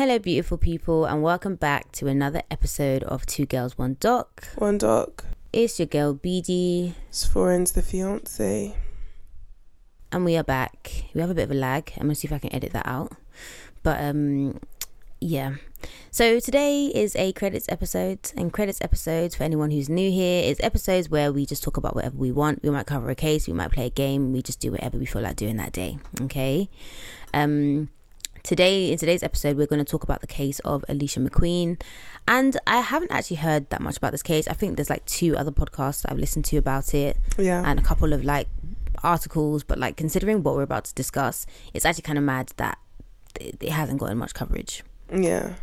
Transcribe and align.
Hello, 0.00 0.18
beautiful 0.18 0.56
people, 0.56 1.04
and 1.04 1.22
welcome 1.22 1.56
back 1.56 1.92
to 1.92 2.06
another 2.06 2.40
episode 2.50 3.02
of 3.02 3.26
Two 3.26 3.44
Girls, 3.44 3.76
One 3.76 3.98
Doc. 4.00 4.48
One 4.56 4.78
doc. 4.78 5.26
It's 5.52 5.78
your 5.78 5.84
girl 5.84 6.14
BD, 6.14 6.94
Sforen's 7.10 7.72
the 7.72 7.82
fiance. 7.82 8.74
and 10.10 10.24
we 10.24 10.38
are 10.38 10.42
back. 10.42 11.04
We 11.12 11.20
have 11.20 11.28
a 11.28 11.34
bit 11.34 11.42
of 11.42 11.50
a 11.50 11.54
lag. 11.54 11.92
I'm 11.98 12.04
gonna 12.04 12.14
see 12.14 12.26
if 12.26 12.32
I 12.32 12.38
can 12.38 12.50
edit 12.54 12.72
that 12.72 12.86
out. 12.86 13.12
But 13.82 14.02
um, 14.02 14.58
yeah. 15.20 15.56
So 16.10 16.40
today 16.40 16.86
is 16.86 17.14
a 17.14 17.32
credits 17.32 17.66
episode, 17.68 18.32
and 18.38 18.54
credits 18.54 18.80
episodes 18.80 19.34
for 19.34 19.42
anyone 19.44 19.70
who's 19.70 19.90
new 19.90 20.10
here 20.10 20.42
is 20.42 20.58
episodes 20.60 21.10
where 21.10 21.30
we 21.30 21.44
just 21.44 21.62
talk 21.62 21.76
about 21.76 21.94
whatever 21.94 22.16
we 22.16 22.32
want. 22.32 22.62
We 22.62 22.70
might 22.70 22.86
cover 22.86 23.10
a 23.10 23.14
case, 23.14 23.46
we 23.46 23.52
might 23.52 23.72
play 23.72 23.84
a 23.84 23.90
game, 23.90 24.32
we 24.32 24.40
just 24.40 24.60
do 24.60 24.72
whatever 24.72 24.96
we 24.96 25.04
feel 25.04 25.20
like 25.20 25.36
doing 25.36 25.58
that 25.58 25.72
day. 25.72 25.98
Okay. 26.22 26.70
Um, 27.34 27.90
today 28.42 28.90
in 28.90 28.98
today's 28.98 29.22
episode 29.22 29.56
we're 29.56 29.66
going 29.66 29.84
to 29.84 29.90
talk 29.90 30.02
about 30.02 30.20
the 30.20 30.26
case 30.26 30.58
of 30.60 30.84
alicia 30.88 31.20
mcqueen 31.20 31.80
and 32.26 32.56
i 32.66 32.80
haven't 32.80 33.10
actually 33.10 33.36
heard 33.36 33.68
that 33.70 33.80
much 33.80 33.96
about 33.96 34.12
this 34.12 34.22
case 34.22 34.48
i 34.48 34.52
think 34.52 34.76
there's 34.76 34.90
like 34.90 35.04
two 35.06 35.36
other 35.36 35.50
podcasts 35.50 36.02
that 36.02 36.10
i've 36.12 36.18
listened 36.18 36.44
to 36.44 36.56
about 36.56 36.94
it 36.94 37.16
Yeah. 37.38 37.62
and 37.64 37.78
a 37.78 37.82
couple 37.82 38.12
of 38.12 38.24
like 38.24 38.48
articles 39.02 39.62
but 39.64 39.78
like 39.78 39.96
considering 39.96 40.42
what 40.42 40.54
we're 40.56 40.62
about 40.62 40.84
to 40.84 40.94
discuss 40.94 41.46
it's 41.74 41.84
actually 41.84 42.02
kind 42.02 42.18
of 42.18 42.24
mad 42.24 42.52
that 42.56 42.78
it, 43.40 43.62
hasn't 43.68 44.00
gotten 44.00 44.18
much 44.18 44.34
coverage 44.34 44.82
yeah. 45.14 45.54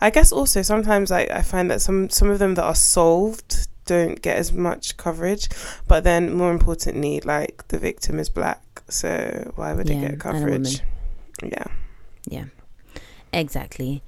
I 0.00 0.08
guess 0.10 0.32
also 0.32 0.62
sometimes 0.62 1.12
I, 1.12 1.20
I 1.30 1.42
find 1.42 1.70
that 1.70 1.80
some 1.82 2.08
some 2.08 2.30
of 2.30 2.38
them 2.38 2.54
that 2.54 2.64
are 2.64 2.74
solved 2.74 3.68
don't 3.84 4.20
get 4.22 4.36
as 4.36 4.50
much 4.52 4.96
coverage, 4.96 5.46
but 5.86 6.04
then 6.04 6.32
more 6.34 6.50
importantly, 6.50 7.20
like 7.20 7.68
the 7.68 7.78
victim 7.78 8.18
is 8.18 8.28
black, 8.30 8.82
so 8.88 9.52
why 9.56 9.72
would 9.74 9.88
Yeah, 9.88 9.96
it 9.96 10.00
get 10.10 10.20
coverage? 10.20 10.80
Yeah. 11.42 11.64
Yeah 12.30 12.44
exactly 13.32 14.02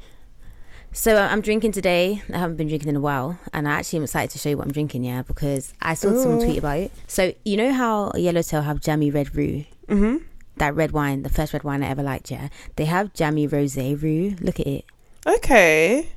so 0.92 1.14
uh, 1.16 1.28
i'm 1.30 1.40
drinking 1.42 1.70
today 1.72 2.22
i 2.32 2.38
haven't 2.38 2.56
been 2.56 2.66
drinking 2.68 2.88
in 2.88 2.96
a 2.96 3.00
while 3.00 3.38
and 3.52 3.68
i 3.68 3.72
actually 3.72 3.98
am 3.98 4.02
excited 4.04 4.30
to 4.30 4.38
show 4.38 4.48
you 4.48 4.56
what 4.56 4.66
i'm 4.66 4.72
drinking 4.72 5.04
yeah 5.04 5.20
because 5.22 5.74
i 5.82 5.92
saw 5.94 6.08
someone 6.20 6.40
tweet 6.44 6.58
about 6.58 6.78
it 6.78 6.90
so 7.06 7.32
you 7.44 7.56
know 7.56 7.70
how 7.72 8.10
yellowtail 8.16 8.62
have 8.62 8.80
jammy 8.80 9.10
red 9.10 9.36
roo 9.36 9.64
Mhm. 9.88 10.22
that 10.56 10.74
red 10.74 10.92
wine, 10.92 11.22
the 11.22 11.28
first 11.28 11.52
red 11.52 11.64
wine 11.64 11.82
I 11.82 11.88
ever 11.88 12.02
liked, 12.02 12.30
yeah, 12.30 12.48
they 12.76 12.84
have 12.86 13.12
jammy 13.12 13.46
rose 13.46 13.76
roo. 13.76 14.36
Look 14.40 14.60
at 14.60 14.66
it. 14.66 14.84
Okay. 15.26 16.08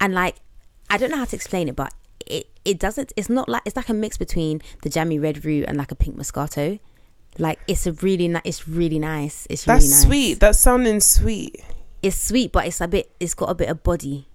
And 0.00 0.12
like, 0.14 0.36
I 0.90 0.96
don't 0.98 1.10
know 1.10 1.16
how 1.18 1.26
to 1.26 1.36
explain 1.36 1.68
it, 1.68 1.76
but 1.76 1.94
it, 2.26 2.48
it 2.64 2.78
doesn't, 2.80 3.12
it's 3.16 3.28
not 3.28 3.48
like, 3.48 3.62
it's 3.64 3.76
like 3.76 3.88
a 3.88 3.94
mix 3.94 4.16
between 4.18 4.62
the 4.82 4.88
jammy 4.88 5.18
red 5.18 5.44
roo 5.44 5.64
and 5.68 5.76
like 5.76 5.92
a 5.92 5.94
pink 5.94 6.16
moscato. 6.16 6.80
Like, 7.38 7.58
it's 7.66 7.86
a 7.86 7.92
really 7.92 8.28
nice, 8.28 8.42
it's 8.44 8.68
really 8.68 8.98
nice. 8.98 9.46
It's 9.48 9.64
That's 9.64 9.84
really 9.84 9.90
nice. 9.90 10.02
sweet. 10.02 10.40
That's 10.40 10.58
sounding 10.58 11.00
sweet. 11.00 11.62
It's 12.02 12.16
sweet, 12.18 12.52
but 12.52 12.66
it's 12.66 12.80
a 12.80 12.88
bit, 12.88 13.10
it's 13.20 13.34
got 13.34 13.48
a 13.50 13.54
bit 13.54 13.68
of 13.70 13.82
body. 13.82 14.28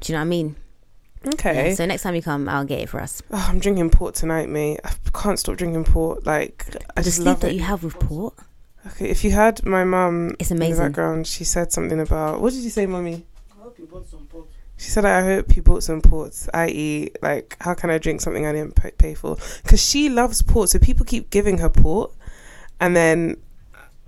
Do 0.00 0.12
you 0.12 0.14
know 0.16 0.20
what 0.20 0.26
I 0.26 0.28
mean? 0.28 0.56
Okay. 1.34 1.68
Yeah, 1.70 1.74
so 1.74 1.84
next 1.86 2.02
time 2.02 2.14
you 2.14 2.22
come, 2.22 2.48
I'll 2.48 2.64
get 2.64 2.80
it 2.80 2.88
for 2.88 3.00
us. 3.00 3.22
Oh, 3.30 3.46
I'm 3.48 3.58
drinking 3.58 3.90
port 3.90 4.14
tonight, 4.14 4.48
mate. 4.48 4.80
I 4.84 4.92
can't 5.14 5.38
stop 5.38 5.56
drinking 5.56 5.84
port. 5.84 6.24
Like 6.26 6.66
I 6.96 7.00
the 7.00 7.04
just 7.04 7.18
love 7.20 7.40
that 7.40 7.52
it. 7.52 7.54
you 7.56 7.60
have 7.60 7.84
with 7.84 7.98
port, 7.98 8.34
Okay, 8.86 9.10
if 9.10 9.22
you 9.24 9.30
had 9.30 9.64
my 9.66 9.84
mum 9.84 10.34
it's 10.38 10.50
in 10.50 10.56
the 10.56 10.64
amazing. 10.64 10.86
background, 10.86 11.26
she 11.26 11.44
said 11.44 11.70
something 11.72 12.00
about 12.00 12.40
what 12.40 12.54
did 12.54 12.62
you 12.62 12.70
say, 12.70 12.86
mummy? 12.86 13.26
She 14.80 14.88
said, 14.88 15.04
"I 15.04 15.22
hope 15.22 15.56
you 15.56 15.62
bought 15.62 15.82
some 15.82 16.00
ports, 16.00 16.48
i.e., 16.54 17.10
like 17.20 17.54
how 17.60 17.74
can 17.74 17.90
I 17.90 17.98
drink 17.98 18.22
something 18.22 18.46
I 18.46 18.52
didn't 18.52 18.76
pay, 18.76 18.92
pay 18.92 19.12
for?" 19.12 19.36
Because 19.62 19.84
she 19.86 20.08
loves 20.08 20.40
port, 20.40 20.70
so 20.70 20.78
people 20.78 21.04
keep 21.04 21.28
giving 21.28 21.58
her 21.58 21.68
port, 21.68 22.12
and 22.80 22.96
then 22.96 23.36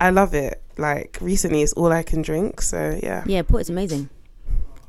I 0.00 0.08
love 0.08 0.32
it. 0.32 0.62
Like 0.78 1.18
recently, 1.20 1.60
it's 1.60 1.74
all 1.74 1.92
I 1.92 2.02
can 2.02 2.22
drink. 2.22 2.62
So 2.62 2.98
yeah, 3.02 3.22
Yeah, 3.26 3.42
port 3.42 3.60
is 3.60 3.68
amazing. 3.68 4.08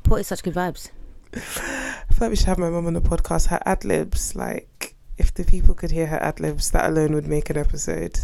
Port 0.04 0.22
is 0.22 0.26
such 0.26 0.42
good 0.42 0.54
vibes. 0.54 0.88
I 1.34 1.38
feel 1.38 2.20
like 2.20 2.30
we 2.30 2.36
should 2.36 2.46
have 2.46 2.58
my 2.58 2.70
mum 2.70 2.86
on 2.86 2.94
the 2.94 3.02
podcast. 3.02 3.48
Her 3.48 3.60
ad 3.66 3.84
libs, 3.84 4.34
like 4.34 4.94
if 5.18 5.34
the 5.34 5.44
people 5.44 5.74
could 5.74 5.90
hear 5.90 6.06
her 6.06 6.22
ad 6.22 6.40
libs, 6.40 6.70
that 6.70 6.88
alone 6.88 7.12
would 7.12 7.26
make 7.26 7.50
an 7.50 7.58
episode. 7.58 8.18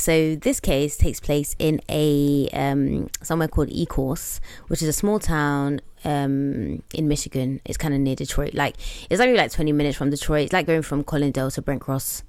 So 0.00 0.34
this 0.36 0.60
case 0.60 0.96
takes 0.96 1.20
place 1.20 1.54
in 1.58 1.80
a 1.88 2.48
um, 2.52 3.08
somewhere 3.22 3.48
called 3.48 3.68
Ecorse, 3.68 4.40
which 4.68 4.80
is 4.82 4.88
a 4.88 4.92
small 4.92 5.18
town 5.18 5.80
um, 6.04 6.82
in 6.94 7.06
Michigan. 7.06 7.60
It's 7.66 7.76
kind 7.76 7.92
of 7.92 8.00
near 8.00 8.16
Detroit. 8.16 8.54
Like 8.54 8.76
it's 9.10 9.20
only 9.20 9.36
like 9.36 9.52
twenty 9.52 9.72
minutes 9.72 9.98
from 9.98 10.10
Detroit. 10.10 10.44
It's 10.44 10.52
like 10.52 10.66
going 10.66 10.82
from 10.82 11.04
Colindale 11.04 11.52
to 11.54 11.62
Brent 11.62 11.82
Cross, 11.82 12.22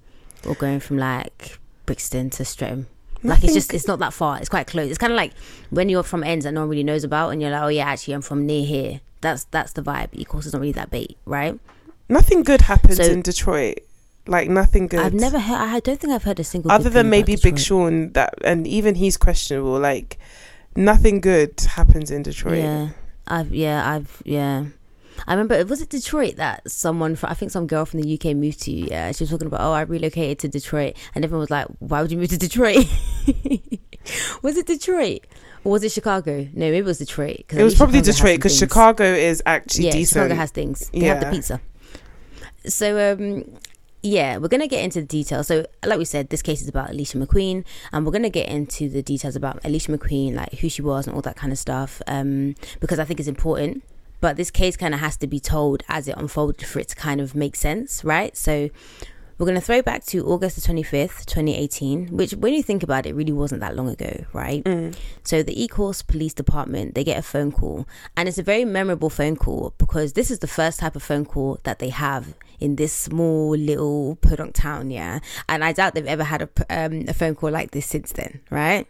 or 0.46 0.54
going 0.56 0.80
from 0.82 0.98
like 0.98 1.58
Brixton 1.86 2.30
to 2.32 2.44
Streatham. 2.46 2.88
Like 3.24 3.44
it's 3.44 3.54
just 3.54 3.74
it's 3.74 3.88
not 3.88 4.00
that 4.00 4.14
far. 4.14 4.38
It's 4.40 4.50
quite 4.50 4.68
close. 4.68 4.90
It's 4.90 4.98
kind 4.98 5.14
of 5.14 5.18
like 5.18 5.32
when 5.70 5.88
you're 5.90 6.04
from 6.04 6.24
ends 6.24 6.44
that 6.46 6.52
no 6.54 6.62
one 6.62 6.70
really 6.70 6.84
knows 6.84 7.04
about, 7.04 7.30
and 7.30 7.42
you're 7.42 7.52
like, 7.52 7.62
oh 7.62 7.68
yeah, 7.70 7.86
actually 7.86 8.16
I'm 8.16 8.22
from 8.22 8.46
near 8.46 8.66
here. 8.66 9.00
That's 9.22 9.46
that's 9.46 9.74
the 9.74 9.82
vibe. 9.82 10.10
Ecorse 10.12 10.48
is 10.48 10.54
not 10.54 10.60
really 10.60 10.72
that 10.74 10.90
big, 10.90 11.16
right? 11.26 11.58
Nothing 12.10 12.44
good 12.44 12.62
happens 12.62 12.98
So- 12.98 13.04
in 13.04 13.22
Detroit. 13.22 13.78
Like 14.28 14.50
nothing 14.50 14.88
good. 14.88 15.00
I've 15.00 15.14
never 15.14 15.40
heard. 15.40 15.56
I 15.56 15.80
don't 15.80 16.00
think 16.00 16.14
I've 16.14 16.24
heard 16.24 16.40
a 16.40 16.44
single. 16.44 16.72
other 16.72 16.90
than 16.90 17.10
maybe 17.10 17.36
Big 17.36 17.58
Sean 17.58 18.12
that 18.14 18.36
and 18.44 18.68
even 18.68 18.96
he's 18.96 19.18
questionable 19.18 19.80
like 19.80 20.20
nothing 20.76 21.22
good 21.22 21.60
happens 21.60 22.12
in 22.12 22.24
Detroit 22.24 22.60
Yeah, 22.60 22.90
I've 23.28 23.54
yeah, 23.54 23.90
I've 23.90 24.22
yeah. 24.24 24.66
I 25.28 25.34
remember 25.34 25.64
was 25.66 25.82
it 25.82 25.90
Detroit 25.90 26.38
that 26.38 26.70
someone 26.70 27.16
from 27.16 27.32
I 27.32 27.34
think 27.34 27.52
some 27.52 27.68
girl 27.68 27.86
from 27.86 28.02
the 28.02 28.14
UK 28.14 28.36
moved 28.36 28.62
to. 28.64 28.72
Yeah, 28.72 29.12
she 29.12 29.24
was 29.24 29.32
talking 29.32 29.48
about 29.48 29.62
oh 29.62 29.74
I 29.74 29.82
relocated 29.82 30.40
to 30.40 30.48
Detroit, 30.48 30.96
and 31.16 31.24
everyone 31.24 31.42
was 31.42 31.52
like, 31.52 31.68
why 31.80 32.02
would 32.02 32.12
you 32.12 32.18
move 32.18 32.30
to 32.30 32.38
Detroit? 32.38 32.78
was 34.42 34.58
it 34.58 34.68
Detroit 34.68 35.26
or 35.64 35.72
was 35.74 35.84
it 35.84 35.92
Chicago? 35.92 36.48
No, 36.54 36.66
maybe 36.66 36.78
it 36.78 36.86
was 36.86 37.00
Detroit. 37.00 37.46
it 37.50 37.64
was 37.64 37.76
probably 37.76 38.00
Chicago 38.00 38.12
Detroit 38.14 38.38
because. 38.38 38.58
Chicago 38.58 39.04
is 39.06 39.44
actually 39.46 39.86
yeah, 39.86 39.92
decent 39.92 40.24
Chicago 40.24 40.36
has 40.36 40.52
things. 40.52 40.90
They 40.90 41.06
have 41.06 41.20
the 41.20 41.32
pizza. 41.32 41.62
So 42.68 43.14
um 43.14 43.46
yeah, 44.02 44.38
we're 44.38 44.48
gonna 44.48 44.68
get 44.68 44.84
into 44.84 45.02
the 45.02 45.08
details. 45.08 45.48
So 45.48 45.66
like 45.86 46.00
we 46.00 46.06
said, 46.06 46.30
this 46.30 46.42
case 46.42 46.62
is 46.62 46.68
about 46.68 46.90
Alicia 46.90 47.18
McQueen, 47.18 47.64
and 47.92 48.06
we're 48.06 48.12
gonna 48.12 48.30
get 48.30 48.50
into 48.50 48.90
the 48.90 49.02
details 49.02 49.36
about 49.36 49.60
Alicia 49.64 49.92
McQueen, 49.92 50.34
like 50.34 50.54
who 50.54 50.70
she 50.70 50.82
was 50.82 51.08
and 51.08 51.16
all 51.16 51.22
that 51.22 51.36
kind 51.36 51.52
of 51.52 51.60
stuff, 51.60 52.02
um, 52.08 52.56
because 52.80 53.00
I 53.00 53.06
think 53.06 53.20
it's 53.20 53.30
important. 53.30 53.84
But 54.20 54.38
this 54.38 54.52
case 54.52 54.78
kind 54.78 54.94
of 54.94 55.00
has 55.00 55.18
to 55.18 55.28
be 55.28 55.40
told 55.40 55.84
as 55.90 56.08
it 56.08 56.16
unfolded 56.18 56.66
for 56.66 56.80
it 56.80 56.90
to 56.90 56.96
kind 56.96 57.20
of 57.20 57.36
make 57.36 57.56
sense, 57.56 58.04
right? 58.04 58.36
So 58.38 58.70
we're 59.38 59.46
going 59.46 59.60
to 59.60 59.66
throw 59.66 59.82
back 59.82 60.06
to 60.06 60.26
August 60.26 60.56
the 60.56 60.62
25th, 60.62 61.26
2018, 61.26 62.08
which, 62.10 62.34
when 62.34 62.54
you 62.54 62.64
think 62.64 62.84
about 62.84 63.06
it, 63.06 63.16
really 63.16 63.32
wasn't 63.32 63.62
that 63.62 63.76
long 63.76 63.90
ago, 63.90 64.26
right? 64.34 64.64
Mm. 64.64 64.96
So 65.24 65.44
the 65.44 65.56
Ecorse 65.56 66.06
Police 66.06 66.34
Department, 66.34 66.96
they 66.96 67.04
get 67.04 67.18
a 67.18 67.22
phone 67.22 67.52
call, 67.52 67.88
and 68.16 68.28
it's 68.28 68.38
a 68.38 68.44
very 68.44 68.66
memorable 68.66 69.10
phone 69.10 69.36
call 69.36 69.74
because 69.78 70.14
this 70.14 70.32
is 70.32 70.40
the 70.40 70.48
first 70.48 70.80
type 70.80 70.96
of 70.96 71.04
phone 71.04 71.26
call 71.26 71.60
that 71.64 71.80
they 71.80 71.90
have 71.90 72.36
in 72.60 72.76
this 72.76 72.94
small 72.94 73.56
little 73.58 74.18
podunk 74.18 74.54
town, 74.54 74.92
yeah. 74.92 75.20
And 75.50 75.64
I 75.64 75.74
doubt 75.74 75.96
they've 75.96 76.06
ever 76.06 76.24
had 76.24 76.44
a, 76.44 76.50
um, 76.70 77.06
a 77.08 77.14
phone 77.14 77.36
call 77.36 77.52
like 77.52 77.72
this 77.72 77.88
since 77.88 78.12
then, 78.12 78.42
right? 78.50 78.88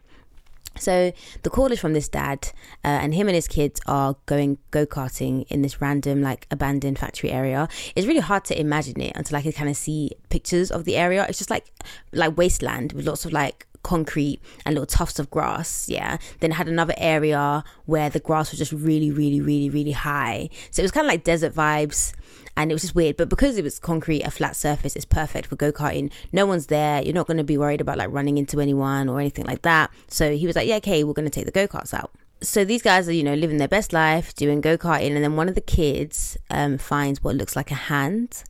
So 0.81 1.12
the 1.44 1.50
call 1.50 1.72
is 1.72 1.80
from 1.80 1.94
this 1.94 2.09
dad, 2.09 2.50
uh, 2.84 2.88
and 2.88 3.14
him 3.14 3.28
and 3.28 3.36
his 3.36 3.47
kids 3.47 3.80
are 3.86 4.16
going 4.25 4.58
go 4.72 4.86
karting 4.86 5.46
in 5.50 5.62
this 5.62 5.81
random 5.81 6.22
like 6.22 6.47
abandoned 6.52 7.00
factory 7.00 7.31
area. 7.31 7.68
It's 7.96 8.08
really 8.08 8.19
hard 8.19 8.46
to 8.46 8.59
imagine 8.59 9.00
it 9.02 9.14
until 9.16 9.38
I 9.38 9.41
could 9.41 9.56
kind 9.56 9.70
of 9.70 9.78
see 9.78 10.12
pictures 10.30 10.72
of 10.72 10.86
the 10.86 10.97
area. 10.97 11.25
It's 11.30 11.38
just 11.38 11.50
like 11.50 11.72
like 12.12 12.38
wasteland 12.38 12.94
with 12.94 13.06
lots 13.06 13.25
of 13.25 13.31
like 13.31 13.68
concrete 13.84 14.40
and 14.66 14.75
little 14.75 14.86
tufts 14.86 15.19
of 15.19 15.30
grass. 15.30 15.88
Yeah. 15.90 16.18
Then 16.40 16.52
had 16.52 16.68
another 16.68 16.94
area 16.97 17.64
where 17.86 18.09
the 18.09 18.19
grass 18.19 18.52
was 18.52 18.59
just 18.59 18.72
really, 18.72 19.12
really, 19.12 19.42
really, 19.42 19.69
really 19.69 19.92
high. 19.92 20.50
So 20.72 20.81
it 20.81 20.84
was 20.84 20.92
kind 20.92 21.06
of 21.06 21.12
like 21.12 21.24
desert 21.24 21.53
vibes 21.53 22.14
and 22.58 22.72
it 22.72 22.74
was 22.74 22.81
just 22.81 22.96
weird. 22.96 23.18
But 23.18 23.30
because 23.30 23.58
it 23.58 23.64
was 23.64 23.80
concrete, 23.80 24.24
a 24.24 24.31
flat 24.31 24.56
surface, 24.56 24.96
it's 24.96 25.06
perfect 25.06 25.47
for 25.47 25.56
go 25.56 25.72
karting. 25.72 26.12
No 26.31 26.46
one's 26.46 26.68
there. 26.68 27.02
You're 27.02 27.14
not 27.14 27.28
going 27.28 27.38
to 27.38 27.44
be 27.44 27.58
worried 27.58 27.82
about 27.82 27.97
like 27.97 28.11
running 28.11 28.38
into 28.38 28.59
anyone 28.59 29.09
or 29.09 29.20
anything 29.20 29.46
like 29.46 29.61
that. 29.64 29.91
So 30.08 30.35
he 30.35 30.47
was 30.47 30.56
like, 30.56 30.67
yeah, 30.67 30.76
okay, 30.76 31.03
we're 31.03 31.14
going 31.14 31.29
to 31.29 31.32
take 31.32 31.46
the 31.46 31.52
go 31.52 31.67
karts 31.67 31.94
out. 31.94 32.11
So 32.44 32.66
these 32.66 32.82
guys 32.82 33.08
are, 33.08 33.14
you 33.14 33.23
know, 33.23 33.35
living 33.35 33.58
their 33.58 33.67
best 33.67 33.94
life, 33.94 34.34
doing 34.34 34.61
go 34.61 34.76
karting, 34.76 35.16
and 35.16 35.23
then 35.23 35.35
one 35.35 35.47
of 35.47 35.53
the 35.53 35.61
kids 35.61 36.38
um, 36.50 36.79
finds 36.79 37.23
what 37.23 37.35
looks 37.35 37.56
like 37.56 37.70
a 37.70 37.76
hand, 37.76 38.44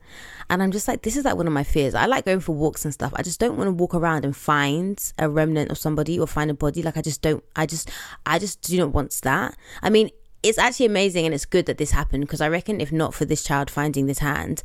and 0.51 0.61
I'm 0.61 0.71
just 0.71 0.85
like, 0.85 1.03
this 1.03 1.15
is 1.15 1.23
like 1.23 1.37
one 1.37 1.47
of 1.47 1.53
my 1.53 1.63
fears. 1.63 1.95
I 1.95 2.07
like 2.07 2.25
going 2.25 2.41
for 2.41 2.53
walks 2.53 2.83
and 2.83 2.93
stuff. 2.93 3.13
I 3.15 3.23
just 3.23 3.39
don't 3.39 3.55
want 3.55 3.69
to 3.69 3.71
walk 3.71 3.95
around 3.95 4.25
and 4.25 4.35
find 4.35 5.01
a 5.17 5.29
remnant 5.29 5.71
of 5.71 5.77
somebody 5.77 6.19
or 6.19 6.27
find 6.27 6.51
a 6.51 6.53
body. 6.53 6.83
Like 6.83 6.97
I 6.97 7.01
just 7.01 7.21
don't. 7.21 7.41
I 7.55 7.65
just, 7.65 7.89
I 8.25 8.37
just 8.37 8.59
do 8.61 8.77
not 8.77 8.91
want 8.91 9.17
that. 9.23 9.55
I 9.81 9.89
mean, 9.89 10.09
it's 10.43 10.57
actually 10.57 10.87
amazing 10.87 11.25
and 11.25 11.33
it's 11.33 11.45
good 11.45 11.67
that 11.67 11.77
this 11.77 11.91
happened 11.91 12.23
because 12.23 12.41
I 12.41 12.49
reckon 12.49 12.81
if 12.81 12.91
not 12.91 13.13
for 13.13 13.23
this 13.23 13.43
child 13.43 13.69
finding 13.69 14.07
this 14.07 14.19
hand, 14.19 14.61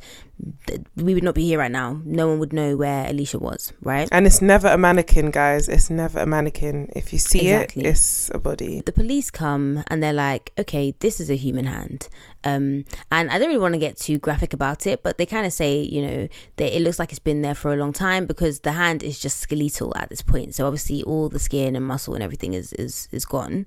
we 0.95 1.13
would 1.13 1.23
not 1.23 1.35
be 1.35 1.45
here 1.45 1.59
right 1.59 1.71
now. 1.71 2.01
No 2.05 2.27
one 2.27 2.39
would 2.39 2.53
know 2.53 2.75
where 2.77 3.07
Alicia 3.07 3.39
was, 3.39 3.73
right? 3.81 4.07
And 4.11 4.25
it's 4.27 4.41
never 4.41 4.67
a 4.67 4.77
mannequin, 4.77 5.31
guys. 5.31 5.67
It's 5.67 5.89
never 5.89 6.19
a 6.19 6.25
mannequin. 6.25 6.91
If 6.95 7.11
you 7.13 7.19
see 7.19 7.49
Exactly. 7.49 7.83
it, 7.83 7.87
it's 7.89 8.29
a 8.33 8.39
body. 8.39 8.81
The 8.85 8.91
police 8.91 9.31
come 9.31 9.83
and 9.87 10.01
they're 10.03 10.13
like, 10.13 10.53
okay, 10.59 10.93
this 10.99 11.19
is 11.19 11.29
a 11.29 11.35
human 11.35 11.65
hand. 11.65 12.07
Um, 12.43 12.85
and 13.11 13.29
I 13.29 13.39
don't 13.39 13.47
really 13.47 13.59
want 13.59 13.73
to 13.73 13.79
get 13.79 13.97
too 13.97 14.19
graphic 14.19 14.53
about 14.53 14.85
it, 14.87 15.03
but 15.03 15.17
they 15.17 15.25
kind 15.25 15.45
of 15.45 15.53
say, 15.53 15.79
you 15.81 16.01
know, 16.05 16.27
that 16.57 16.75
it 16.75 16.81
looks 16.81 16.99
like 16.99 17.09
it's 17.11 17.19
been 17.19 17.41
there 17.41 17.55
for 17.55 17.73
a 17.73 17.77
long 17.77 17.91
time 17.93 18.25
because 18.25 18.59
the 18.61 18.73
hand 18.73 19.03
is 19.03 19.19
just 19.19 19.39
skeletal 19.39 19.91
at 19.97 20.09
this 20.09 20.21
point. 20.21 20.55
So 20.55 20.65
obviously 20.65 21.03
all 21.03 21.29
the 21.29 21.39
skin 21.39 21.75
and 21.75 21.85
muscle 21.85 22.13
and 22.13 22.23
everything 22.23 22.53
is 22.53 22.73
is, 22.73 23.09
is 23.11 23.25
gone. 23.25 23.65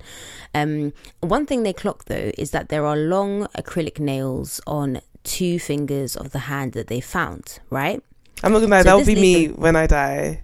Um, 0.55 0.93
one 1.21 1.47
thing 1.47 1.63
they 1.63 1.73
clock 1.73 2.05
though 2.07 2.31
is 2.39 2.53
that 2.53 2.69
there 2.69 2.87
are 2.87 2.97
long 2.97 3.47
acrylic 3.59 3.99
nails 3.99 4.61
on 4.67 5.01
two 5.25 5.59
fingers 5.59 6.17
of 6.17 6.31
the 6.31 6.41
hand 6.41 6.73
that 6.73 6.87
they 6.89 7.01
found, 7.01 7.59
right? 7.71 8.03
I'm 8.43 8.53
not 8.53 8.61
gonna 8.61 8.71
lie, 8.71 8.81
So 8.83 8.85
that 8.85 8.97
will 8.97 9.05
be 9.07 9.15
me 9.15 9.49
when 9.49 9.77
I 9.77 9.87
die. 9.87 10.43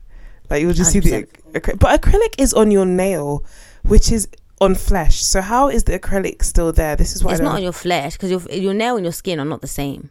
Like 0.51 0.63
you'll 0.63 0.73
just 0.75 0.93
see 0.93 1.01
the 1.01 1.27
100%. 1.55 1.79
but 1.79 2.01
acrylic 2.01 2.35
is 2.39 2.53
on 2.55 2.71
your 2.71 2.87
nail, 2.87 3.45
which 3.83 4.13
is 4.13 4.29
on 4.61 4.75
flesh. 4.75 5.23
So 5.25 5.41
how 5.41 5.69
is 5.69 5.85
the 5.85 5.99
acrylic 5.99 6.43
still 6.45 6.73
there? 6.73 6.95
This 6.97 7.17
is 7.17 7.25
why 7.25 7.33
it's 7.33 7.41
I 7.41 7.45
don't 7.45 7.55
on 7.55 7.63
your 7.63 7.73
flesh 7.73 8.13
because 8.15 8.31
your 8.31 8.43
your 8.53 8.75
nail 8.75 8.97
and 8.97 9.05
your 9.05 9.13
skin 9.13 9.41
are 9.41 9.45
not 9.45 9.61
the 9.61 9.67
same. 9.69 10.11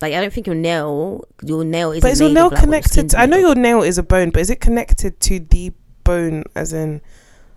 Like 0.00 0.14
I 0.14 0.20
don't 0.20 0.32
think 0.32 0.46
your 0.46 0.56
nail 0.56 1.24
your 1.42 1.64
nail 1.64 1.92
is. 1.92 2.02
But 2.02 2.12
is 2.12 2.20
your 2.20 2.30
nail 2.30 2.50
connected? 2.50 3.10
To, 3.10 3.18
I 3.20 3.26
know 3.26 3.38
your 3.38 3.54
nail 3.54 3.82
is 3.82 3.98
a 3.98 4.02
bone, 4.02 4.30
but 4.30 4.40
is 4.40 4.50
it 4.50 4.60
connected 4.60 5.18
to 5.20 5.40
the 5.40 5.72
bone? 6.04 6.44
As 6.54 6.72
in, 6.72 7.00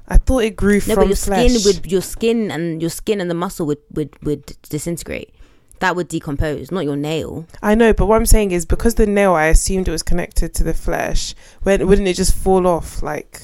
I 0.08 0.18
thought 0.18 0.44
it 0.44 0.56
grew 0.56 0.76
No, 0.76 0.80
from 0.80 0.96
but 0.96 1.08
your 1.08 1.16
flesh. 1.18 1.52
skin 1.52 1.62
would 1.66 1.92
your 1.92 2.02
skin 2.02 2.52
and 2.52 2.82
your 2.82 2.92
skin 2.92 3.20
and 3.22 3.30
the 3.30 3.36
muscle 3.36 3.66
would 3.68 3.80
would 3.92 4.16
would 4.24 4.56
disintegrate. 4.70 5.34
That 5.80 5.96
would 5.96 6.08
decompose, 6.08 6.72
not 6.72 6.86
your 6.86 6.96
nail. 6.96 7.46
I 7.62 7.76
know, 7.76 7.94
but 7.94 8.06
what 8.06 8.16
I'm 8.16 8.26
saying 8.26 8.52
is 8.52 8.66
because 8.66 8.96
the 8.96 9.06
nail, 9.06 9.34
I 9.34 9.46
assumed 9.48 9.88
it 9.88 9.92
was 9.92 10.04
connected 10.04 10.54
to 10.56 10.64
the 10.64 10.74
flesh. 10.74 11.36
When 11.64 11.86
wouldn't 11.88 12.08
it 12.08 12.16
just 12.16 12.34
fall 12.36 12.66
off? 12.66 13.04
Like, 13.04 13.42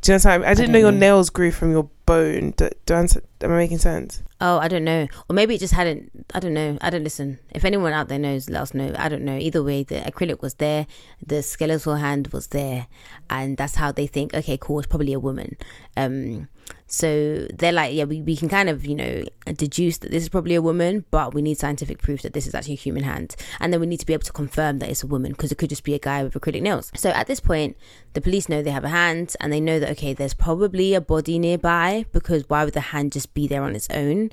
do 0.00 0.12
you 0.12 0.18
know 0.18 0.22
what 0.22 0.26
I'm? 0.26 0.42
I 0.44 0.54
didn't 0.54 0.66
don't 0.66 0.72
know 0.72 0.78
your 0.78 0.92
know. 0.92 0.98
nails 0.98 1.28
grew 1.28 1.50
from 1.50 1.72
your 1.72 1.88
bone. 2.06 2.52
Do, 2.56 2.70
do 2.86 2.94
I, 2.94 2.98
answer- 2.98 3.22
am 3.42 3.52
I 3.52 3.56
making 3.56 3.78
sense? 3.78 4.22
Oh, 4.40 4.58
I 4.58 4.68
don't 4.68 4.84
know. 4.84 5.06
Or 5.28 5.34
maybe 5.34 5.54
it 5.56 5.58
just 5.58 5.74
hadn't. 5.74 6.10
I 6.32 6.40
don't 6.40 6.54
know. 6.54 6.78
I 6.80 6.88
don't 6.88 7.04
listen. 7.04 7.38
If 7.50 7.64
anyone 7.66 7.92
out 7.92 8.08
there 8.08 8.18
knows, 8.18 8.48
let 8.48 8.62
us 8.62 8.72
know. 8.72 8.94
I 8.96 9.08
don't 9.10 9.22
know. 9.22 9.36
Either 9.36 9.62
way, 9.62 9.82
the 9.82 9.96
acrylic 9.96 10.40
was 10.40 10.54
there, 10.54 10.86
the 11.26 11.42
skeletal 11.42 11.96
hand 11.96 12.28
was 12.28 12.46
there, 12.46 12.86
and 13.28 13.56
that's 13.58 13.74
how 13.74 13.92
they 13.92 14.06
think. 14.06 14.32
Okay, 14.32 14.56
cool. 14.58 14.78
It's 14.78 14.88
probably 14.88 15.12
a 15.12 15.20
woman. 15.20 15.56
Um, 15.96 16.48
so 16.90 17.46
they're 17.54 17.72
like, 17.72 17.94
yeah, 17.94 18.02
we, 18.02 18.20
we 18.20 18.34
can 18.34 18.48
kind 18.48 18.68
of 18.68 18.84
you 18.84 18.96
know 18.96 19.22
deduce 19.46 19.98
that 19.98 20.10
this 20.10 20.24
is 20.24 20.28
probably 20.28 20.56
a 20.56 20.62
woman, 20.62 21.04
but 21.12 21.32
we 21.32 21.40
need 21.40 21.56
scientific 21.56 22.02
proof 22.02 22.22
that 22.22 22.32
this 22.32 22.46
is 22.46 22.54
actually 22.54 22.74
a 22.74 22.78
human 22.78 23.04
hand, 23.04 23.36
and 23.60 23.72
then 23.72 23.80
we 23.80 23.86
need 23.86 24.00
to 24.00 24.06
be 24.06 24.12
able 24.12 24.24
to 24.24 24.32
confirm 24.32 24.80
that 24.80 24.88
it's 24.88 25.04
a 25.04 25.06
woman 25.06 25.30
because 25.32 25.52
it 25.52 25.58
could 25.58 25.70
just 25.70 25.84
be 25.84 25.94
a 25.94 26.00
guy 26.00 26.22
with 26.24 26.34
acrylic 26.34 26.62
nails. 26.62 26.90
So 26.96 27.10
at 27.10 27.28
this 27.28 27.38
point, 27.38 27.76
the 28.12 28.20
police 28.20 28.48
know 28.48 28.60
they 28.60 28.72
have 28.72 28.84
a 28.84 28.88
hand, 28.88 29.36
and 29.40 29.52
they 29.52 29.60
know 29.60 29.78
that 29.78 29.90
okay, 29.90 30.12
there's 30.12 30.34
probably 30.34 30.94
a 30.94 31.00
body 31.00 31.38
nearby 31.38 32.06
because 32.12 32.44
why 32.48 32.64
would 32.64 32.74
the 32.74 32.80
hand 32.80 33.12
just 33.12 33.32
be 33.34 33.46
there 33.46 33.62
on 33.62 33.76
its 33.76 33.88
own? 33.90 34.30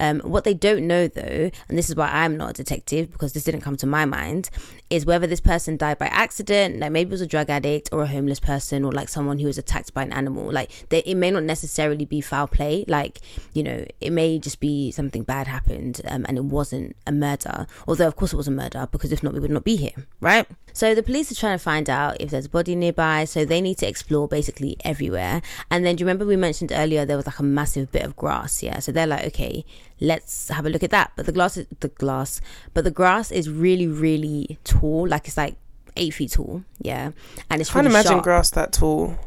Um, 0.00 0.20
what 0.20 0.44
they 0.44 0.54
don't 0.54 0.86
know 0.86 1.08
though, 1.08 1.50
and 1.68 1.76
this 1.76 1.90
is 1.90 1.94
why 1.94 2.08
I'm 2.08 2.38
not 2.38 2.50
a 2.50 2.54
detective 2.54 3.12
because 3.12 3.34
this 3.34 3.44
didn't 3.44 3.60
come 3.60 3.76
to 3.76 3.86
my 3.86 4.06
mind, 4.06 4.48
is 4.88 5.04
whether 5.04 5.26
this 5.26 5.40
person 5.40 5.76
died 5.76 5.98
by 5.98 6.06
accident, 6.06 6.78
like 6.78 6.92
maybe 6.92 7.08
it 7.08 7.12
was 7.12 7.20
a 7.20 7.26
drug 7.26 7.50
addict 7.50 7.90
or 7.92 8.02
a 8.02 8.06
homeless 8.06 8.40
person 8.40 8.84
or 8.84 8.92
like 8.92 9.08
someone 9.08 9.38
who 9.38 9.46
was 9.46 9.58
attacked 9.58 9.92
by 9.92 10.02
an 10.02 10.12
animal. 10.12 10.50
Like 10.50 10.70
they, 10.88 11.00
it 11.00 11.16
may 11.16 11.30
not 11.30 11.42
necessarily 11.42 11.97
be 12.06 12.20
foul 12.20 12.46
play. 12.46 12.84
Like 12.88 13.20
you 13.52 13.62
know, 13.62 13.84
it 14.00 14.10
may 14.10 14.38
just 14.38 14.60
be 14.60 14.90
something 14.90 15.22
bad 15.22 15.46
happened 15.46 16.00
um, 16.06 16.24
and 16.28 16.38
it 16.38 16.44
wasn't 16.44 16.96
a 17.06 17.12
murder. 17.12 17.66
Although 17.86 18.08
of 18.08 18.16
course 18.16 18.32
it 18.32 18.36
was 18.36 18.48
a 18.48 18.52
murder 18.52 18.88
because 18.90 19.12
if 19.12 19.22
not, 19.22 19.34
we 19.34 19.40
would 19.40 19.50
not 19.50 19.64
be 19.64 19.76
here, 19.76 20.06
right? 20.20 20.46
So 20.72 20.94
the 20.94 21.02
police 21.02 21.32
are 21.32 21.34
trying 21.34 21.58
to 21.58 21.62
find 21.62 21.90
out 21.90 22.20
if 22.20 22.30
there's 22.30 22.46
a 22.46 22.48
body 22.48 22.76
nearby. 22.76 23.24
So 23.24 23.44
they 23.44 23.60
need 23.60 23.78
to 23.78 23.88
explore 23.88 24.28
basically 24.28 24.76
everywhere. 24.84 25.42
And 25.70 25.84
then 25.84 25.96
do 25.96 26.02
you 26.02 26.06
remember 26.06 26.24
we 26.24 26.36
mentioned 26.36 26.70
earlier 26.72 27.04
there 27.04 27.16
was 27.16 27.26
like 27.26 27.38
a 27.38 27.42
massive 27.42 27.90
bit 27.90 28.04
of 28.04 28.14
grass? 28.14 28.62
Yeah. 28.62 28.78
So 28.78 28.92
they're 28.92 29.06
like, 29.06 29.26
okay, 29.26 29.64
let's 30.00 30.48
have 30.50 30.66
a 30.66 30.70
look 30.70 30.82
at 30.82 30.90
that. 30.90 31.12
But 31.16 31.26
the 31.26 31.32
glass 31.32 31.56
is 31.56 31.66
the 31.80 31.88
glass, 31.88 32.40
but 32.74 32.84
the 32.84 32.90
grass 32.90 33.32
is 33.32 33.50
really, 33.50 33.86
really 33.86 34.58
tall. 34.62 35.08
Like 35.08 35.26
it's 35.26 35.36
like 35.36 35.56
eight 35.96 36.14
feet 36.14 36.32
tall. 36.32 36.62
Yeah. 36.80 37.10
And 37.50 37.60
it's 37.60 37.70
I 37.70 37.72
can't 37.72 37.86
really 37.86 37.96
imagine 37.96 38.12
sharp. 38.12 38.24
grass 38.24 38.50
that 38.50 38.72
tall. 38.72 39.18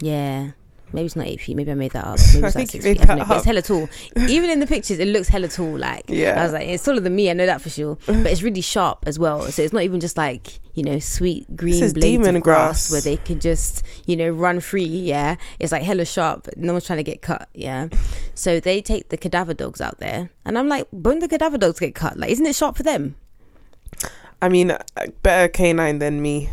Yeah. 0.00 0.52
Maybe 0.92 1.06
it's 1.06 1.16
not 1.16 1.26
eight 1.26 1.40
feet. 1.40 1.56
Maybe 1.56 1.72
I 1.72 1.74
made 1.74 1.90
that 1.92 2.04
up. 2.06 2.18
Maybe 2.34 2.44
I 2.44 2.46
it's 2.46 2.56
think 2.56 2.56
like 2.56 2.70
six 2.70 2.84
feet. 2.84 3.00
I 3.02 3.04
don't 3.04 3.18
know. 3.18 3.24
But 3.26 3.36
it's 3.38 3.44
hella 3.46 3.62
tall. 3.62 3.88
Even 4.28 4.50
in 4.50 4.60
the 4.60 4.66
pictures, 4.66 4.98
it 4.98 5.08
looks 5.08 5.28
hella 5.28 5.48
tall. 5.48 5.76
Like, 5.78 6.04
Yeah. 6.08 6.40
I 6.40 6.44
was 6.44 6.52
like, 6.52 6.68
it's 6.68 6.84
taller 6.84 7.00
than 7.00 7.14
me. 7.16 7.28
I 7.28 7.32
know 7.32 7.44
that 7.46 7.60
for 7.60 7.70
sure. 7.70 7.98
But 8.06 8.26
it's 8.26 8.42
really 8.42 8.60
sharp 8.60 9.00
as 9.06 9.18
well. 9.18 9.42
So 9.50 9.62
it's 9.62 9.72
not 9.72 9.82
even 9.82 10.00
just 10.00 10.16
like 10.16 10.60
you 10.74 10.82
know 10.84 10.98
sweet 10.98 11.44
green 11.56 11.78
blades 11.80 11.92
demon 11.94 12.36
of 12.36 12.42
grass, 12.42 12.88
grass. 12.88 12.92
where 12.92 13.00
they 13.00 13.16
can 13.22 13.40
just 13.40 13.82
you 14.06 14.16
know 14.16 14.28
run 14.28 14.60
free. 14.60 14.84
Yeah, 14.84 15.36
it's 15.58 15.72
like 15.72 15.82
hella 15.82 16.04
sharp. 16.04 16.48
No 16.56 16.72
one's 16.72 16.86
trying 16.86 16.98
to 16.98 17.02
get 17.04 17.20
cut. 17.20 17.48
Yeah. 17.52 17.88
So 18.34 18.60
they 18.60 18.80
take 18.80 19.08
the 19.08 19.16
cadaver 19.16 19.54
dogs 19.54 19.80
out 19.80 19.98
there, 19.98 20.30
and 20.44 20.56
I'm 20.58 20.68
like, 20.68 20.86
won't 20.92 21.20
the 21.20 21.28
cadaver 21.28 21.58
dogs 21.58 21.80
get 21.80 21.94
cut? 21.94 22.16
Like, 22.16 22.30
isn't 22.30 22.46
it 22.46 22.54
sharp 22.54 22.76
for 22.76 22.82
them? 22.84 23.16
I 24.40 24.48
mean, 24.50 24.70
uh, 24.70 24.82
better 25.22 25.48
canine 25.48 25.98
than 25.98 26.20
me. 26.22 26.50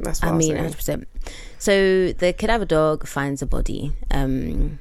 That's 0.00 0.22
what 0.22 0.32
I 0.32 0.34
I 0.34 0.36
mean, 0.38 0.54
mean, 0.54 0.64
100%. 0.64 1.06
So 1.58 2.12
the 2.12 2.32
cadaver 2.32 2.64
dog 2.64 3.06
finds 3.06 3.42
a 3.42 3.46
body. 3.46 3.92
Um, 4.10 4.78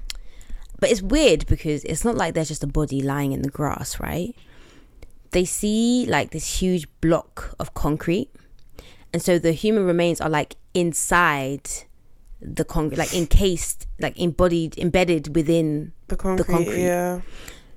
but 0.79 0.91
it's 0.91 1.01
weird 1.01 1.45
because 1.47 1.83
it's 1.85 2.03
not 2.03 2.15
like 2.15 2.33
there's 2.33 2.49
just 2.49 2.63
a 2.63 2.67
body 2.67 3.01
lying 3.01 3.31
in 3.31 3.41
the 3.41 3.49
grass, 3.49 3.99
right? 3.99 4.35
They 5.31 5.45
see 5.45 6.05
like 6.07 6.31
this 6.31 6.59
huge 6.59 6.87
block 7.01 7.55
of 7.59 7.73
concrete. 7.73 8.29
And 9.13 9.21
so 9.21 9.39
the 9.39 9.51
human 9.53 9.85
remains 9.85 10.19
are 10.19 10.29
like 10.29 10.55
inside 10.73 11.69
the 12.41 12.65
concrete, 12.65 12.97
like 12.97 13.13
encased, 13.15 13.87
like 13.99 14.19
embodied, 14.19 14.77
embedded 14.77 15.33
within 15.35 15.93
the 16.07 16.17
concrete, 16.17 16.47
concrete. 16.47 16.83
Yeah, 16.83 17.21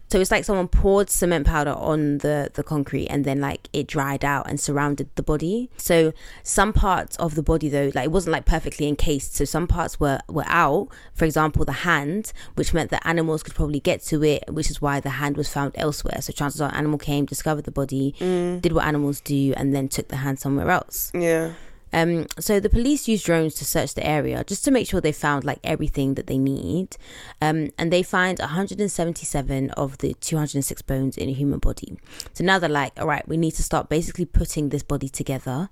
so 0.08 0.20
it's 0.20 0.31
like 0.31 0.44
someone 0.44 0.69
poured 0.69 1.11
cement 1.11 1.47
powder 1.47 1.73
on 1.73 2.19
the 2.19 2.50
the 2.55 2.62
concrete 2.62 3.08
and 3.08 3.25
then 3.25 3.41
like 3.41 3.69
it 3.73 3.87
dried 3.87 4.25
out 4.25 4.49
and 4.49 4.61
surrounded 4.61 5.08
the 5.17 5.23
body. 5.23 5.70
So 5.76 6.12
some 6.43 6.73
parts 6.73 7.17
of 7.17 7.35
the 7.35 7.43
body 7.43 7.69
though, 7.69 7.91
like 7.94 8.05
it 8.06 8.12
wasn't 8.12 8.32
like 8.32 8.47
perfectly 8.47 8.87
encased. 8.87 9.35
So 9.35 9.44
some 9.44 9.67
parts 9.67 9.99
were 9.99 10.20
were 10.29 10.44
out. 10.47 10.88
For 11.14 11.25
example, 11.25 11.64
the 11.64 11.73
hand, 11.73 12.32
which 12.55 12.73
meant 12.73 12.91
that 12.91 13.06
animals 13.06 13.43
could 13.43 13.55
probably 13.55 13.81
get 13.81 14.03
to 14.05 14.23
it, 14.23 14.44
which 14.49 14.70
is 14.70 14.81
why 14.81 15.00
the 15.00 15.11
hand 15.11 15.37
was 15.37 15.49
found 15.49 15.73
elsewhere. 15.76 16.20
So 16.20 16.32
chances 16.32 16.61
are, 16.61 16.69
an 16.69 16.76
animal 16.76 16.99
came, 16.99 17.26
discovered 17.26 17.64
the 17.64 17.73
body, 17.73 18.14
mm. 18.20 18.61
did 18.61 18.73
what 18.73 18.85
animals 18.85 19.20
do, 19.20 19.55
and 19.56 19.75
then 19.75 19.88
took 19.88 20.08
the 20.08 20.17
hand 20.17 20.38
somewhere 20.38 20.70
else. 20.70 21.11
yeah. 21.14 21.53
Um, 21.96 22.26
so 22.38 22.60
the 22.60 22.69
police 22.69 23.08
used 23.08 23.25
drones 23.25 23.54
to 23.54 23.64
search 23.64 23.94
the 23.94 24.06
area 24.06 24.44
just 24.44 24.62
to 24.66 24.70
make 24.70 24.87
sure 24.87 25.00
they 25.00 25.12
found 25.12 25.44
like 25.44 25.60
everything 25.64 26.12
that 26.14 26.26
they 26.26 26.37
need. 26.37 26.98
Um, 27.40 27.70
and 27.78 27.90
they 27.90 28.02
find 28.02 28.38
177 28.38 29.70
of 29.70 29.96
the 29.98 30.12
206 30.12 30.82
bones 30.82 31.16
in 31.16 31.31
a 31.31 31.32
human 31.32 31.58
body. 31.58 31.96
So 32.34 32.44
now 32.44 32.58
they're 32.58 32.69
like, 32.69 32.93
all 33.00 33.06
right, 33.06 33.26
we 33.26 33.38
need 33.38 33.52
to 33.52 33.62
start 33.62 33.88
basically 33.88 34.26
putting 34.26 34.69
this 34.69 34.82
body 34.82 35.08
together, 35.08 35.70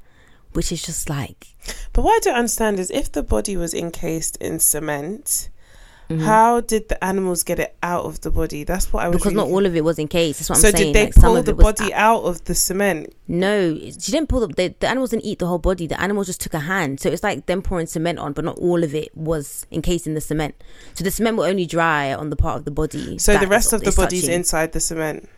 which 0.55 0.73
is 0.73 0.82
just 0.82 1.11
like, 1.11 1.49
But 1.93 2.05
what 2.05 2.17
I 2.17 2.21
don't 2.21 2.38
understand 2.38 2.78
is 2.78 2.90
if 2.90 3.12
the 3.12 3.23
body 3.23 3.59
was 3.59 3.75
encased 3.75 4.38
in 4.38 4.61
cement, 4.61 5.50
Mm-hmm. 6.11 6.23
how 6.23 6.61
did 6.61 6.90
the 6.90 7.02
animals 7.02 7.42
get 7.44 7.58
it 7.58 7.75
out 7.82 8.04
of 8.04 8.20
the 8.20 8.30
body? 8.30 8.62
That's 8.62 8.92
what 8.92 9.04
I 9.04 9.08
was. 9.08 9.16
because 9.16 9.32
not 9.32 9.49
all 9.49 9.64
of 9.64 9.75
it 9.75 9.82
was 9.82 9.99
encased. 9.99 10.40
That's 10.40 10.50
what 10.50 10.58
So 10.58 10.68
I'm 10.68 10.73
saying. 10.75 10.76
So 10.76 10.92
did 10.92 10.94
they 10.94 11.04
like, 11.06 11.14
pull 11.14 11.42
the 11.42 11.54
body 11.54 11.94
out 11.94 12.25
of 12.25 12.44
the 12.44 12.54
cement? 12.54 13.14
No, 13.26 13.75
she 13.75 14.12
didn't 14.12 14.28
pull 14.28 14.46
the, 14.46 14.49
the 14.49 14.75
the 14.80 14.87
animals 14.87 15.11
didn't 15.11 15.25
eat 15.25 15.38
the 15.38 15.46
whole 15.46 15.58
body. 15.58 15.87
The 15.87 15.99
animals 15.99 16.26
just 16.26 16.42
took 16.42 16.52
a 16.52 16.61
hand. 16.61 17.00
So 17.00 17.08
it's 17.08 17.23
like 17.23 17.46
them 17.46 17.62
pouring 17.62 17.87
cement 17.87 18.18
on, 18.18 18.34
but 18.34 18.44
not 18.44 18.58
all 18.58 18.84
of 18.84 18.94
it 18.94 19.16
was 19.16 19.66
encased 19.73 20.06
in 20.06 20.12
the 20.12 20.20
cement. 20.20 20.54
So 20.92 21.04
the 21.04 21.11
cement 21.11 21.38
will 21.38 21.44
only 21.44 21.64
dry 21.64 22.12
on 22.12 22.28
the 22.28 22.37
part 22.37 22.58
of 22.58 22.64
the 22.66 22.70
body. 22.70 23.16
So 23.18 23.38
the 23.38 23.46
rest 23.46 23.73
of 23.73 23.80
the 23.80 23.88
is 23.88 23.96
body's 23.96 24.23
touching. 24.23 24.34
inside 24.34 24.73
the 24.73 24.80
cement. 24.80 25.28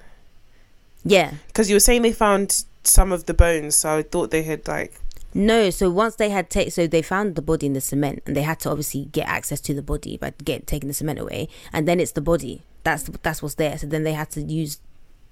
Yeah. 1.04 1.34
Because 1.46 1.70
you 1.70 1.76
were 1.76 1.80
saying 1.80 2.02
they 2.02 2.12
found 2.12 2.64
some 2.82 3.12
of 3.12 3.26
the 3.26 3.34
bones, 3.34 3.76
so 3.76 3.98
I 3.98 4.02
thought 4.02 4.30
they 4.32 4.42
had 4.42 4.66
like. 4.66 4.94
No, 5.36 5.70
so 5.70 5.90
once 5.90 6.16
they 6.16 6.30
had 6.30 6.48
take, 6.50 6.72
so 6.72 6.86
they 6.86 7.02
found 7.02 7.34
the 7.34 7.42
body 7.42 7.66
in 7.66 7.74
the 7.74 7.80
cement, 7.80 8.22
and 8.26 8.34
they 8.34 8.42
had 8.42 8.58
to 8.60 8.70
obviously 8.70 9.04
get 9.06 9.28
access 9.28 9.60
to 9.62 9.74
the 9.74 9.82
body 9.82 10.16
by 10.16 10.32
get 10.42 10.66
taking 10.66 10.88
the 10.88 10.94
cement 10.94 11.18
away, 11.18 11.48
and 11.72 11.86
then 11.86 12.00
it's 12.00 12.12
the 12.12 12.20
body. 12.20 12.62
That's 12.84 13.04
that's 13.22 13.42
what's 13.42 13.56
there. 13.56 13.76
So 13.78 13.86
then 13.86 14.04
they 14.04 14.14
had 14.14 14.30
to 14.30 14.42
use 14.42 14.80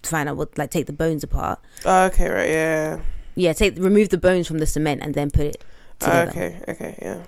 to 0.03 0.11
find 0.11 0.29
out 0.29 0.37
what 0.37 0.57
like 0.59 0.71
take 0.71 0.87
the 0.87 0.93
bones 0.93 1.25
apart. 1.25 1.59
Oh, 1.85 2.05
okay, 2.07 2.29
right, 2.29 2.51
yeah. 2.51 3.01
Yeah, 3.35 3.53
take 3.53 3.77
remove 3.79 4.11
the 4.11 4.19
bones 4.19 4.47
from 4.47 4.59
the 4.59 4.67
cement 4.67 5.03
and 5.03 5.15
then 5.15 5.31
put 5.31 5.47
it 5.47 5.65
Oh, 6.03 6.21
okay, 6.29 6.61
okay, 6.69 6.99
yeah. 7.01 7.23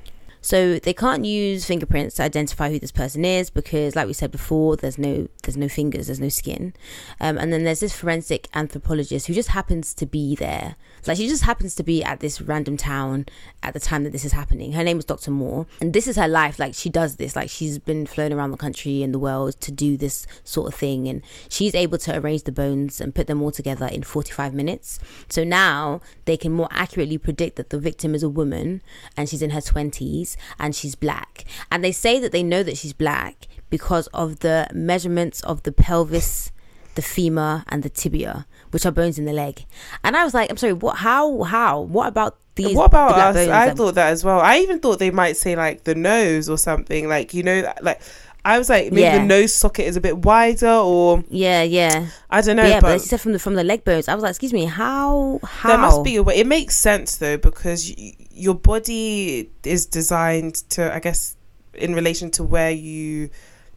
So 0.47 0.79
they 0.79 0.95
can't 0.95 1.25
use 1.25 1.65
fingerprints 1.65 2.15
to 2.15 2.23
identify 2.23 2.71
who 2.71 2.79
this 2.79 2.93
person 2.93 3.25
is 3.25 3.51
because, 3.51 3.97
like 3.97 4.07
we 4.07 4.13
said 4.13 4.31
before, 4.31 4.77
there's 4.77 4.97
no 4.97 5.27
there's 5.43 5.57
no 5.57 5.69
fingers, 5.69 6.07
there's 6.07 6.21
no 6.21 6.29
skin. 6.29 6.73
Um, 7.19 7.37
and 7.37 7.53
then 7.53 7.65
there's 7.65 7.81
this 7.81 7.97
forensic 7.97 8.49
anthropologist 8.55 9.27
who 9.27 9.35
just 9.35 9.49
happens 9.49 9.93
to 9.95 10.07
be 10.07 10.37
there. 10.37 10.77
Like 11.05 11.17
she 11.17 11.27
just 11.27 11.43
happens 11.43 11.75
to 11.75 11.83
be 11.83 12.05
at 12.05 12.21
this 12.21 12.41
random 12.41 12.77
town 12.77 13.27
at 13.65 13.75
the 13.75 13.81
time 13.81 14.05
that 14.05 14.11
this 14.11 14.25
is 14.25 14.31
happening. 14.31 14.75
Her 14.75 14.85
name 14.85 15.01
is 15.01 15.05
Dr. 15.05 15.33
Moore, 15.33 15.67
and 15.81 15.93
this 15.93 16.07
is 16.07 16.15
her 16.15 16.29
life. 16.29 16.61
Like 16.61 16.75
she 16.75 16.91
does 16.91 17.17
this. 17.17 17.35
Like 17.35 17.51
she's 17.51 17.81
been 17.81 18.07
flown 18.07 18.33
around 18.33 18.53
the 18.53 18.57
country 18.57 19.03
and 19.03 19.13
the 19.13 19.19
world 19.19 19.61
to 19.63 19.73
do 19.73 19.97
this 19.97 20.29
sort 20.45 20.73
of 20.73 20.79
thing, 20.79 21.09
and 21.09 21.23
she's 21.49 21.75
able 21.75 21.99
to 21.99 22.17
arrange 22.17 22.45
the 22.45 22.53
bones 22.53 23.01
and 23.01 23.17
put 23.17 23.27
them 23.27 23.43
all 23.43 23.51
together 23.51 23.87
in 23.87 24.05
45 24.05 24.55
minutes. 24.55 25.01
So 25.29 25.43
now 25.43 26.03
they 26.25 26.37
can 26.37 26.53
more 26.53 26.69
accurately 26.71 27.19
predict 27.19 27.57
that 27.57 27.71
the 27.71 27.81
victim 27.81 28.15
is 28.15 28.23
a 28.23 28.29
woman 28.29 28.81
and 29.17 29.29
she's 29.29 29.43
in 29.43 29.51
her 29.51 29.61
20s 29.61 30.36
and 30.59 30.75
she's 30.75 30.95
black. 30.95 31.45
And 31.71 31.85
they 31.85 31.93
say 31.93 32.19
that 32.21 32.33
they 32.33 32.43
know 32.43 32.63
that 32.63 32.77
she's 32.77 32.93
black 32.93 33.49
because 33.71 34.07
of 34.09 34.41
the 34.41 34.69
measurements 34.73 35.41
of 35.43 35.63
the 35.65 35.73
pelvis, 35.73 36.53
the 36.95 37.03
femur, 37.03 37.65
and 37.69 37.83
the 37.83 37.91
tibia, 37.91 38.47
which 38.71 38.87
are 38.87 38.93
bones 38.93 39.19
in 39.19 39.25
the 39.25 39.33
leg. 39.33 39.65
And 40.05 40.17
I 40.17 40.25
was 40.25 40.35
like, 40.35 40.51
I'm 40.51 40.57
sorry, 40.57 40.73
what? 40.73 40.99
How? 40.99 41.43
How? 41.43 41.81
What 41.81 42.09
about 42.09 42.39
these? 42.55 42.77
What 42.77 42.87
about 42.87 43.37
us? 43.37 43.49
I 43.49 43.71
thought 43.71 43.95
that 43.97 44.11
as 44.11 44.25
well. 44.25 44.41
I 44.41 44.59
even 44.59 44.81
thought 44.81 44.99
they 44.99 45.11
might 45.11 45.37
say 45.37 45.57
like 45.57 45.85
the 45.85 45.95
nose 45.95 46.49
or 46.49 46.59
something. 46.59 47.09
Like 47.09 47.35
you 47.35 47.43
know, 47.43 47.73
like 47.83 48.01
I 48.47 48.59
was 48.59 48.69
like 48.71 48.93
maybe 48.93 49.01
Yeah. 49.03 49.19
the 49.19 49.25
nose 49.25 49.53
socket 49.55 49.87
is 49.87 49.97
a 49.97 50.01
bit 50.01 50.19
wider, 50.19 50.71
or 50.71 51.25
Yeah, 51.29 51.63
yeah, 51.63 52.07
I 52.31 52.41
don't 52.43 52.57
know. 52.57 52.65
yeah. 52.65 52.81
But, 52.81 52.93
but 52.99 53.01
said 53.03 53.21
from 53.21 53.33
the 53.33 53.39
from 53.39 53.55
the 53.55 53.65
leg 53.65 53.83
bones. 53.85 54.07
I 54.09 54.15
was 54.15 54.23
like, 54.23 54.31
excuse 54.31 54.53
me, 54.53 54.65
how? 54.67 55.41
How? 55.43 55.69
there 55.71 55.79
must 55.79 56.05
be 56.05 56.17
a 56.17 56.23
way. 56.23 56.37
It 56.37 56.47
makes 56.47 56.77
sense 56.77 57.17
though 57.17 57.37
because 57.39 57.93
y- 57.99 58.15
your 58.31 58.55
body 58.55 59.51
is 59.65 59.85
designed 59.87 60.55
to, 60.71 60.95
I 60.95 61.01
guess, 61.01 61.37
in 61.75 61.95
relation 61.95 62.31
to 62.33 62.45
where 62.45 62.71
you. 62.71 63.29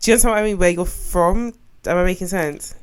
Do 0.02 0.12
you 0.12 0.14
understand 0.14 0.32
what 0.34 0.40
I 0.40 0.44
mean? 0.44 0.58
Where 0.60 0.70
you're 0.70 0.86
from? 0.86 1.54
Am 1.86 1.98
I 1.98 2.04
making 2.04 2.28
sense? 2.28 2.76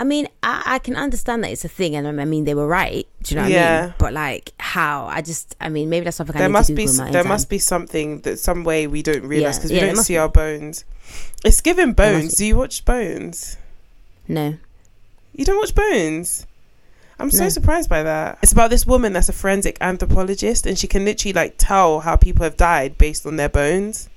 I 0.00 0.04
mean, 0.04 0.28
I, 0.44 0.62
I 0.64 0.78
can 0.78 0.94
understand 0.94 1.42
that 1.42 1.50
it's 1.50 1.64
a 1.64 1.68
thing, 1.68 1.96
and 1.96 2.06
I 2.20 2.24
mean 2.24 2.44
they 2.44 2.54
were 2.54 2.68
right. 2.68 3.06
Do 3.24 3.34
you 3.34 3.40
know 3.40 3.42
what 3.48 3.52
I 3.52 3.54
Yeah. 3.54 3.82
mean? 3.86 3.94
But 3.98 4.12
like, 4.12 4.52
how? 4.60 5.06
I 5.06 5.22
just, 5.22 5.56
I 5.60 5.68
mean, 5.68 5.88
maybe 5.90 6.04
that's 6.04 6.16
something 6.16 6.36
I 6.36 6.38
there 6.38 6.48
need 6.48 6.52
must 6.52 6.68
to 6.68 6.74
be 6.74 6.82
Google 6.84 6.94
s- 6.94 6.98
my 7.00 7.06
own 7.06 7.12
there 7.12 7.24
must 7.24 7.48
be 7.50 7.58
something 7.58 8.20
that 8.20 8.38
some 8.38 8.62
way 8.62 8.86
we 8.86 9.02
don't 9.02 9.26
realize 9.26 9.58
because 9.58 9.72
yeah, 9.72 9.78
we 9.78 9.86
there 9.86 9.94
don't 9.94 10.04
see 10.04 10.14
be. 10.14 10.18
our 10.18 10.28
bones. 10.28 10.84
It's 11.44 11.60
given 11.60 11.92
bones. 11.94 12.34
Do 12.34 12.46
you 12.46 12.56
watch 12.56 12.84
Bones? 12.84 13.56
No. 14.28 14.54
You 15.34 15.44
don't 15.44 15.56
watch 15.58 15.74
Bones? 15.74 16.46
I'm 17.18 17.30
so 17.32 17.44
No. 17.44 17.48
surprised 17.48 17.88
by 17.90 18.04
that. 18.04 18.38
It's 18.42 18.52
about 18.52 18.70
this 18.70 18.86
woman 18.86 19.12
that's 19.12 19.28
a 19.28 19.32
forensic 19.32 19.76
anthropologist, 19.80 20.64
and 20.66 20.78
she 20.78 20.86
can 20.86 21.04
literally 21.04 21.32
like 21.32 21.54
tell 21.58 22.00
how 22.00 22.14
people 22.14 22.44
have 22.44 22.56
died 22.56 22.96
based 22.98 23.26
on 23.26 23.34
their 23.36 23.48
bones. 23.48 24.08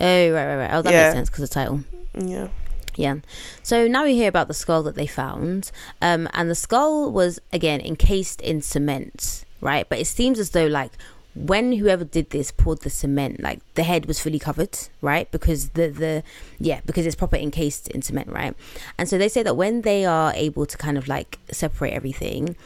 Oh 0.00 0.04
right, 0.06 0.32
right, 0.32 0.56
right. 0.56 0.70
Oh, 0.74 0.82
that 0.82 0.92
Yeah. 0.92 1.04
makes 1.04 1.14
sense 1.14 1.30
because 1.30 1.48
the 1.48 1.54
title. 1.54 1.80
Yeah. 2.18 2.48
Yeah. 2.96 3.16
So 3.62 3.86
now 3.86 4.04
we 4.04 4.14
hear 4.14 4.28
about 4.28 4.48
the 4.48 4.54
skull 4.54 4.82
that 4.84 4.94
they 4.94 5.06
found, 5.06 5.70
um, 6.00 6.28
and 6.32 6.50
the 6.50 6.54
skull 6.54 7.10
was 7.10 7.40
again 7.52 7.80
encased 7.80 8.40
in 8.40 8.62
cement, 8.62 9.44
right? 9.60 9.88
But 9.88 9.98
it 9.98 10.06
seems 10.06 10.38
as 10.38 10.50
though 10.50 10.66
like 10.66 10.92
when 11.34 11.72
whoever 11.72 12.04
did 12.04 12.30
this 12.30 12.52
poured 12.52 12.80
the 12.82 12.90
cement, 12.90 13.40
like 13.40 13.60
the 13.74 13.82
head 13.82 14.06
was 14.06 14.20
fully 14.20 14.38
covered, 14.38 14.78
right? 15.00 15.30
Because 15.30 15.70
the 15.70 15.88
the 15.88 16.22
yeah, 16.58 16.80
because 16.86 17.06
it's 17.06 17.16
proper 17.16 17.36
encased 17.36 17.88
in 17.88 18.02
cement, 18.02 18.28
right? 18.28 18.54
And 18.98 19.08
so 19.08 19.18
they 19.18 19.28
say 19.28 19.42
that 19.42 19.56
when 19.56 19.82
they 19.82 20.04
are 20.04 20.32
able 20.34 20.66
to 20.66 20.76
kind 20.76 20.96
of 20.96 21.08
like 21.08 21.38
separate 21.50 21.92
everything. 21.92 22.56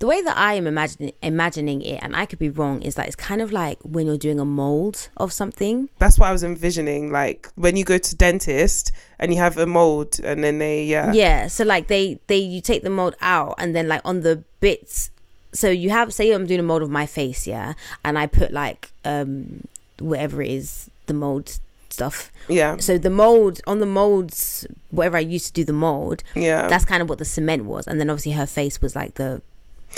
The 0.00 0.06
way 0.06 0.22
that 0.22 0.36
I 0.36 0.54
am 0.54 0.66
imagining 0.66 1.12
imagining 1.22 1.82
it, 1.82 2.00
and 2.02 2.16
I 2.16 2.26
could 2.26 2.38
be 2.38 2.50
wrong, 2.50 2.82
is 2.82 2.94
that 2.96 3.06
it's 3.06 3.16
kind 3.16 3.40
of 3.40 3.52
like 3.52 3.78
when 3.82 4.06
you're 4.06 4.18
doing 4.18 4.40
a 4.40 4.44
mold 4.44 5.08
of 5.16 5.32
something, 5.32 5.88
That's 5.98 6.18
what 6.18 6.28
I 6.28 6.32
was 6.32 6.42
envisioning. 6.42 7.12
Like 7.12 7.48
when 7.54 7.76
you 7.76 7.84
go 7.84 7.98
to 7.98 8.16
dentist 8.16 8.92
and 9.18 9.32
you 9.32 9.38
have 9.38 9.56
a 9.56 9.66
mold, 9.66 10.18
and 10.24 10.42
then 10.42 10.58
they 10.58 10.84
yeah 10.84 11.12
yeah 11.12 11.46
so 11.46 11.64
like 11.64 11.88
they 11.88 12.18
they 12.26 12.38
you 12.38 12.60
take 12.60 12.82
the 12.82 12.90
mold 12.90 13.14
out 13.20 13.54
and 13.58 13.76
then 13.76 13.88
like 13.88 14.00
on 14.04 14.20
the 14.20 14.42
bits 14.60 15.10
so 15.52 15.68
you 15.68 15.90
have 15.90 16.12
say 16.12 16.32
i'm 16.32 16.46
doing 16.46 16.60
a 16.60 16.62
mold 16.62 16.82
of 16.82 16.90
my 16.90 17.06
face 17.06 17.46
yeah 17.46 17.74
and 18.04 18.18
i 18.18 18.26
put 18.26 18.52
like 18.52 18.90
um 19.04 19.66
whatever 19.98 20.42
it 20.42 20.50
is 20.50 20.90
the 21.06 21.14
mold 21.14 21.58
stuff 21.88 22.30
yeah 22.48 22.76
so 22.76 22.96
the 22.96 23.10
mold 23.10 23.60
on 23.66 23.80
the 23.80 23.86
molds 23.86 24.66
whatever 24.90 25.16
i 25.16 25.20
used 25.20 25.46
to 25.46 25.52
do 25.52 25.64
the 25.64 25.72
mold 25.72 26.22
yeah. 26.34 26.68
that's 26.68 26.84
kind 26.84 27.02
of 27.02 27.08
what 27.08 27.18
the 27.18 27.24
cement 27.24 27.64
was 27.64 27.86
and 27.86 28.00
then 28.00 28.08
obviously 28.08 28.32
her 28.32 28.46
face 28.46 28.80
was 28.80 28.94
like 28.94 29.14
the 29.14 29.42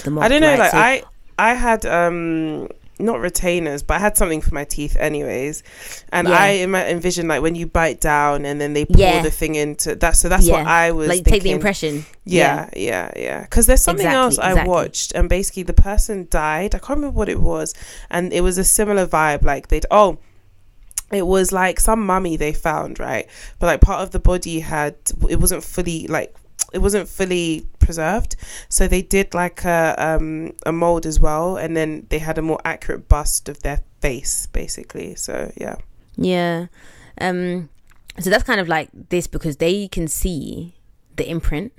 I 0.07 0.29
don't 0.29 0.41
know. 0.41 0.57
Like 0.57 0.71
So- 0.71 0.79
I 0.79 1.03
I 1.39 1.55
had 1.55 1.85
um 1.87 2.69
not 2.99 3.19
retainers, 3.21 3.83
but 3.83 3.95
I 3.95 3.99
had 3.99 4.17
something 4.17 4.41
for 4.41 4.55
my 4.55 4.65
teeth 4.65 4.97
anyways, 5.01 5.63
and 6.13 6.29
Yeah. 6.29 6.39
I 6.39 6.49
envisioned 6.89 7.27
like 7.29 7.43
when 7.43 7.57
you 7.57 7.67
bite 7.67 8.01
down 8.01 8.45
and 8.45 8.61
then 8.61 8.75
they 8.75 8.85
pour 8.85 8.97
Yeah. 9.01 9.23
the 9.23 9.31
thing 9.31 9.57
into 9.57 9.97
that. 9.97 10.15
So 10.17 10.29
that's 10.29 10.47
what 10.49 10.67
I 10.67 10.93
was 10.93 11.09
like 11.09 11.17
thinking. 11.25 11.33
take 11.33 11.43
the 11.43 11.51
impression 11.51 12.05
Yeah, 12.25 12.69
yeah, 12.77 13.11
yeah. 13.17 13.41
Because 13.41 13.67
there's 13.67 13.81
something 13.83 14.07
Exactly, 14.07 14.23
else 14.25 14.39
I 14.39 14.51
exactly. 14.51 14.71
watched, 14.71 15.13
and 15.17 15.29
basically 15.29 15.65
the 15.65 15.73
person 15.73 16.29
died. 16.31 16.75
I 16.77 16.79
can't 16.79 16.99
remember 16.99 17.17
what 17.19 17.29
it 17.29 17.41
was, 17.41 17.75
and 18.09 18.33
it 18.33 18.43
was 18.43 18.57
a 18.59 18.65
similar 18.65 19.07
vibe. 19.07 19.43
Like 19.45 19.69
they'd 19.69 19.87
oh, 19.91 20.19
it 21.11 21.27
was 21.27 21.51
like 21.51 21.81
some 21.81 22.07
mummy 22.07 22.37
they 22.37 22.53
found, 22.53 23.01
right? 23.01 23.27
But 23.59 23.67
like 23.67 23.81
part 23.81 24.03
of 24.03 24.11
the 24.13 24.21
body 24.21 24.61
had 24.61 24.95
it 25.29 25.41
wasn't 25.41 25.65
fully 25.65 26.07
like 26.07 26.35
it 26.73 26.79
wasn't 26.79 27.09
fully 27.09 27.67
preserved, 27.83 28.37
so 28.69 28.89
they 28.89 29.03
did 29.03 29.35
like 29.35 29.65
a 29.65 29.95
um 29.99 30.53
a 30.65 30.73
mold 30.73 31.05
as 31.05 31.21
well, 31.21 31.57
and 31.57 31.77
then 31.77 32.07
they 32.09 32.19
had 32.19 32.39
a 32.39 32.43
more 32.43 32.61
accurate 32.65 33.09
bust 33.09 33.49
of 33.49 33.61
their 33.63 33.81
face, 34.01 34.47
basically. 34.47 35.15
So 35.17 35.53
yeah, 35.57 35.77
Yeah. 36.17 36.67
Um 37.21 37.69
so 38.19 38.31
that's 38.31 38.45
kind 38.45 38.61
of 38.61 38.69
like 38.69 38.89
this 39.11 39.27
because 39.27 39.57
they 39.57 39.89
can 39.89 40.07
see 40.09 40.77
the 41.17 41.29
imprint. 41.29 41.73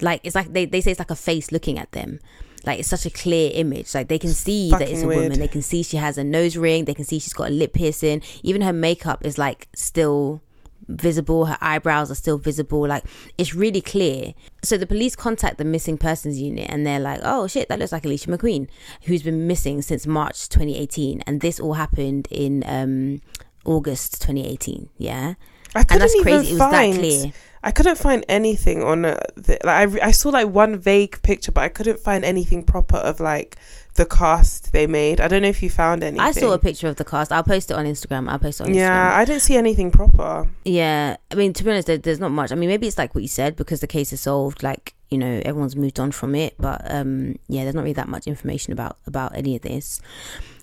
Like 0.00 0.20
it's 0.24 0.34
like 0.34 0.52
they, 0.52 0.64
they 0.66 0.80
say 0.80 0.92
it's 0.92 1.00
like 1.00 1.10
a 1.10 1.16
face 1.16 1.52
looking 1.52 1.78
at 1.78 1.92
them. 1.92 2.20
Like 2.66 2.78
it's 2.80 2.88
such 2.88 3.06
a 3.06 3.10
clear 3.10 3.50
image. 3.54 3.94
Like 3.94 4.08
they 4.08 4.18
can 4.18 4.32
see 4.32 4.70
that 4.70 4.82
it's 4.82 5.02
a 5.02 5.06
weird. 5.06 5.22
woman. 5.22 5.38
They 5.38 5.48
can 5.48 5.62
see 5.62 5.82
she 5.82 5.96
has 5.96 6.18
a 6.18 6.24
nose 6.24 6.56
ring. 6.56 6.84
They 6.84 6.94
can 6.94 7.04
see 7.04 7.18
she's 7.18 7.32
got 7.32 7.48
a 7.48 7.52
lip 7.52 7.72
piercing. 7.72 8.22
Even 8.42 8.62
her 8.62 8.72
makeup 8.72 9.24
is 9.24 9.38
like 9.38 9.68
still 9.74 10.42
visible. 10.90 11.46
Her 11.46 11.58
eyebrows 11.60 12.10
are 12.10 12.14
still 12.14 12.38
visible. 12.38 12.86
Like 12.86 13.04
it's 13.38 13.54
really 13.54 13.80
clear. 13.80 14.34
So 14.62 14.76
the 14.76 14.86
police 14.86 15.16
contact 15.16 15.58
the 15.58 15.64
missing 15.64 15.98
persons 15.98 16.40
unit 16.40 16.68
and 16.70 16.86
they're 16.86 17.00
like, 17.00 17.20
"Oh 17.22 17.46
shit, 17.46 17.68
that 17.68 17.78
looks 17.78 17.92
like 17.92 18.04
Alicia 18.04 18.30
McQueen, 18.30 18.68
who's 19.02 19.22
been 19.22 19.46
missing 19.46 19.82
since 19.82 20.06
March 20.06 20.48
2018." 20.48 21.22
And 21.26 21.40
this 21.40 21.60
all 21.60 21.74
happened 21.74 22.28
in 22.30 22.64
um, 22.66 23.20
August 23.64 24.20
2018. 24.22 24.88
Yeah, 24.98 25.34
I 25.74 25.82
couldn't 25.82 25.92
and 25.92 26.00
that's 26.02 26.14
even 26.14 26.24
crazy. 26.24 26.50
It 26.50 26.58
was 26.58 26.70
that 26.70 26.94
clear. 26.94 27.32
I 27.62 27.72
couldn't 27.72 27.98
find 27.98 28.24
anything 28.28 28.82
on 28.82 29.04
uh, 29.04 29.20
the, 29.36 29.58
like 29.64 30.02
I, 30.02 30.08
I 30.08 30.10
saw 30.12 30.30
like 30.30 30.48
one 30.48 30.78
vague 30.78 31.20
picture, 31.22 31.52
but 31.52 31.62
I 31.62 31.68
couldn't 31.68 32.00
find 32.00 32.24
anything 32.24 32.62
proper 32.62 32.96
of 32.96 33.20
like 33.20 33.56
the 33.94 34.06
cast 34.06 34.72
they 34.72 34.86
made. 34.86 35.20
I 35.20 35.28
don't 35.28 35.42
know 35.42 35.48
if 35.48 35.62
you 35.62 35.70
found 35.70 36.02
anything. 36.02 36.20
I 36.20 36.32
saw 36.32 36.52
a 36.52 36.58
picture 36.58 36.88
of 36.88 36.96
the 36.96 37.04
cast. 37.04 37.32
I'll 37.32 37.42
post 37.42 37.70
it 37.70 37.74
on 37.74 37.84
Instagram. 37.86 38.28
I'll 38.28 38.38
post 38.38 38.60
it 38.60 38.64
on 38.68 38.74
Yeah, 38.74 38.88
Instagram. 39.10 39.14
I 39.18 39.24
didn't 39.24 39.42
see 39.42 39.56
anything 39.56 39.90
proper. 39.90 40.48
Yeah, 40.64 41.16
I 41.30 41.34
mean, 41.34 41.52
to 41.54 41.64
be 41.64 41.70
honest, 41.70 41.86
there, 41.86 41.98
there's 41.98 42.20
not 42.20 42.30
much. 42.30 42.52
I 42.52 42.54
mean, 42.54 42.68
maybe 42.68 42.86
it's 42.86 42.98
like 42.98 43.14
what 43.14 43.22
you 43.22 43.28
said 43.28 43.56
because 43.56 43.80
the 43.80 43.86
case 43.86 44.12
is 44.12 44.20
solved. 44.20 44.62
Like 44.62 44.94
you 45.10 45.18
know, 45.18 45.40
everyone's 45.44 45.74
moved 45.76 45.98
on 45.98 46.12
from 46.12 46.34
it. 46.34 46.54
But 46.58 46.82
um, 46.90 47.36
yeah, 47.48 47.64
there's 47.64 47.74
not 47.74 47.82
really 47.82 47.94
that 47.94 48.08
much 48.08 48.26
information 48.26 48.72
about 48.72 48.96
about 49.06 49.36
any 49.36 49.56
of 49.56 49.62
this. 49.62 50.00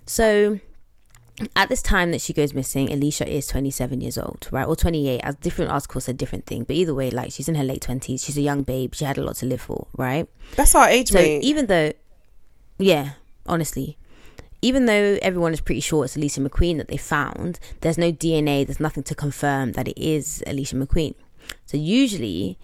So 0.05 0.59
at 1.55 1.69
this 1.69 1.83
time 1.83 2.09
that 2.11 2.21
she 2.21 2.33
goes 2.33 2.53
missing, 2.53 2.91
Alicia 2.91 3.27
is 3.31 3.45
27 3.47 4.01
years 4.01 4.17
old, 4.17 4.47
right, 4.51 4.65
or 4.67 4.75
28. 4.75 5.19
As 5.21 5.35
different 5.35 5.69
articles 5.69 6.05
said 6.05 6.17
different 6.17 6.45
thing, 6.47 6.63
but 6.63 6.75
either 6.75 6.95
way, 6.95 7.11
like 7.11 7.31
she's 7.31 7.47
in 7.47 7.55
her 7.55 7.63
late 7.63 7.81
20s. 7.81 8.25
She's 8.25 8.37
a 8.37 8.41
young 8.41 8.63
babe. 8.63 8.95
She 8.95 9.05
had 9.05 9.17
a 9.19 9.23
lot 9.23 9.35
to 9.37 9.45
live 9.45 9.61
for, 9.61 9.85
right? 9.97 10.27
That's 10.55 10.73
our 10.73 10.89
age 10.89 11.09
So 11.09 11.19
mate. 11.19 11.43
even 11.43 11.67
though, 11.67 11.91
yeah, 12.77 13.11
honestly, 13.45 13.97
even 14.61 14.85
though 14.85 15.17
everyone 15.21 15.53
is 15.53 15.61
pretty 15.61 15.81
sure 15.81 16.05
it's 16.05 16.15
Alicia 16.15 16.41
McQueen 16.41 16.77
that 16.77 16.87
they 16.87 16.97
found, 16.97 17.59
there's 17.81 17.97
no 17.97 18.11
DNA, 18.11 18.65
there's 18.65 18.79
nothing 18.79 19.03
to 19.03 19.15
confirm 19.15 19.73
that 19.73 19.87
it 19.87 19.97
is 19.97 20.43
Alicia 20.47 20.75
McQueen. 20.75 21.13
So 21.65 21.77
usually, 21.77 22.57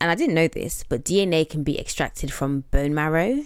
and 0.00 0.10
I 0.10 0.14
didn't 0.14 0.34
know 0.34 0.48
this, 0.48 0.84
but 0.88 1.04
DNA 1.04 1.48
can 1.48 1.62
be 1.62 1.78
extracted 1.78 2.32
from 2.32 2.64
bone 2.70 2.94
marrow. 2.94 3.44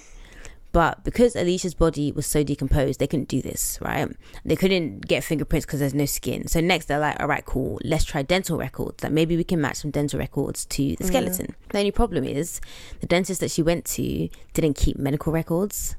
But 0.72 1.04
because 1.04 1.36
Alicia's 1.36 1.74
body 1.74 2.12
was 2.12 2.26
so 2.26 2.42
decomposed, 2.42 2.98
they 2.98 3.06
couldn't 3.06 3.28
do 3.28 3.42
this, 3.42 3.78
right? 3.82 4.08
They 4.42 4.56
couldn't 4.56 5.06
get 5.06 5.22
fingerprints 5.22 5.66
because 5.66 5.80
there's 5.80 5.92
no 5.92 6.06
skin. 6.06 6.48
So 6.48 6.60
next 6.60 6.86
they're 6.86 6.98
like, 6.98 7.20
all 7.20 7.28
right, 7.28 7.44
cool, 7.44 7.78
let's 7.84 8.04
try 8.04 8.22
dental 8.22 8.56
records. 8.56 9.02
Like 9.02 9.12
maybe 9.12 9.36
we 9.36 9.44
can 9.44 9.60
match 9.60 9.76
some 9.76 9.90
dental 9.90 10.18
records 10.18 10.64
to 10.64 10.96
the 10.96 11.04
mm. 11.04 11.06
skeleton. 11.06 11.54
The 11.68 11.78
only 11.78 11.90
problem 11.90 12.24
is 12.24 12.60
the 13.00 13.06
dentist 13.06 13.40
that 13.40 13.50
she 13.50 13.62
went 13.62 13.84
to 13.84 14.30
didn't 14.54 14.74
keep 14.74 14.98
medical 14.98 15.30
records. 15.30 15.94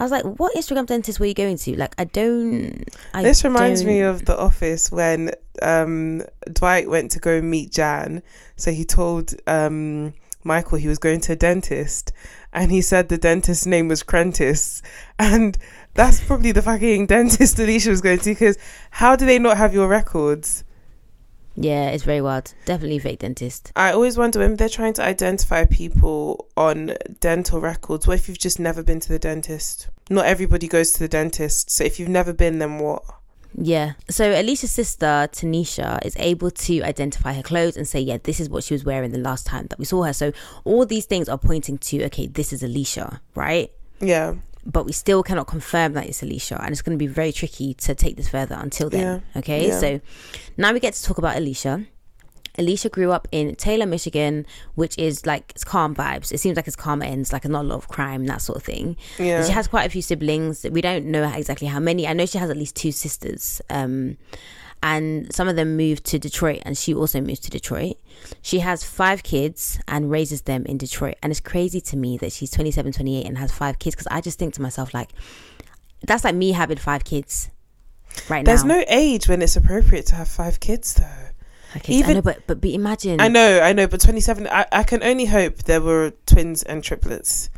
I 0.00 0.04
was 0.04 0.12
like, 0.12 0.24
what 0.24 0.54
Instagram 0.54 0.86
dentist 0.86 1.18
were 1.18 1.26
you 1.26 1.34
going 1.34 1.56
to? 1.58 1.76
Like, 1.76 1.94
I 1.98 2.04
don't. 2.04 2.84
I 3.12 3.22
this 3.22 3.42
reminds 3.44 3.84
me 3.84 4.00
don't- 4.00 4.10
of 4.14 4.24
The 4.26 4.38
Office 4.38 4.92
when 4.92 5.32
um, 5.60 6.22
Dwight 6.52 6.88
went 6.88 7.10
to 7.12 7.18
go 7.18 7.40
meet 7.40 7.72
Jan. 7.72 8.22
So 8.56 8.70
he 8.70 8.84
told 8.84 9.34
um, 9.48 10.14
Michael, 10.44 10.78
he 10.78 10.88
was 10.88 10.98
going 10.98 11.20
to 11.22 11.32
a 11.32 11.36
dentist, 11.36 12.12
and 12.52 12.70
he 12.70 12.80
said 12.80 13.08
the 13.08 13.18
dentist's 13.18 13.66
name 13.66 13.88
was 13.88 14.02
Crentist, 14.04 14.84
and 15.18 15.58
that's 15.94 16.20
probably 16.20 16.52
the 16.52 16.62
fucking 16.62 17.06
dentist 17.14 17.58
Alicia 17.58 17.90
was 17.90 18.00
going 18.00 18.20
to. 18.20 18.30
Because 18.30 18.56
how 18.92 19.16
do 19.16 19.26
they 19.26 19.38
not 19.38 19.56
have 19.56 19.74
your 19.74 19.88
records? 19.88 20.62
Yeah, 21.60 21.88
it's 21.88 22.04
very 22.04 22.20
wild. 22.20 22.54
Definitely 22.66 23.00
fake 23.00 23.18
dentist. 23.18 23.72
I 23.74 23.90
always 23.90 24.16
wonder 24.16 24.38
when 24.38 24.54
they're 24.54 24.68
trying 24.68 24.92
to 24.94 25.02
identify 25.02 25.64
people 25.64 26.48
on 26.56 26.92
dental 27.18 27.60
records. 27.60 28.06
What 28.06 28.14
if 28.14 28.28
you've 28.28 28.38
just 28.38 28.60
never 28.60 28.82
been 28.82 29.00
to 29.00 29.08
the 29.08 29.18
dentist? 29.18 29.88
Not 30.08 30.26
everybody 30.26 30.68
goes 30.68 30.92
to 30.92 31.00
the 31.00 31.08
dentist. 31.08 31.70
So 31.70 31.82
if 31.82 31.98
you've 31.98 32.08
never 32.08 32.32
been, 32.32 32.60
then 32.60 32.78
what? 32.78 33.02
Yeah. 33.60 33.94
So 34.08 34.30
Alicia's 34.30 34.70
sister, 34.70 35.28
Tanisha, 35.32 36.04
is 36.04 36.14
able 36.18 36.52
to 36.52 36.82
identify 36.82 37.32
her 37.32 37.42
clothes 37.42 37.76
and 37.76 37.88
say, 37.88 37.98
yeah, 37.98 38.18
this 38.22 38.38
is 38.38 38.48
what 38.48 38.62
she 38.62 38.74
was 38.74 38.84
wearing 38.84 39.10
the 39.10 39.18
last 39.18 39.44
time 39.44 39.66
that 39.66 39.80
we 39.80 39.84
saw 39.84 40.04
her. 40.04 40.12
So 40.12 40.32
all 40.62 40.86
these 40.86 41.06
things 41.06 41.28
are 41.28 41.38
pointing 41.38 41.78
to, 41.78 42.04
okay, 42.04 42.28
this 42.28 42.52
is 42.52 42.62
Alicia, 42.62 43.20
right? 43.34 43.72
Yeah. 44.00 44.34
But 44.70 44.84
we 44.84 44.92
still 44.92 45.22
cannot 45.22 45.46
confirm 45.46 45.94
that 45.94 46.06
it's 46.06 46.22
Alicia. 46.22 46.60
And 46.62 46.72
it's 46.72 46.82
going 46.82 46.96
to 46.96 47.02
be 47.02 47.06
very 47.06 47.32
tricky 47.32 47.72
to 47.74 47.94
take 47.94 48.16
this 48.16 48.28
further 48.28 48.54
until 48.60 48.90
then. 48.90 49.22
Yeah. 49.34 49.38
Okay. 49.38 49.68
Yeah. 49.68 49.80
So 49.80 50.00
now 50.58 50.72
we 50.74 50.78
get 50.78 50.92
to 50.92 51.02
talk 51.02 51.16
about 51.16 51.36
Alicia. 51.36 51.86
Alicia 52.58 52.88
grew 52.88 53.12
up 53.12 53.28
in 53.30 53.54
Taylor, 53.54 53.86
Michigan, 53.86 54.44
which 54.74 54.98
is 54.98 55.24
like 55.24 55.52
it's 55.54 55.64
calm 55.64 55.94
vibes. 55.94 56.32
It 56.32 56.38
seems 56.38 56.56
like 56.56 56.66
it's 56.66 56.76
calm 56.76 57.02
ends, 57.02 57.32
like 57.32 57.44
not 57.44 57.64
a 57.64 57.68
lot 57.68 57.76
of 57.76 57.88
crime, 57.88 58.26
that 58.26 58.42
sort 58.42 58.58
of 58.58 58.64
thing. 58.64 58.96
Yeah. 59.18 59.38
And 59.38 59.46
she 59.46 59.52
has 59.52 59.68
quite 59.68 59.86
a 59.86 59.90
few 59.90 60.02
siblings. 60.02 60.66
We 60.70 60.80
don't 60.80 61.06
know 61.06 61.22
exactly 61.32 61.68
how 61.68 61.78
many. 61.78 62.06
I 62.06 62.12
know 62.12 62.26
she 62.26 62.38
has 62.38 62.50
at 62.50 62.56
least 62.56 62.74
two 62.74 62.92
sisters. 62.92 63.62
Um, 63.70 64.18
and 64.82 65.32
some 65.34 65.48
of 65.48 65.56
them 65.56 65.76
moved 65.76 66.04
to 66.06 66.18
Detroit, 66.18 66.60
and 66.64 66.76
she 66.78 66.94
also 66.94 67.20
moved 67.20 67.42
to 67.44 67.50
Detroit. 67.50 67.96
She 68.42 68.60
has 68.60 68.84
five 68.84 69.22
kids 69.22 69.80
and 69.88 70.10
raises 70.10 70.42
them 70.42 70.64
in 70.66 70.78
Detroit. 70.78 71.16
And 71.22 71.30
it's 71.30 71.40
crazy 71.40 71.80
to 71.82 71.96
me 71.96 72.18
that 72.18 72.32
she's 72.32 72.50
27, 72.50 72.92
28 72.92 73.26
and 73.26 73.38
has 73.38 73.52
five 73.52 73.78
kids 73.78 73.94
because 73.96 74.08
I 74.10 74.20
just 74.20 74.38
think 74.38 74.54
to 74.54 74.62
myself, 74.62 74.92
like, 74.94 75.10
that's 76.06 76.24
like 76.24 76.34
me 76.34 76.52
having 76.52 76.78
five 76.78 77.04
kids 77.04 77.50
right 78.28 78.44
There's 78.44 78.64
now. 78.64 78.74
There's 78.74 78.86
no 78.88 78.94
age 78.96 79.28
when 79.28 79.42
it's 79.42 79.56
appropriate 79.56 80.06
to 80.06 80.14
have 80.16 80.28
five 80.28 80.60
kids, 80.60 80.94
though. 80.94 81.76
Okay, 81.76 81.94
I 81.94 81.98
even- 81.98 82.14
know, 82.16 82.22
but, 82.22 82.46
but, 82.46 82.60
but 82.60 82.70
imagine. 82.70 83.20
I 83.20 83.28
know, 83.28 83.60
I 83.60 83.72
know, 83.72 83.86
but 83.86 84.00
27, 84.00 84.46
I, 84.48 84.66
I 84.72 84.82
can 84.84 85.02
only 85.02 85.26
hope 85.26 85.64
there 85.64 85.80
were 85.80 86.12
twins 86.26 86.62
and 86.62 86.82
triplets. 86.82 87.50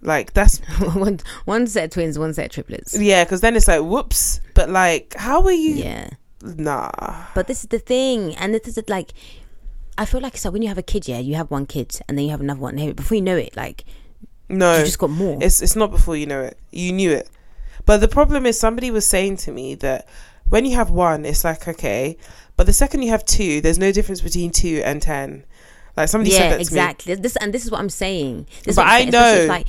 Like, 0.00 0.32
that's, 0.32 0.58
one, 0.94 1.20
one 1.44 1.66
set 1.66 1.84
of 1.84 1.90
twins, 1.90 2.18
one 2.18 2.34
set 2.34 2.46
of 2.46 2.52
triplets. 2.52 2.98
yeah, 2.98 3.24
because 3.24 3.40
then 3.40 3.56
it's 3.56 3.68
like, 3.68 3.82
whoops. 3.82 4.40
But, 4.54 4.70
like, 4.70 5.14
how 5.16 5.42
are 5.44 5.52
you? 5.52 5.74
Yeah. 5.74 6.10
Nah. 6.42 6.90
But 7.34 7.46
this 7.46 7.62
is 7.62 7.68
the 7.68 7.78
thing, 7.78 8.34
and 8.36 8.52
this 8.54 8.76
is 8.76 8.82
like, 8.88 9.12
I 9.96 10.04
feel 10.04 10.20
like 10.20 10.34
it's 10.34 10.44
like 10.44 10.52
when 10.52 10.62
you 10.62 10.68
have 10.68 10.78
a 10.78 10.82
kid, 10.82 11.06
yeah, 11.06 11.18
you 11.18 11.34
have 11.36 11.50
one 11.50 11.66
kid, 11.66 12.00
and 12.08 12.18
then 12.18 12.24
you 12.24 12.30
have 12.30 12.40
another 12.40 12.60
one. 12.60 12.78
and 12.78 12.96
Before 12.96 13.14
you 13.14 13.22
know 13.22 13.36
it, 13.36 13.56
like 13.56 13.84
No. 14.48 14.78
you 14.78 14.84
just 14.84 14.98
got 14.98 15.10
more. 15.10 15.38
It's 15.40 15.62
it's 15.62 15.76
not 15.76 15.90
before 15.90 16.16
you 16.16 16.26
know 16.26 16.42
it. 16.42 16.58
You 16.70 16.92
knew 16.92 17.10
it. 17.12 17.30
But 17.84 17.98
the 18.00 18.08
problem 18.08 18.46
is 18.46 18.58
somebody 18.58 18.90
was 18.90 19.06
saying 19.06 19.36
to 19.38 19.52
me 19.52 19.74
that 19.76 20.08
when 20.48 20.64
you 20.64 20.74
have 20.76 20.90
one, 20.90 21.24
it's 21.24 21.44
like 21.44 21.66
okay, 21.68 22.16
but 22.56 22.66
the 22.66 22.72
second 22.72 23.02
you 23.02 23.10
have 23.10 23.24
two, 23.24 23.60
there's 23.60 23.78
no 23.78 23.92
difference 23.92 24.20
between 24.20 24.50
two 24.50 24.82
and 24.84 25.00
ten. 25.00 25.44
Like 25.96 26.08
somebody 26.08 26.30
said 26.30 26.44
that 26.44 26.50
to 26.52 26.56
me 26.56 26.62
exactly. 26.62 27.14
This 27.14 27.36
and 27.36 27.52
this 27.52 27.64
is 27.64 27.70
what 27.70 27.80
I'm 27.80 27.88
saying. 27.90 28.46
This 28.64 28.72
is 28.72 28.76
But 28.76 28.86
I'm 28.86 29.10
saying, 29.10 29.10
know 29.10 29.46
like 29.48 29.66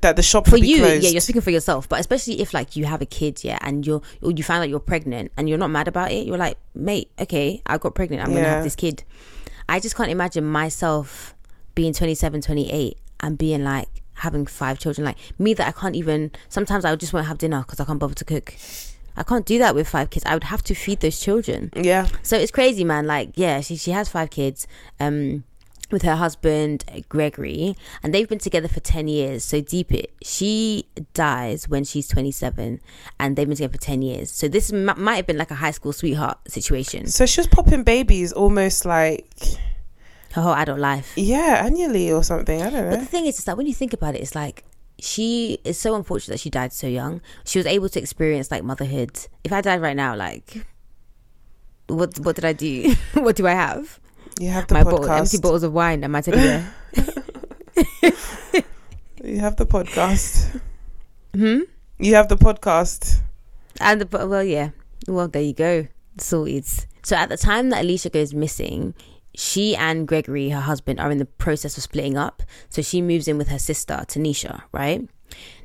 that 0.00 0.16
the 0.16 0.22
shop 0.22 0.46
for 0.48 0.56
you, 0.56 0.78
closed. 0.78 1.02
yeah, 1.02 1.10
you're 1.10 1.20
speaking 1.20 1.42
for 1.42 1.50
yourself. 1.50 1.88
But 1.88 2.00
especially 2.00 2.40
if 2.40 2.54
like 2.54 2.76
you 2.76 2.84
have 2.86 3.02
a 3.02 3.06
kid, 3.06 3.44
yeah, 3.44 3.58
and 3.60 3.86
you're 3.86 4.02
or 4.22 4.30
you 4.32 4.42
find 4.42 4.62
out 4.62 4.68
you're 4.68 4.80
pregnant 4.80 5.32
and 5.36 5.48
you're 5.48 5.58
not 5.58 5.70
mad 5.70 5.88
about 5.88 6.10
it, 6.12 6.26
you're 6.26 6.38
like, 6.38 6.56
mate, 6.74 7.10
okay, 7.18 7.62
I 7.66 7.78
got 7.78 7.94
pregnant, 7.94 8.22
I'm 8.22 8.32
gonna 8.34 8.48
have 8.48 8.64
this 8.64 8.76
kid. 8.76 9.04
I 9.68 9.78
just 9.80 9.94
can't 9.96 10.10
imagine 10.10 10.44
myself 10.44 11.34
being 11.74 11.92
27, 11.92 12.40
28 12.40 12.98
and 13.20 13.38
being 13.38 13.62
like 13.62 13.88
having 14.14 14.46
five 14.46 14.78
children. 14.78 15.04
Like 15.04 15.16
me, 15.38 15.54
that 15.54 15.68
I 15.68 15.72
can't 15.72 15.94
even. 15.96 16.30
Sometimes 16.48 16.84
I 16.84 16.94
just 16.96 17.12
won't 17.12 17.26
have 17.26 17.38
dinner 17.38 17.60
because 17.60 17.78
I 17.80 17.84
can't 17.84 17.98
bother 17.98 18.14
to 18.14 18.24
cook. 18.24 18.54
I 19.16 19.22
can't 19.22 19.44
do 19.44 19.58
that 19.58 19.74
with 19.74 19.88
five 19.88 20.08
kids. 20.10 20.24
I 20.24 20.34
would 20.34 20.44
have 20.44 20.62
to 20.64 20.74
feed 20.74 21.00
those 21.00 21.20
children. 21.20 21.70
yeah, 21.76 22.08
So 22.22 22.36
it's 22.36 22.50
crazy, 22.50 22.84
man. 22.84 23.06
Like, 23.06 23.32
yeah, 23.34 23.60
she 23.60 23.76
she 23.76 23.90
has 23.90 24.08
five 24.08 24.30
kids. 24.30 24.66
Um, 24.98 25.44
with 25.92 26.02
her 26.02 26.16
husband 26.16 26.84
Gregory, 27.08 27.76
and 28.02 28.12
they've 28.14 28.28
been 28.28 28.38
together 28.38 28.68
for 28.68 28.80
ten 28.80 29.08
years. 29.08 29.44
So 29.44 29.60
deep 29.60 29.92
it. 29.92 30.12
She 30.22 30.86
dies 31.14 31.68
when 31.68 31.84
she's 31.84 32.08
twenty 32.08 32.32
seven, 32.32 32.80
and 33.18 33.36
they've 33.36 33.46
been 33.48 33.56
together 33.56 33.72
for 33.78 33.82
ten 33.82 34.02
years. 34.02 34.30
So 34.30 34.48
this 34.48 34.72
m- 34.72 34.92
might 34.96 35.16
have 35.16 35.26
been 35.26 35.38
like 35.38 35.50
a 35.50 35.56
high 35.56 35.70
school 35.72 35.92
sweetheart 35.92 36.38
situation. 36.48 37.06
so 37.06 37.26
she 37.26 37.40
was 37.40 37.46
popping 37.46 37.82
babies 37.82 38.32
almost 38.32 38.84
like 38.84 39.26
Her 40.32 40.42
whole 40.42 40.54
adult 40.54 40.78
life. 40.78 41.12
yeah 41.16 41.62
annually 41.64 42.10
or 42.12 42.22
something. 42.24 42.62
I 42.62 42.70
don't 42.70 42.84
know. 42.84 42.90
But 42.90 43.00
the 43.00 43.06
thing 43.06 43.26
is, 43.26 43.38
is 43.38 43.44
that 43.46 43.56
when 43.56 43.66
you 43.66 43.74
think 43.74 43.92
about 43.92 44.14
it, 44.14 44.20
it's 44.20 44.34
like 44.34 44.64
she 44.98 45.58
is 45.64 45.78
so 45.78 45.94
unfortunate 45.94 46.34
that 46.34 46.40
she 46.40 46.50
died 46.50 46.72
so 46.72 46.86
young. 46.86 47.20
She 47.44 47.58
was 47.58 47.66
able 47.66 47.88
to 47.88 47.98
experience 47.98 48.50
like 48.50 48.62
motherhood. 48.62 49.18
If 49.44 49.52
I 49.52 49.60
died 49.62 49.80
right 49.80 49.96
now, 49.96 50.14
like, 50.14 50.66
what 51.88 52.18
what 52.20 52.36
did 52.36 52.44
I 52.44 52.52
do? 52.52 52.94
what 53.14 53.34
do 53.36 53.46
I 53.46 53.52
have? 53.52 53.98
You 54.38 54.50
have 54.50 54.66
the 54.68 54.74
my 54.74 54.84
bottle, 54.84 55.10
empty 55.10 55.38
bottles 55.38 55.62
of 55.62 55.72
wine 55.72 56.02
and 56.04 56.12
my 56.12 56.20
teddy 56.20 56.38
bear. 56.38 56.74
You 59.22 59.40
have 59.40 59.56
the 59.56 59.66
podcast. 59.66 60.60
hmm? 61.34 61.60
You 61.98 62.14
have 62.14 62.28
the 62.28 62.36
podcast. 62.36 63.20
And 63.78 64.00
the, 64.00 64.26
well, 64.26 64.42
yeah. 64.42 64.70
Well, 65.06 65.28
there 65.28 65.42
you 65.42 65.52
go. 65.52 65.88
Sorted. 66.16 66.64
So 67.02 67.16
at 67.16 67.28
the 67.28 67.36
time 67.36 67.68
that 67.68 67.82
Alicia 67.84 68.08
goes 68.08 68.32
missing, 68.32 68.94
she 69.36 69.76
and 69.76 70.08
Gregory, 70.08 70.48
her 70.50 70.60
husband, 70.60 71.00
are 71.00 71.10
in 71.10 71.18
the 71.18 71.26
process 71.26 71.76
of 71.76 71.82
splitting 71.82 72.16
up. 72.16 72.42
So 72.70 72.80
she 72.80 73.02
moves 73.02 73.28
in 73.28 73.36
with 73.36 73.48
her 73.48 73.58
sister, 73.58 74.04
Tanisha, 74.08 74.62
right? 74.72 75.06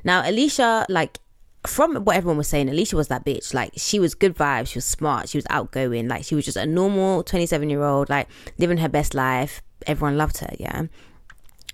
Now, 0.04 0.28
Alicia, 0.28 0.84
like, 0.90 1.18
from 1.66 1.96
what 1.96 2.16
everyone 2.16 2.38
was 2.38 2.48
saying, 2.48 2.68
Alicia 2.68 2.96
was 2.96 3.08
that 3.08 3.24
bitch. 3.24 3.54
Like, 3.54 3.72
she 3.76 3.98
was 3.98 4.14
good 4.14 4.34
vibes. 4.34 4.68
She 4.68 4.78
was 4.78 4.84
smart. 4.84 5.28
She 5.28 5.38
was 5.38 5.46
outgoing. 5.50 6.08
Like, 6.08 6.24
she 6.24 6.34
was 6.34 6.44
just 6.44 6.56
a 6.56 6.66
normal 6.66 7.22
27 7.22 7.68
year 7.70 7.82
old, 7.82 8.08
like, 8.08 8.28
living 8.58 8.78
her 8.78 8.88
best 8.88 9.14
life. 9.14 9.62
Everyone 9.86 10.16
loved 10.16 10.38
her, 10.38 10.54
yeah. 10.58 10.84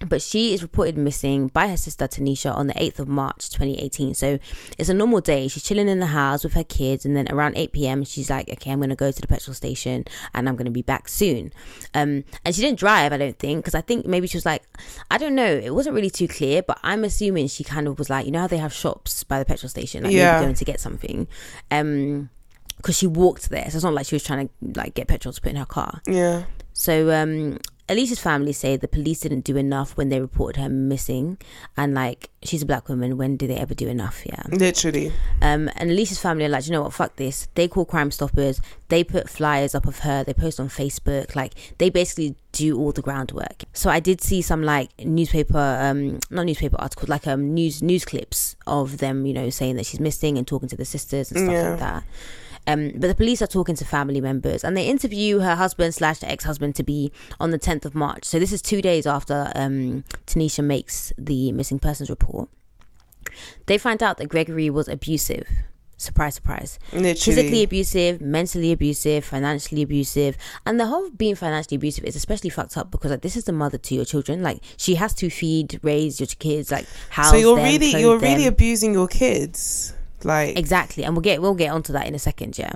But 0.07 0.21
she 0.23 0.53
is 0.53 0.63
reported 0.63 0.97
missing 0.99 1.49
by 1.49 1.69
her 1.69 1.77
sister 1.77 2.09
Tanisha 2.09 2.55
on 2.55 2.67
the 2.67 2.75
8th 2.75 2.99
of 2.99 3.09
March 3.09 3.51
2018. 3.51 4.15
So 4.15 4.39
it's 4.79 4.89
a 4.89 4.95
normal 4.95 5.21
day. 5.21 5.49
She's 5.49 5.63
chilling 5.63 5.89
in 5.89 6.01
the 6.01 6.07
house 6.07 6.45
with 6.45 6.55
her 6.55 6.65
kids, 6.65 7.05
and 7.07 7.17
then 7.17 7.29
around 7.31 7.57
8 7.57 7.73
p.m., 7.73 8.05
she's 8.05 8.29
like, 8.31 8.49
Okay, 8.49 8.71
I'm 8.71 8.79
going 8.79 8.91
to 8.91 8.97
go 8.97 9.11
to 9.13 9.21
the 9.21 9.27
petrol 9.29 9.55
station 9.55 10.05
and 10.35 10.49
I'm 10.49 10.57
going 10.57 10.65
to 10.67 10.71
be 10.73 10.83
back 10.83 11.09
soon. 11.09 11.53
Um, 11.95 12.25
and 12.45 12.55
she 12.55 12.61
didn't 12.63 12.79
drive, 12.79 13.13
I 13.13 13.17
don't 13.17 13.39
think, 13.39 13.59
because 13.65 13.75
I 13.75 13.81
think 13.81 14.07
maybe 14.07 14.27
she 14.27 14.37
was 14.37 14.47
like, 14.47 14.63
I 15.11 15.19
don't 15.19 15.35
know. 15.35 15.45
It 15.47 15.75
wasn't 15.75 15.95
really 15.95 16.11
too 16.11 16.29
clear, 16.29 16.63
but 16.63 16.79
I'm 16.83 17.05
assuming 17.05 17.49
she 17.49 17.65
kind 17.65 17.87
of 17.87 17.99
was 17.99 18.11
like, 18.11 18.27
You 18.27 18.33
know 18.33 18.41
how 18.41 18.47
they 18.47 18.59
have 18.59 18.73
shops 18.73 19.25
by 19.25 19.39
the 19.39 19.45
petrol 19.45 19.69
station, 19.71 20.05
like 20.05 20.13
Yeah. 20.13 20.33
maybe 20.33 20.45
going 20.47 20.55
to 20.57 20.65
get 20.65 20.81
something. 20.81 21.29
Um, 21.71 22.31
because 22.79 22.97
she 22.99 23.07
walked 23.07 23.49
there, 23.51 23.71
so 23.71 23.77
it's 23.77 23.85
not 23.85 23.95
like 23.95 24.07
she 24.07 24.17
was 24.17 24.25
trying 24.25 24.49
to 24.49 24.81
like 24.81 24.95
get 24.95 25.07
petrol 25.07 25.33
to 25.33 25.41
put 25.41 25.51
in 25.51 25.57
her 25.57 25.65
car. 25.67 26.01
Yeah. 26.07 26.45
So 26.73 27.13
um 27.13 27.59
Alicia's 27.89 28.21
family 28.21 28.53
say 28.53 28.77
the 28.77 28.89
police 28.89 29.21
didn't 29.21 29.45
do 29.45 29.57
enough 29.57 29.97
when 29.97 30.09
they 30.09 30.21
reported 30.21 30.61
her 30.61 30.69
missing. 30.69 31.37
And 31.77 31.95
like 31.95 32.31
she's 32.43 32.63
a 32.63 32.67
black 32.67 32.89
woman. 32.89 33.17
When 33.19 33.37
do 33.37 33.47
they 33.47 33.57
ever 33.57 33.75
do 33.75 33.89
enough? 33.89 34.23
Yeah. 34.25 34.43
Literally. 34.49 35.13
um 35.43 35.69
and 35.77 35.91
Alicia's 35.91 36.21
family 36.21 36.45
are 36.45 36.49
like 36.49 36.67
you 36.67 36.73
know 36.73 36.83
what? 36.83 36.93
Fuck 36.93 37.17
this. 37.17 37.49
They 37.55 37.69
call 37.69 37.85
crime 37.85 38.11
stoppers. 38.11 38.61
They 38.89 39.03
put 39.05 39.29
flyers 39.29 39.75
up 39.75 39.87
of 39.87 40.01
her. 40.01 40.23
They 40.25 40.33
post 40.35 40.61
on 40.61 40.69
Facebook. 40.69 41.35
Like 41.35 41.55
they 41.79 41.91
basically 41.91 42.37
do 42.53 42.79
all 42.79 42.93
the 42.93 43.03
groundwork. 43.03 43.65
So 43.73 43.91
I 43.91 43.99
did 44.01 44.21
see 44.21 44.43
some 44.43 44.63
like 44.63 44.91
newspaper 45.05 45.59
um 45.81 46.21
not 46.31 46.47
newspaper 46.47 46.77
articles 46.79 47.09
like 47.09 47.27
um 47.27 47.53
news 47.55 47.83
news 47.83 48.05
clips 48.05 48.57
of 48.67 48.99
them 48.99 49.27
you 49.27 49.33
know 49.35 49.51
saying 49.51 49.77
that 49.77 49.87
she's 49.87 50.01
missing 50.01 50.39
and 50.39 50.47
talking 50.47 50.69
to 50.69 50.77
the 50.77 50.85
sisters 50.85 51.31
and 51.33 51.41
stuff 51.41 51.53
Yeah. 51.53 51.71
like 51.71 51.79
that 51.81 52.05
um, 52.67 52.93
but 52.93 53.09
the 53.09 53.15
police 53.15 53.43
are 53.43 53.47
talking 53.47 53.75
to 53.77 53.85
family 53.85 54.21
members 54.21 54.65
and 54.65 54.77
they 54.77 54.87
interview 54.87 55.41
her 55.41 55.57
husband 55.57 55.95
slash 55.95 56.23
ex-husband 56.23 56.75
to 56.77 56.83
be 56.83 57.13
on 57.41 57.51
the 57.51 57.59
10th 57.59 57.85
of 57.85 57.95
March. 57.95 58.25
So 58.25 58.39
this 58.39 58.53
is 58.53 58.63
two 58.63 58.81
days 58.81 59.07
after 59.07 59.51
um, 59.55 60.05
Tanisha 60.27 60.65
makes 60.65 61.13
the 61.19 61.53
missing 61.53 61.79
persons 61.79 62.09
report. 62.09 62.49
They 63.67 63.79
find 63.79 64.03
out 64.03 64.19
that 64.19 64.29
Gregory 64.29 64.71
was 64.71 64.89
abusive. 64.89 65.49
Surprise, 65.97 66.35
surprise. 66.35 66.81
Literally. 66.93 67.15
Physically 67.15 67.63
abusive, 67.63 68.21
mentally 68.21 68.73
abusive, 68.73 69.25
financially 69.25 69.83
abusive. 69.83 70.37
And 70.67 70.81
the 70.81 70.87
whole 70.87 71.11
being 71.11 71.37
financially 71.37 71.77
abusive 71.77 72.05
is 72.05 72.17
especially 72.17 72.51
fucked 72.51 72.77
up 72.77 72.91
because 72.91 73.13
like 73.13 73.23
this 73.23 73.37
is 73.37 73.45
the 73.45 73.53
mother 73.53 73.79
to 73.79 73.95
your 73.95 74.05
children. 74.05 74.43
Like 74.43 74.63
she 74.77 74.97
has 74.97 75.15
to 75.15 75.31
feed, 75.31 75.79
raise 75.85 76.19
your 76.19 76.27
kids, 76.27 76.73
like 76.73 76.87
house 77.11 77.31
so 77.31 77.37
you're 77.37 77.55
them, 77.55 77.65
really 77.65 78.01
you're 78.01 78.19
really 78.19 78.49
abusing 78.49 78.93
your 78.95 79.07
kids. 79.07 79.95
Like 80.25 80.59
Exactly, 80.59 81.05
and 81.05 81.15
we'll 81.15 81.23
get 81.23 81.41
we'll 81.43 81.55
get 81.55 81.73
onto 81.73 81.93
that 81.93 82.07
in 82.07 82.15
a 82.15 82.19
second. 82.19 82.59
Yeah, 82.59 82.73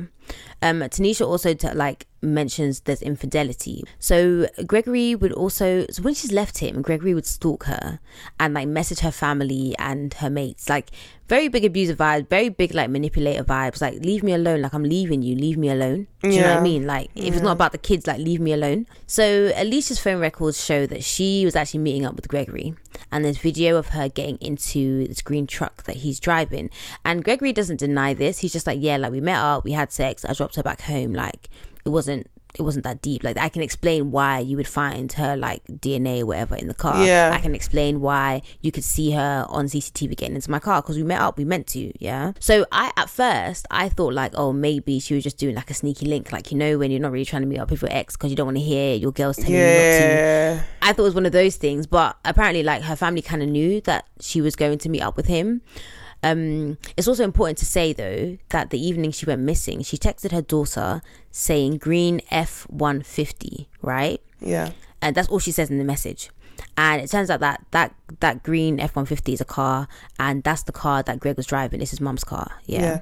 um, 0.62 0.80
Tanisha 0.80 1.26
also 1.26 1.54
t- 1.54 1.70
like 1.72 2.06
mentions 2.27 2.81
there's 2.81 3.03
infidelity. 3.03 3.85
So 3.99 4.47
Gregory 4.67 5.15
would 5.15 5.33
also, 5.33 5.87
so 5.91 6.03
when 6.03 6.15
she's 6.15 6.33
left 6.33 6.59
him, 6.59 6.83
Gregory 6.83 7.15
would 7.15 7.27
stalk 7.27 7.65
her 7.65 8.01
and 8.39 8.55
like 8.55 8.69
message 8.69 9.01
her 9.01 9.12
family 9.12 9.75
and 9.79 10.12
her 10.15 10.31
mates. 10.31 10.69
Like 10.69 10.91
very 11.29 11.49
big 11.49 11.65
abusive 11.65 11.99
vibes, 11.99 12.29
very 12.29 12.49
big 12.49 12.75
like 12.75 12.89
manipulative 12.89 13.47
vibes. 13.47 13.81
Like 13.81 13.95
leave 14.05 14.23
me 14.23 14.33
alone. 14.33 14.62
Like 14.62 14.75
I'm 14.75 14.85
leaving 14.85 15.23
you. 15.23 15.35
Leave 15.35 15.57
me 15.57 15.71
alone. 15.71 16.07
Do 16.23 16.31
you 16.31 16.41
know 16.41 16.51
what 16.51 16.59
I 16.59 16.62
mean? 16.62 16.87
Like 16.87 17.11
if 17.15 17.35
it's 17.35 17.43
not 17.43 17.53
about 17.53 17.73
the 17.73 17.79
kids, 17.79 18.07
like 18.07 18.19
leave 18.19 18.41
me 18.41 18.53
alone. 18.53 18.87
So 19.07 19.53
Alicia's 19.57 19.99
phone 19.99 20.21
records 20.21 20.65
show 20.65 20.87
that 20.87 21.05
she 21.05 21.45
was 21.45 21.57
actually 21.57 21.81
meeting 21.81 22.07
up 22.07 22.17
with 22.17 22.29
Gregory, 22.29 22.75
and 23.11 23.25
there's 23.25 23.39
video 23.39 23.77
of 23.77 23.89
her 23.89 24.09
getting 24.09 24.37
into 24.39 25.07
this 25.07 25.23
green 25.23 25.47
truck 25.47 25.85
that 25.85 25.97
he's 25.97 26.21
driving. 26.21 26.71
And 27.05 27.25
Gregory 27.25 27.53
doesn't 27.53 27.79
deny 27.79 28.15
this. 28.15 28.39
He's 28.39 28.53
just 28.53 28.67
like, 28.67 28.79
yeah, 28.81 28.97
like 28.97 29.12
we 29.12 29.21
met 29.21 29.39
up, 29.39 29.65
we 29.65 29.73
had 29.73 29.93
sex, 29.93 30.25
I 30.25 30.33
dropped 30.33 30.57
her 30.57 30.62
back 30.62 30.83
home. 30.83 31.12
Like 31.12 31.49
it 31.87 31.90
wasn't 31.90 32.29
it 32.59 32.62
wasn't 32.62 32.85
that 32.85 33.03
deep. 33.03 33.22
Like 33.22 33.37
I 33.37 33.49
can 33.49 33.62
explain 33.62 34.11
why 34.11 34.38
you 34.38 34.57
would 34.57 34.66
find 34.66 35.12
her 35.12 35.37
like 35.37 35.62
DNA 35.66 36.22
or 36.22 36.27
whatever 36.27 36.57
in 36.57 36.68
the 36.68 36.75
car. 36.75 37.05
Yeah. 37.05 37.31
I 37.35 37.38
can 37.38 37.55
explain 37.55 38.01
why 38.01 38.42
you 38.61 38.72
could 38.72 38.85
see 38.85 39.11
her 39.12 39.46
on 39.49 39.66
CCTV 39.66 40.16
getting 40.16 40.35
into 40.35 40.51
my 40.51 40.59
car 40.59 40.81
because 40.81 40.96
we 40.96 41.03
met 41.03 41.20
up. 41.20 41.37
We 41.37 41.44
meant 41.44 41.66
to. 41.68 41.92
Yeah. 42.03 42.33
So 42.40 42.66
I 42.72 42.92
at 42.96 43.11
first 43.11 43.66
I 43.70 43.88
thought 43.88 44.14
like 44.14 44.33
oh 44.35 44.53
maybe 44.53 44.99
she 44.99 45.14
was 45.14 45.22
just 45.22 45.38
doing 45.38 45.55
like 45.55 45.70
a 45.70 45.75
sneaky 45.75 46.07
link 46.07 46.33
like 46.33 46.51
you 46.51 46.59
know 46.59 46.79
when 46.79 46.90
you're 46.90 47.01
not 47.01 47.12
really 47.12 47.25
trying 47.25 47.42
to 47.42 47.49
meet 47.49 47.59
up 47.59 47.70
with 47.70 47.83
your 47.83 47.92
ex 47.92 48.16
because 48.16 48.31
you 48.31 48.37
don't 48.37 48.46
want 48.46 48.59
to 48.59 48.64
hear 48.64 48.96
your 48.96 49.12
girls 49.12 49.37
telling 49.37 49.53
you 49.53 49.61
not 49.61 49.66
to. 49.66 49.72
Yeah. 49.72 50.62
I 50.83 50.92
thought 50.92 51.03
it 51.03 51.03
was 51.03 51.14
one 51.14 51.27
of 51.27 51.33
those 51.33 51.57
things, 51.57 51.87
but 51.87 52.16
apparently, 52.25 52.62
like 52.62 52.83
her 52.83 52.96
family 52.96 53.22
kind 53.22 53.42
of 53.42 53.49
knew 53.49 53.81
that 53.83 54.07
she 54.20 54.40
was 54.40 54.57
going 54.57 54.79
to 54.79 54.88
meet 54.88 55.03
up 55.03 55.16
with 55.16 55.27
him. 55.27 55.62
Um, 56.22 56.79
it's 56.96 57.07
also 57.09 57.24
important 57.24 57.59
to 57.59 57.66
say 57.66 57.92
though 57.92 58.38
that 58.48 58.70
the 58.70 58.85
evening 58.85 59.12
she 59.12 59.26
went 59.26 59.42
missing, 59.42 59.83
she 59.83 59.96
texted 59.96 60.33
her 60.33 60.42
daughter 60.42 61.02
saying 61.31 61.79
"green 61.79 62.20
F 62.31 62.66
one 62.68 63.02
fifty," 63.02 63.68
right? 63.83 64.20
Yeah. 64.40 64.70
and 65.02 65.14
that's 65.14 65.29
all 65.29 65.38
she 65.38 65.52
says 65.52 65.70
in 65.70 65.79
the 65.79 65.85
message. 65.85 66.31
And 66.77 67.01
it 67.01 67.11
turns 67.11 67.31
out 67.31 67.41
that 67.41 67.65
that 67.71 67.95
that 68.21 68.43
green 68.43 68.81
F 68.81 68.97
one 68.97 69.07
fifty 69.07 69.33
is 69.33 69.41
a 69.41 69.47
car, 69.47 69.89
and 70.19 70.43
that's 70.43 70.62
the 70.65 70.73
car 70.73 71.03
that 71.03 71.21
Greg 71.21 71.37
was 71.37 71.47
driving. 71.47 71.81
It's 71.81 71.91
his 71.91 72.01
mum's 72.01 72.25
car. 72.25 72.53
Yeah. 72.67 72.81
Yeah. 72.81 73.01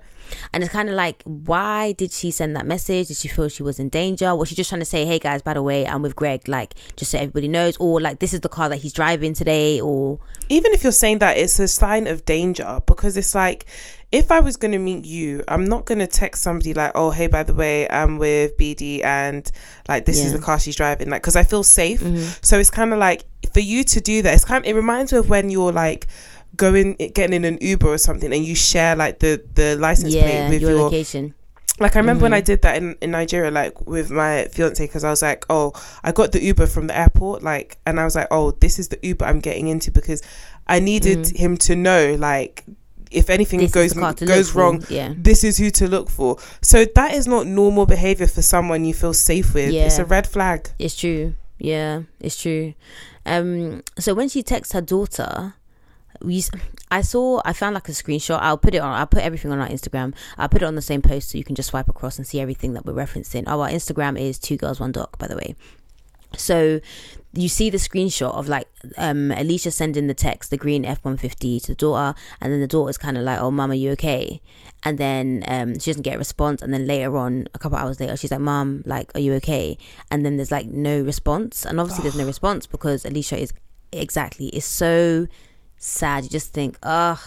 And 0.53 0.63
it's 0.63 0.73
kind 0.73 0.89
of 0.89 0.95
like, 0.95 1.23
why 1.25 1.93
did 1.93 2.11
she 2.11 2.31
send 2.31 2.57
that 2.57 2.67
message? 2.67 3.09
Did 3.09 3.17
she 3.17 3.29
feel 3.29 3.49
she 3.49 3.63
was 3.63 3.79
in 3.79 3.89
danger? 3.89 4.35
Was 4.35 4.49
she 4.49 4.55
just 4.55 4.71
trying 4.71 4.81
to 4.81 4.87
say, 4.87 5.05
hey 5.05 5.19
guys, 5.19 5.43
by 5.43 5.55
the 5.55 5.63
way, 5.63 5.87
I'm 5.87 6.03
with 6.03 6.17
Greg, 6.17 6.49
like 6.49 6.75
just 6.97 7.11
so 7.11 7.19
everybody 7.19 7.49
knows, 7.49 7.77
or 7.79 8.01
like 8.01 8.21
this 8.21 8.33
is 8.33 8.41
the 8.41 8.49
car 8.49 8.69
that 8.69 8.77
he's 8.77 8.93
driving 8.93 9.35
today, 9.35 9.81
or 9.81 10.19
even 10.49 10.73
if 10.73 10.83
you're 10.83 10.93
saying 10.93 11.19
that 11.19 11.37
it's 11.37 11.59
a 11.59 11.69
sign 11.69 12.07
of 12.07 12.25
danger 12.25 12.81
because 12.87 13.17
it's 13.17 13.35
like 13.35 13.67
if 14.13 14.31
I 14.31 14.39
was 14.39 14.57
going 14.57 14.71
to 14.71 14.79
meet 14.79 15.05
you, 15.05 15.43
I'm 15.49 15.65
not 15.65 15.87
going 15.87 15.99
to 15.99 16.07
text 16.07 16.43
somebody 16.43 16.73
like, 16.73 16.93
"Oh, 16.95 17.11
hey, 17.11 17.27
by 17.27 17.43
the 17.43 17.55
way, 17.55 17.89
I'm 17.91 18.19
with 18.19 18.57
BD 18.57 19.05
and 19.05 19.51
like 19.89 20.05
this 20.05 20.25
is 20.25 20.33
the 20.33 20.39
car 20.39 20.61
she's 20.61 20.77
driving," 20.77 21.11
like 21.11 21.23
because 21.23 21.37
I 21.37 21.43
feel 21.43 21.65
safe. 21.65 22.01
Mm-hmm. 22.01 22.39
So 22.43 22.59
it's 22.59 22.71
kind 22.71 22.93
of 22.93 22.99
like 22.99 23.25
for 23.53 23.61
you 23.64 23.85
to 23.85 24.00
do 24.00 24.22
that. 24.22 24.35
It's 24.35 24.44
kind. 24.44 24.64
it 24.66 24.74
reminds 24.74 25.12
me 25.12 25.18
of 25.18 25.29
when 25.29 25.50
you're 25.50 25.72
like 25.72 26.07
going 26.57 26.94
getting 27.14 27.33
in 27.33 27.44
an 27.44 27.59
Uber 27.61 27.88
or 27.88 27.98
something 27.98 28.33
and 28.33 28.44
you 28.44 28.55
share 28.55 28.94
like 28.94 29.18
the 29.18 29.42
the 29.55 29.77
license 29.77 30.14
yeah, 30.14 30.22
plate 30.22 30.48
with 30.50 30.62
your, 30.62 30.70
your 30.72 30.83
location. 30.83 31.35
like 31.81 31.96
I 31.96 31.98
remember 31.98 32.22
when 32.22 32.33
I 32.33 32.38
Mm-hmm. 32.40 32.44
did 32.46 32.62
that 32.62 32.77
in, 32.77 32.96
in 33.00 33.11
Nigeria, 33.11 33.50
like 33.50 33.87
with 33.88 34.11
my 34.11 34.44
fiance, 34.53 34.85
because 34.87 35.03
I 35.03 35.11
was 35.11 35.22
like, 35.22 35.44
oh, 35.50 35.72
I 36.05 36.12
got 36.12 36.31
the 36.31 36.40
Uber 36.42 36.66
from 36.66 36.87
the 36.87 36.96
airport, 36.96 37.42
like, 37.42 37.79
and 37.87 37.98
I 37.98 38.05
was 38.05 38.14
like, 38.14 38.29
oh, 38.31 38.53
this 38.53 38.79
is 38.79 38.88
the 38.88 38.98
Uber 39.03 39.24
I'm 39.24 39.40
getting 39.40 39.66
into 39.66 39.90
because 39.90 40.22
I 40.68 40.79
needed 40.79 41.27
him 41.37 41.57
to 41.59 41.74
know, 41.74 42.14
like, 42.18 42.62
if 43.11 43.29
anything 43.31 43.59
Mm-hmm. 43.59 43.64
This 43.66 43.72
goes 43.72 43.87
is 43.87 43.94
the 43.94 44.00
car 44.00 44.14
to 44.14 44.24
look 44.24 44.35
goes 44.35 44.50
for, 44.50 44.59
wrong, 44.61 44.85
Yeah. 44.88 45.12
this 45.16 45.42
is 45.42 45.59
who 45.59 45.70
to 45.70 45.88
look 45.88 46.09
for. 46.09 46.37
So 46.62 46.85
that 46.85 47.14
is 47.14 47.27
not 47.27 47.46
normal 47.48 47.87
behavior 47.87 48.29
for 48.29 48.42
someone 48.42 48.85
you 48.85 48.94
feel 48.94 49.12
safe 49.14 49.55
with. 49.55 49.72
It's 49.74 49.98
a 49.98 50.05
red 50.05 50.27
flag. 50.29 50.70
It's 50.79 50.94
true. 50.96 51.35
Yeah, 51.59 52.03
it's 52.20 52.40
true. 52.40 52.74
Um, 53.27 53.83
so 53.99 54.15
when 54.15 54.29
she 54.29 54.43
texts 54.43 54.73
her 54.73 54.81
daughter, 54.81 55.55
we, 56.21 56.45
I 56.91 57.03
saw, 57.03 57.41
I 57.45 57.53
found 57.53 57.75
like 57.75 57.89
a 57.89 57.93
screenshot. 57.93 58.39
I'll 58.41 58.59
put 58.59 58.75
it 58.75 58.79
on. 58.79 58.93
I'll 58.93 59.07
put 59.07 59.23
everything 59.23 59.53
on 59.53 59.59
our 59.59 59.69
Instagram. 59.69 60.15
I'll 60.39 60.49
put 60.49 60.63
it 60.63 60.67
on 60.67 60.75
the 60.75 60.83
same 60.83 61.03
post 61.03 61.31
so 61.31 61.39
you 61.39 61.45
can 61.45 61.55
just 61.55 61.71
swipe 61.71 61.89
across 61.89 62.19
and 62.19 62.27
see 62.27 62.41
everything 62.41 62.75
that 62.75 62.87
we're 62.87 62.95
referencing. 62.95 63.45
Oh, 63.47 63.61
our 63.61 63.69
Instagram 63.69 64.19
is 64.19 64.39
two 64.39 64.57
girls 64.57 64.81
one 64.81 64.93
doc, 64.93 65.19
by 65.19 65.27
the 65.27 65.37
way. 65.37 65.55
So 66.37 66.81
you 67.37 67.49
see 67.49 67.68
the 67.68 67.79
screenshot 67.79 68.33
of 68.33 68.49
like 68.49 68.68
um 68.97 69.33
Alicia 69.33 69.70
sending 69.70 70.07
the 70.07 70.14
text, 70.14 70.51
the 70.51 70.57
green 70.57 70.85
F 70.85 71.05
one 71.05 71.16
fifty 71.16 71.59
to 71.61 71.68
the 71.68 71.75
daughter, 71.75 72.18
and 72.40 72.53
then 72.53 72.61
the 72.61 72.66
daughter's 72.68 72.99
kind 72.99 73.16
of 73.16 73.25
like, 73.25 73.40
"Oh, 73.40 73.51
mom, 73.51 73.70
are 73.70 73.75
you 73.75 73.90
okay?" 73.92 74.40
And 74.83 74.99
then 74.99 75.42
um 75.49 75.79
she 75.79 75.90
doesn't 75.90 76.03
get 76.03 76.16
a 76.16 76.18
response, 76.18 76.62
and 76.62 76.73
then 76.73 76.87
later 76.87 77.16
on, 77.16 77.49
a 77.55 77.59
couple 77.59 77.79
hours 77.79 77.99
later, 78.01 78.16
she's 78.16 78.31
like, 78.31 78.40
"Mom, 78.40 78.83
like, 78.87 79.11
are 79.14 79.20
you 79.20 79.33
okay?" 79.35 79.77
And 80.11 80.25
then 80.25 80.37
there's 80.37 80.53
like 80.53 80.66
no 80.66 81.01
response, 81.01 81.64
and 81.64 81.81
obviously 81.81 82.03
there's 82.03 82.16
no 82.16 82.27
response 82.27 82.66
because 82.66 83.05
Alicia 83.05 83.38
is 83.38 83.53
exactly 83.92 84.49
is 84.49 84.64
so 84.64 85.27
sad. 85.77 86.25
You 86.25 86.31
just 86.31 86.53
think, 86.53 86.79
ugh, 86.83 87.20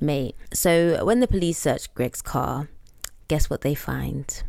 mate. 0.00 0.36
So 0.52 1.04
when 1.04 1.20
the 1.20 1.28
police 1.28 1.58
search 1.58 1.92
Greg's 1.94 2.22
car, 2.22 2.68
guess 3.28 3.48
what 3.48 3.60
they 3.60 3.74
find? 3.74 4.42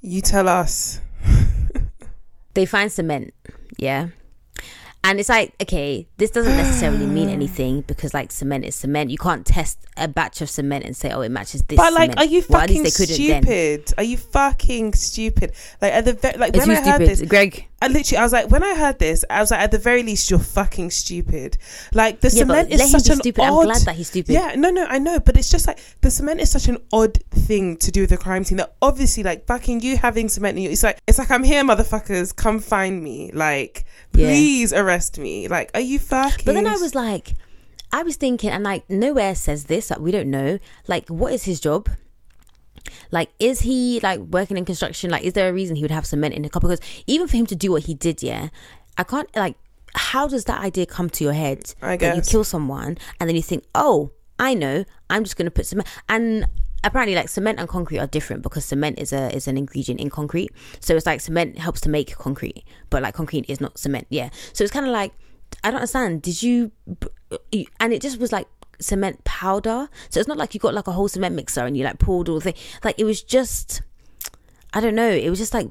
You 0.00 0.20
tell 0.20 0.48
us. 0.48 1.00
they 2.54 2.66
find 2.66 2.90
cement, 2.90 3.34
yeah. 3.78 4.08
And 5.04 5.20
it's 5.20 5.28
like, 5.28 5.54
okay, 5.62 6.08
this 6.16 6.32
doesn't 6.32 6.56
necessarily 6.56 7.06
mean 7.06 7.28
anything 7.28 7.82
because 7.82 8.12
like 8.12 8.32
cement 8.32 8.64
is 8.64 8.74
cement. 8.74 9.10
You 9.10 9.18
can't 9.18 9.46
test 9.46 9.78
a 9.96 10.08
batch 10.08 10.40
of 10.40 10.50
cement 10.50 10.84
and 10.84 10.96
say, 10.96 11.12
oh, 11.12 11.20
it 11.20 11.30
matches 11.30 11.62
this. 11.62 11.76
But 11.76 11.92
like, 11.92 12.10
cement. 12.10 12.18
are 12.18 12.30
you 12.30 12.42
fucking 12.42 12.82
they 12.82 12.90
couldn't 12.90 13.16
then. 13.16 13.42
stupid? 13.42 13.94
Are 13.98 14.02
you 14.02 14.16
fucking 14.16 14.94
stupid? 14.94 15.52
Like 15.80 15.92
at 15.92 16.04
the 16.04 16.14
ve- 16.14 16.36
like 16.36 16.56
It's 16.56 16.66
when 16.66 16.76
I 16.76 16.90
heard 16.90 17.00
this, 17.02 17.22
Greg. 17.22 17.68
I 17.82 17.88
literally, 17.88 18.18
I 18.18 18.22
was 18.22 18.32
like, 18.32 18.50
when 18.50 18.62
I 18.64 18.74
heard 18.74 18.98
this, 18.98 19.22
I 19.28 19.40
was 19.40 19.50
like, 19.50 19.60
at 19.60 19.70
the 19.70 19.78
very 19.78 20.02
least, 20.02 20.30
you're 20.30 20.38
fucking 20.38 20.90
stupid. 20.90 21.58
Like 21.92 22.20
the 22.20 22.28
Yeah, 22.28 22.44
cement 22.44 22.70
is 22.72 22.90
such 22.90 23.10
an 23.10 23.16
stupid. 23.18 23.42
odd. 23.42 23.58
I'm 23.60 23.64
glad 23.66 23.82
that 23.82 23.96
he's 23.96 24.08
stupid. 24.08 24.32
Yeah, 24.32 24.54
no, 24.56 24.70
no, 24.70 24.86
I 24.86 24.98
know, 24.98 25.20
but 25.20 25.36
it's 25.36 25.50
just 25.50 25.66
like 25.66 25.78
the 26.00 26.10
cement 26.10 26.40
is 26.40 26.50
such 26.50 26.68
an 26.68 26.78
odd 26.90 27.18
thing 27.30 27.76
to 27.78 27.90
do 27.90 28.00
with 28.02 28.10
the 28.10 28.16
crime 28.16 28.44
scene. 28.44 28.56
That 28.58 28.74
obviously, 28.80 29.22
like 29.22 29.46
fucking 29.46 29.80
you 29.82 29.98
having 29.98 30.30
cement 30.30 30.56
in 30.56 30.64
you, 30.64 30.70
it's 30.70 30.82
like 30.82 30.98
it's 31.06 31.18
like 31.18 31.30
I'm 31.30 31.44
here, 31.44 31.62
motherfuckers, 31.64 32.34
come 32.34 32.60
find 32.60 33.02
me. 33.02 33.30
Like, 33.34 33.84
Yeah. 34.14 34.28
please 34.28 34.72
arrest 34.72 35.18
me. 35.18 35.46
Like, 35.48 35.70
are 35.74 35.80
you 35.80 35.98
fucking? 35.98 36.46
But 36.46 36.54
then 36.54 36.66
I 36.66 36.76
was 36.76 36.94
like, 36.94 37.34
I 37.92 38.02
was 38.02 38.16
thinking, 38.16 38.48
and 38.50 38.64
like 38.64 38.88
nowhere 38.88 39.34
says 39.34 39.64
this. 39.64 39.90
Like 39.90 40.00
we 40.00 40.12
don't 40.12 40.30
know. 40.30 40.58
Like 40.88 41.08
what 41.10 41.34
is 41.34 41.44
his 41.44 41.60
job? 41.60 41.90
Like 43.16 43.30
is 43.38 43.60
he 43.60 43.98
like 44.02 44.20
working 44.20 44.58
in 44.58 44.66
construction? 44.66 45.10
Like 45.10 45.24
is 45.24 45.32
there 45.32 45.48
a 45.48 45.52
reason 45.60 45.74
he 45.74 45.82
would 45.82 45.90
have 45.90 46.04
cement 46.04 46.34
in 46.34 46.44
a 46.44 46.50
car? 46.50 46.60
Because 46.60 46.80
even 47.06 47.26
for 47.28 47.36
him 47.38 47.46
to 47.46 47.56
do 47.56 47.72
what 47.72 47.84
he 47.84 47.94
did, 47.94 48.22
yeah, 48.22 48.48
I 48.98 49.04
can't 49.04 49.34
like. 49.34 49.56
How 49.94 50.28
does 50.28 50.44
that 50.44 50.60
idea 50.60 50.84
come 50.84 51.08
to 51.08 51.24
your 51.24 51.32
head? 51.32 51.74
I 51.80 51.96
that 51.96 52.16
you 52.16 52.20
kill 52.20 52.44
someone 52.44 52.98
and 53.18 53.26
then 53.26 53.34
you 53.34 53.40
think, 53.40 53.64
oh, 53.74 54.10
I 54.38 54.52
know, 54.52 54.84
I'm 55.08 55.24
just 55.24 55.36
gonna 55.38 55.50
put 55.50 55.66
cement 55.66 55.88
and. 56.08 56.46
Apparently, 56.84 57.16
like 57.16 57.28
cement 57.28 57.58
and 57.58 57.68
concrete 57.68 57.98
are 57.98 58.06
different 58.06 58.42
because 58.42 58.64
cement 58.64 59.00
is 59.00 59.12
a 59.12 59.34
is 59.34 59.48
an 59.48 59.56
ingredient 59.56 59.98
in 59.98 60.08
concrete. 60.08 60.50
So 60.78 60.94
it's 60.94 61.06
like 61.06 61.20
cement 61.20 61.58
helps 61.58 61.80
to 61.80 61.88
make 61.88 62.14
concrete, 62.14 62.62
but 62.90 63.02
like 63.02 63.14
concrete 63.14 63.46
is 63.48 63.60
not 63.60 63.76
cement. 63.76 64.06
Yeah. 64.08 64.28
So 64.52 64.62
it's 64.62 64.72
kind 64.72 64.86
of 64.86 64.92
like 64.92 65.12
I 65.64 65.70
don't 65.70 65.80
understand. 65.80 66.22
Did 66.22 66.42
you? 66.44 66.70
And 67.80 67.92
it 67.92 68.00
just 68.00 68.20
was 68.20 68.30
like 68.30 68.46
cement 68.80 69.24
powder. 69.24 69.88
So 70.10 70.20
it's 70.20 70.28
not 70.28 70.36
like 70.36 70.54
you 70.54 70.60
got 70.60 70.74
like 70.74 70.86
a 70.86 70.92
whole 70.92 71.08
cement 71.08 71.34
mixer 71.34 71.64
and 71.64 71.76
you 71.76 71.84
like 71.84 71.98
poured 71.98 72.28
all 72.28 72.36
the 72.36 72.40
thing. 72.52 72.54
Like 72.84 72.98
it 72.98 73.04
was 73.04 73.22
just. 73.22 73.82
I 74.74 74.80
don't 74.80 74.94
know. 74.94 75.08
It 75.08 75.30
was 75.30 75.38
just 75.38 75.54
like 75.54 75.68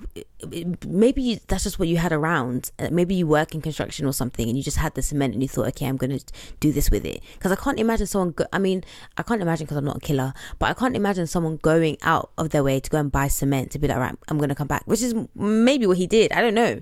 maybe 0.88 1.22
you, 1.22 1.40
that's 1.48 1.64
just 1.64 1.78
what 1.78 1.88
you 1.88 1.98
had 1.98 2.12
around. 2.12 2.72
Uh, 2.80 2.88
Maybe 2.92 3.14
you 3.14 3.28
work 3.28 3.54
in 3.54 3.62
construction 3.62 4.08
or 4.08 4.14
something, 4.14 4.48
and 4.48 4.58
you 4.58 4.64
just 4.64 4.78
had 4.78 4.96
the 4.96 5.04
cement, 5.04 5.34
and 5.34 5.44
you 5.44 5.50
thought, 5.50 5.68
okay, 5.68 5.86
I'm 5.86 5.98
gonna 5.98 6.20
do 6.60 6.72
this 6.72 6.90
with 6.90 7.06
it. 7.06 7.22
Because 7.34 7.52
I 7.52 7.56
can't 7.56 7.80
imagine 7.80 8.08
someone. 8.08 8.32
Go- 8.32 8.48
I 8.52 8.58
mean, 8.58 8.84
I 9.18 9.22
can't 9.22 9.44
imagine 9.44 9.66
because 9.66 9.78
I'm 9.78 9.86
not 9.86 9.98
a 9.98 10.00
killer, 10.00 10.34
but 10.58 10.70
I 10.70 10.74
can't 10.74 10.96
imagine 10.96 11.28
someone 11.28 11.58
going 11.58 11.98
out 12.02 12.32
of 12.40 12.50
their 12.50 12.64
way 12.64 12.80
to 12.80 12.90
go 12.90 12.98
and 12.98 13.12
buy 13.12 13.28
cement 13.28 13.70
to 13.72 13.80
be 13.80 13.88
like, 13.88 13.98
right, 13.98 14.16
I'm 14.28 14.40
gonna 14.40 14.56
come 14.56 14.68
back. 14.68 14.82
Which 14.86 15.04
is 15.04 15.14
maybe 15.36 15.86
what 15.86 15.98
he 15.98 16.08
did. 16.08 16.32
I 16.32 16.42
don't 16.42 16.56
know. 16.56 16.82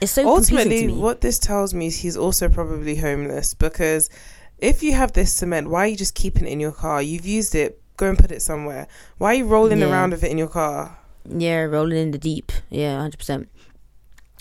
It's 0.00 0.12
so 0.12 0.26
ultimately, 0.26 0.82
to 0.82 0.86
me. 0.86 0.92
what 0.94 1.20
this 1.20 1.38
tells 1.38 1.74
me 1.74 1.88
is 1.88 1.96
he's 1.96 2.16
also 2.16 2.48
probably 2.48 2.96
homeless 2.96 3.52
because 3.52 4.08
if 4.60 4.82
you 4.82 4.92
have 4.94 5.12
this 5.12 5.32
cement, 5.32 5.68
why 5.70 5.84
are 5.84 5.86
you 5.88 5.96
just 5.96 6.14
keeping 6.14 6.46
it 6.46 6.50
in 6.50 6.60
your 6.60 6.72
car? 6.72 7.02
You've 7.02 7.26
used 7.26 7.54
it. 7.54 7.80
Go 7.96 8.08
and 8.08 8.18
put 8.18 8.32
it 8.32 8.40
somewhere. 8.42 8.86
Why 9.18 9.32
are 9.32 9.34
you 9.34 9.46
rolling 9.46 9.80
Yeah. 9.80 9.90
around 9.90 10.10
with 10.12 10.24
it 10.24 10.30
in 10.30 10.38
your 10.38 10.48
car? 10.48 10.98
Yeah, 11.28 11.62
rolling 11.62 11.98
in 11.98 12.10
the 12.12 12.18
deep. 12.18 12.50
Yeah, 12.70 12.98
hundred 13.00 13.18
percent. 13.18 13.48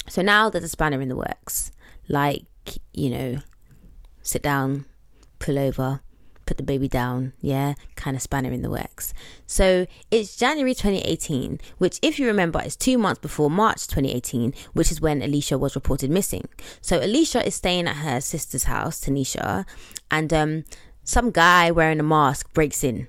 So 0.08 0.21
now 0.21 0.49
there's 0.49 0.63
a 0.63 0.69
spanner 0.69 1.01
in 1.01 1.10
the 1.10 1.15
works. 1.15 1.71
Like, 2.08 2.45
you 2.93 3.10
know, 3.10 3.39
sit 4.21 4.41
down, 4.41 4.86
pull 5.39 5.60
over, 5.60 6.01
put 6.50 6.58
the 6.58 6.64
baby 6.64 6.88
down, 6.88 7.32
yeah, 7.42 7.76
kind 7.96 8.18
of 8.18 8.24
spanner 8.24 8.52
in 8.52 8.64
the 8.64 8.72
works. 8.72 9.14
So 9.46 9.86
it's 10.10 10.36
January 10.36 10.74
2018, 10.74 11.60
which, 11.78 12.00
if 12.02 12.18
you 12.18 12.26
remember, 12.26 12.60
is 12.66 12.76
two 12.76 12.98
months 12.98 13.22
before 13.22 13.52
March 13.52 13.86
2018, 13.86 14.56
which 14.74 14.92
is 14.92 15.00
when 15.00 15.22
Alicia 15.22 15.60
was 15.60 15.76
reported 15.76 16.10
missing. 16.10 16.48
So 16.82 16.98
Alicia 16.98 17.46
is 17.46 17.54
staying 17.54 17.88
at 17.88 17.98
her 17.98 18.20
sister's 18.20 18.64
house, 18.64 19.00
Tanisha, 19.00 19.64
and 20.10 20.34
um, 20.34 20.64
some 21.04 21.30
guy 21.30 21.70
wearing 21.70 22.00
a 22.00 22.04
mask 22.04 22.52
breaks 22.52 22.84
in 22.84 23.08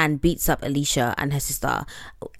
and 0.00 0.18
beats 0.18 0.48
up 0.48 0.62
Alicia 0.62 1.14
and 1.18 1.30
her 1.34 1.40
sister. 1.40 1.84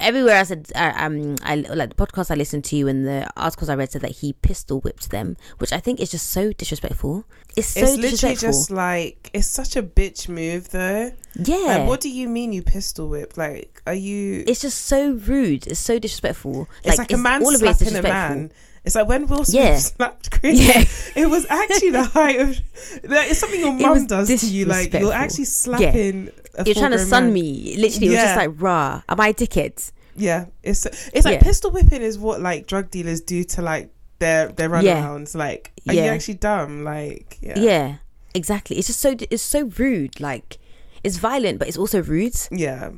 Everywhere 0.01 0.37
I 0.37 0.43
said, 0.45 0.73
uh, 0.75 0.93
um, 0.97 1.37
I 1.43 1.57
like 1.57 1.91
the 1.91 2.07
podcast 2.07 2.31
I 2.31 2.35
listened 2.35 2.65
to 2.67 2.89
and 2.89 3.07
the 3.07 3.29
articles 3.37 3.69
I 3.69 3.75
read 3.75 3.93
said 3.93 4.01
that 4.01 4.13
he 4.13 4.33
pistol 4.33 4.81
whipped 4.81 5.11
them, 5.11 5.37
which 5.59 5.71
I 5.71 5.79
think 5.79 6.01
is 6.01 6.11
just 6.11 6.31
so 6.31 6.53
disrespectful. 6.53 7.27
It's 7.57 7.69
so 7.69 7.81
it's 7.81 7.91
literally 7.97 8.11
disrespectful. 8.13 8.49
just 8.49 8.71
like 8.71 9.31
it's 9.35 9.47
such 9.47 9.77
a 9.77 9.83
bitch 9.83 10.27
move 10.27 10.71
though. 10.71 11.13
yeah, 11.35 11.57
Like, 11.57 11.89
what 11.89 12.01
do 12.01 12.09
you 12.09 12.29
mean 12.31 12.55
you 12.55 12.63
pistol 12.63 13.11
whip? 13.11 13.37
Like, 13.37 13.83
are 13.87 13.93
you? 13.95 14.43
it's 14.47 14.63
just 14.63 14.87
so 14.87 15.13
rude. 15.13 15.67
It's 15.67 15.81
so 15.81 15.99
disrespectful. 15.99 16.67
It's 16.83 16.97
like, 16.97 17.13
a 17.13 17.19
man 17.19 17.43
all 17.43 17.55
of 17.55 17.63
it 17.63 17.69
is 17.69 17.79
slapping 17.79 17.99
a 17.99 18.03
man. 18.03 18.53
It's 18.85 18.95
like 18.95 19.07
when 19.09 19.27
Will 19.27 19.45
Smith 19.45 19.63
Yeah. 19.65 19.77
slapped 19.77 20.31
Chris. 20.31 20.59
Yeah. 20.59 21.23
It 21.23 21.29
was 21.29 21.45
actually 21.51 21.91
the 21.91 22.05
height 22.05 22.41
of. 22.41 22.59
It's 23.05 23.39
something 23.41 23.61
your 23.61 23.73
mum 23.75 24.07
does 24.07 24.29
to 24.41 24.47
you. 24.47 24.65
Like 24.65 24.93
you're 24.95 25.13
actually 25.13 25.45
slapping. 25.45 26.31
A 26.57 26.65
You're 26.65 26.75
trying 26.75 26.91
to 26.93 26.99
sun 26.99 27.25
man. 27.25 27.33
me. 27.35 27.77
Literally, 27.77 28.09
it 28.09 28.11
was 28.11 28.19
just 28.19 28.37
like, 28.37 28.51
rah, 28.61 29.03
am 29.09 29.21
I 29.21 29.29
a 29.29 29.35
dickhead? 29.35 29.93
Yeah, 30.17 30.47
it's 30.63 30.85
it's 30.87 31.25
like 31.25 31.35
Yeah. 31.39 31.43
pistol 31.43 31.71
whipping 31.71 32.03
is 32.03 32.19
what 32.19 32.41
like 32.41 32.67
drug 32.67 32.91
dealers 32.91 33.21
do 33.21 33.45
to 33.45 33.63
like 33.63 33.91
their 34.19 34.49
their 34.49 34.69
Yeah. 34.83 35.03
runarounds. 35.03 35.35
Like, 35.37 35.73
are 35.89 35.95
you 35.95 36.01
Yeah. 36.03 36.13
actually 36.13 36.35
dumb? 36.35 36.83
Like, 36.85 37.39
yeah, 37.41 37.59
Yeah. 37.59 37.95
exactly. 38.35 38.77
It's 38.79 38.89
just 38.89 39.01
so 39.01 39.15
it's 39.31 39.43
so 39.43 39.71
rude. 39.79 40.21
Like, 40.21 40.59
it's 41.05 41.19
violent, 41.19 41.59
but 41.59 41.69
it's 41.69 41.79
also 41.79 42.03
rude. 42.03 42.35
yeah. 42.51 42.91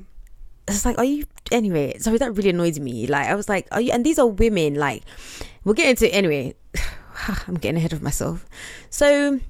It's 0.69 0.85
like, 0.85 0.97
are 0.97 1.05
you 1.05 1.25
anyway? 1.51 1.99
So 1.99 2.17
that 2.17 2.37
really 2.37 2.51
annoyed 2.51 2.79
me. 2.79 3.07
Like, 3.09 3.27
I 3.27 3.35
was 3.35 3.49
like, 3.49 3.67
are 3.73 3.81
you? 3.81 3.91
And 3.93 4.07
these 4.07 4.19
are 4.19 4.27
women. 4.29 4.75
Like, 4.77 5.03
we'll 5.65 5.75
get 5.75 5.89
into 5.89 6.13
anyway. 6.13 6.55
I'm 7.47 7.55
getting 7.55 7.77
ahead 7.77 7.93
of 7.93 8.03
myself. 8.03 8.47
So, 8.91 9.41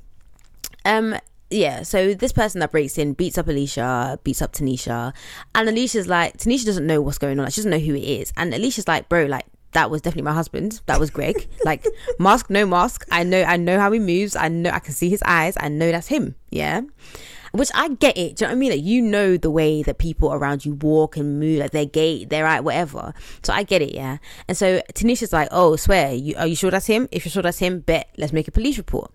um, 0.85 1.17
yeah. 1.51 1.83
So 1.83 2.15
this 2.15 2.33
person 2.33 2.61
that 2.61 2.73
breaks 2.73 2.99
in 2.99 3.15
beats 3.15 3.39
up 3.39 3.49
Alicia, 3.49 4.19
beats 4.25 4.43
up 4.43 4.53
Tanisha, 4.53 5.13
and 5.55 5.69
Alicia's 5.69 6.09
like, 6.09 6.37
Tanisha 6.39 6.67
doesn't 6.67 6.87
know 6.87 7.01
what's 7.01 7.19
going 7.19 7.39
on. 7.39 7.45
Like, 7.45 7.55
she 7.55 7.61
doesn't 7.61 7.71
know 7.71 7.79
who 7.79 7.95
it 7.95 8.05
is, 8.05 8.33
and 8.37 8.53
Alicia's 8.55 8.89
like, 8.89 9.09
bro, 9.09 9.27
like. 9.27 9.47
That 9.75 9.91
was 9.91 10.03
definitely 10.03 10.25
my 10.25 10.35
husband. 10.35 10.83
That 10.85 11.01
was 11.01 11.09
Greg. 11.09 11.49
like 11.65 11.87
mask, 12.19 12.51
no 12.51 12.67
mask. 12.67 13.07
I 13.11 13.23
know. 13.23 13.43
I 13.43 13.57
know 13.57 13.81
how 13.81 13.91
he 13.91 13.99
moves. 13.99 14.37
I 14.37 14.49
know. 14.49 14.69
I 14.69 14.81
can 14.81 14.93
see 14.93 15.09
his 15.09 15.23
eyes. 15.25 15.55
I 15.59 15.69
know 15.69 15.91
that's 15.91 16.09
him. 16.09 16.35
Yeah. 16.51 16.83
Which 17.53 17.71
I 17.75 17.89
get 17.89 18.17
it. 18.17 18.37
Do 18.37 18.45
you 18.45 18.49
know 18.49 18.53
what 18.53 18.57
I 18.57 18.59
mean? 18.59 18.71
Like 18.73 18.83
you 18.83 19.03
know 19.03 19.37
the 19.37 19.51
way 19.51 19.83
that 19.83 19.99
people 19.99 20.33
around 20.33 20.65
you 20.65 20.75
walk 20.75 21.17
and 21.17 21.39
move, 21.39 21.61
like 21.61 21.71
their 21.71 21.85
gait, 21.85 22.31
their 22.31 22.47
eye, 22.47 22.61
whatever. 22.61 23.13
So 23.43 23.53
I 23.53 23.63
get 23.63 23.83
it, 23.83 23.95
yeah. 23.95 24.19
And 24.49 24.57
so 24.57 24.81
Tanisha's 24.95 25.33
like, 25.33 25.49
"Oh, 25.51 25.77
swear, 25.77 26.13
you 26.15 26.35
are 26.39 26.47
you 26.47 26.57
sure 26.57 26.71
that's 26.71 26.87
him? 26.87 27.09
If 27.13 27.25
you're 27.25 27.33
sure 27.33 27.43
that's 27.43 27.59
him, 27.59 27.81
bet 27.81 28.09
let's 28.17 28.33
make 28.33 28.49
a 28.49 28.53
police 28.53 28.79
report." 28.79 29.13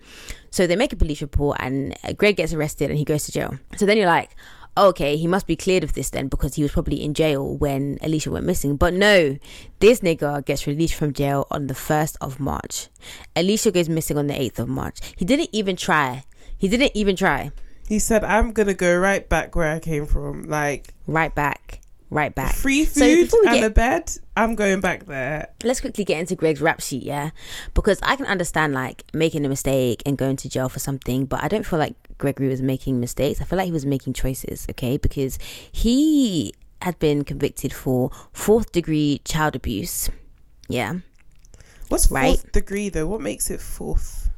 So 0.51 0.67
they 0.67 0.75
make 0.75 0.93
a 0.93 0.95
police 0.95 1.21
report, 1.21 1.57
and 1.59 1.97
uh, 2.03 2.13
Greg 2.13 2.37
gets 2.37 2.53
arrested 2.53 2.89
and 2.89 2.97
he 2.97 3.05
goes 3.05 3.25
to 3.25 3.31
jail. 3.31 3.57
So 3.75 3.85
then 3.85 3.97
you're 3.97 4.05
like, 4.05 4.35
okay, 4.77 5.17
he 5.17 5.27
must 5.27 5.47
be 5.47 5.55
cleared 5.55 5.83
of 5.83 5.93
this 5.93 6.11
then 6.11 6.27
because 6.27 6.55
he 6.55 6.61
was 6.61 6.71
probably 6.71 7.03
in 7.03 7.13
jail 7.13 7.57
when 7.57 7.97
Alicia 8.01 8.31
went 8.31 8.45
missing. 8.45 8.77
But 8.77 8.93
no, 8.93 9.37
this 9.79 10.01
nigga 10.01 10.45
gets 10.45 10.67
released 10.67 10.93
from 10.93 11.13
jail 11.13 11.47
on 11.49 11.67
the 11.67 11.73
1st 11.73 12.17
of 12.21 12.39
March. 12.39 12.89
Alicia 13.35 13.71
goes 13.71 13.89
missing 13.89 14.17
on 14.17 14.27
the 14.27 14.35
8th 14.35 14.59
of 14.59 14.69
March. 14.69 14.99
He 15.15 15.25
didn't 15.25 15.49
even 15.51 15.75
try. 15.75 16.25
He 16.57 16.67
didn't 16.67 16.91
even 16.93 17.15
try. 17.15 17.51
He 17.87 17.99
said, 17.99 18.23
"I'm 18.23 18.51
gonna 18.51 18.73
go 18.73 18.97
right 18.97 19.27
back 19.27 19.55
where 19.55 19.71
I 19.73 19.79
came 19.79 20.05
from. 20.05 20.43
Like 20.43 20.93
Right 21.07 21.33
back. 21.33 21.79
Right 22.09 22.33
back. 22.33 22.55
free 22.55 22.85
food 22.85 23.29
we 23.33 23.47
and 23.47 23.55
get- 23.59 23.63
a 23.63 23.69
bed. 23.69 24.11
I'm 24.35 24.55
going 24.55 24.79
back 24.81 25.05
there." 25.05 25.49
let's 25.63 25.81
quickly 25.81 26.03
get 26.05 26.19
into 26.19 26.35
Greg's 26.35 26.61
rap 26.61 26.79
sheet, 26.81 27.03
yeah? 27.03 27.31
Because 27.73 27.99
I 28.03 28.15
can 28.15 28.25
understand 28.25 28.73
like 28.73 29.03
making 29.13 29.45
a 29.45 29.49
mistake 29.49 30.03
and 30.05 30.17
going 30.17 30.35
to 30.37 30.49
jail 30.49 30.69
for 30.69 30.79
something, 30.79 31.25
but 31.25 31.43
I 31.43 31.47
don't 31.47 31.65
feel 31.65 31.79
like 31.79 31.95
Gregory 32.17 32.47
was 32.49 32.61
making 32.61 32.99
mistakes. 32.99 33.41
I 33.41 33.45
feel 33.45 33.57
like 33.57 33.65
he 33.67 33.71
was 33.71 33.85
making 33.85 34.13
choices, 34.13 34.65
okay? 34.69 34.97
Because 34.97 35.37
he 35.71 36.53
had 36.81 36.97
been 36.99 37.23
convicted 37.23 37.73
for 37.73 38.11
fourth 38.33 38.71
degree 38.71 39.21
child 39.25 39.55
abuse. 39.55 40.09
Yeah. 40.69 40.95
What's 41.89 42.07
fourth 42.07 42.21
Right. 42.21 42.51
degree 42.53 42.89
though? 42.89 43.07
What 43.07 43.21
makes 43.21 43.49
it 43.49 43.61
fourth? 43.61 44.29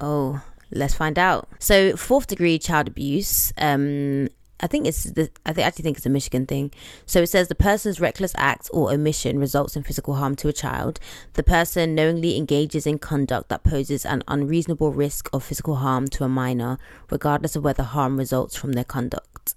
Oh, 0.00 0.40
let's 0.70 0.94
find 0.94 1.18
out. 1.18 1.48
So, 1.58 1.96
fourth 1.96 2.26
degree 2.26 2.58
child 2.58 2.88
abuse. 2.88 3.52
Um, 3.58 4.28
I 4.62 4.66
think 4.66 4.86
it's 4.86 5.04
the. 5.04 5.30
I 5.46 5.52
think, 5.52 5.66
actually 5.66 5.84
think 5.84 5.96
it's 5.96 6.06
a 6.06 6.10
Michigan 6.10 6.46
thing. 6.46 6.70
So 7.06 7.22
it 7.22 7.28
says 7.28 7.48
the 7.48 7.54
person's 7.54 8.00
reckless 8.00 8.32
act 8.36 8.68
or 8.72 8.92
omission 8.92 9.38
results 9.38 9.74
in 9.74 9.82
physical 9.82 10.14
harm 10.14 10.36
to 10.36 10.48
a 10.48 10.52
child. 10.52 11.00
The 11.32 11.42
person 11.42 11.94
knowingly 11.94 12.36
engages 12.36 12.86
in 12.86 12.98
conduct 12.98 13.48
that 13.48 13.64
poses 13.64 14.04
an 14.04 14.22
unreasonable 14.28 14.92
risk 14.92 15.30
of 15.32 15.44
physical 15.44 15.76
harm 15.76 16.08
to 16.08 16.24
a 16.24 16.28
minor, 16.28 16.78
regardless 17.10 17.56
of 17.56 17.64
whether 17.64 17.82
harm 17.82 18.18
results 18.18 18.54
from 18.54 18.72
their 18.72 18.84
conduct. 18.84 19.54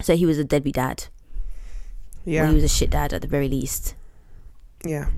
So 0.00 0.16
he 0.16 0.26
was 0.26 0.38
a 0.38 0.44
deadbeat 0.44 0.76
dad. 0.76 1.06
Yeah, 2.24 2.48
he 2.48 2.54
was 2.54 2.64
a 2.64 2.68
shit 2.68 2.90
dad 2.90 3.12
at 3.12 3.22
the 3.22 3.28
very 3.28 3.48
least. 3.48 3.96
Yeah. 4.84 5.08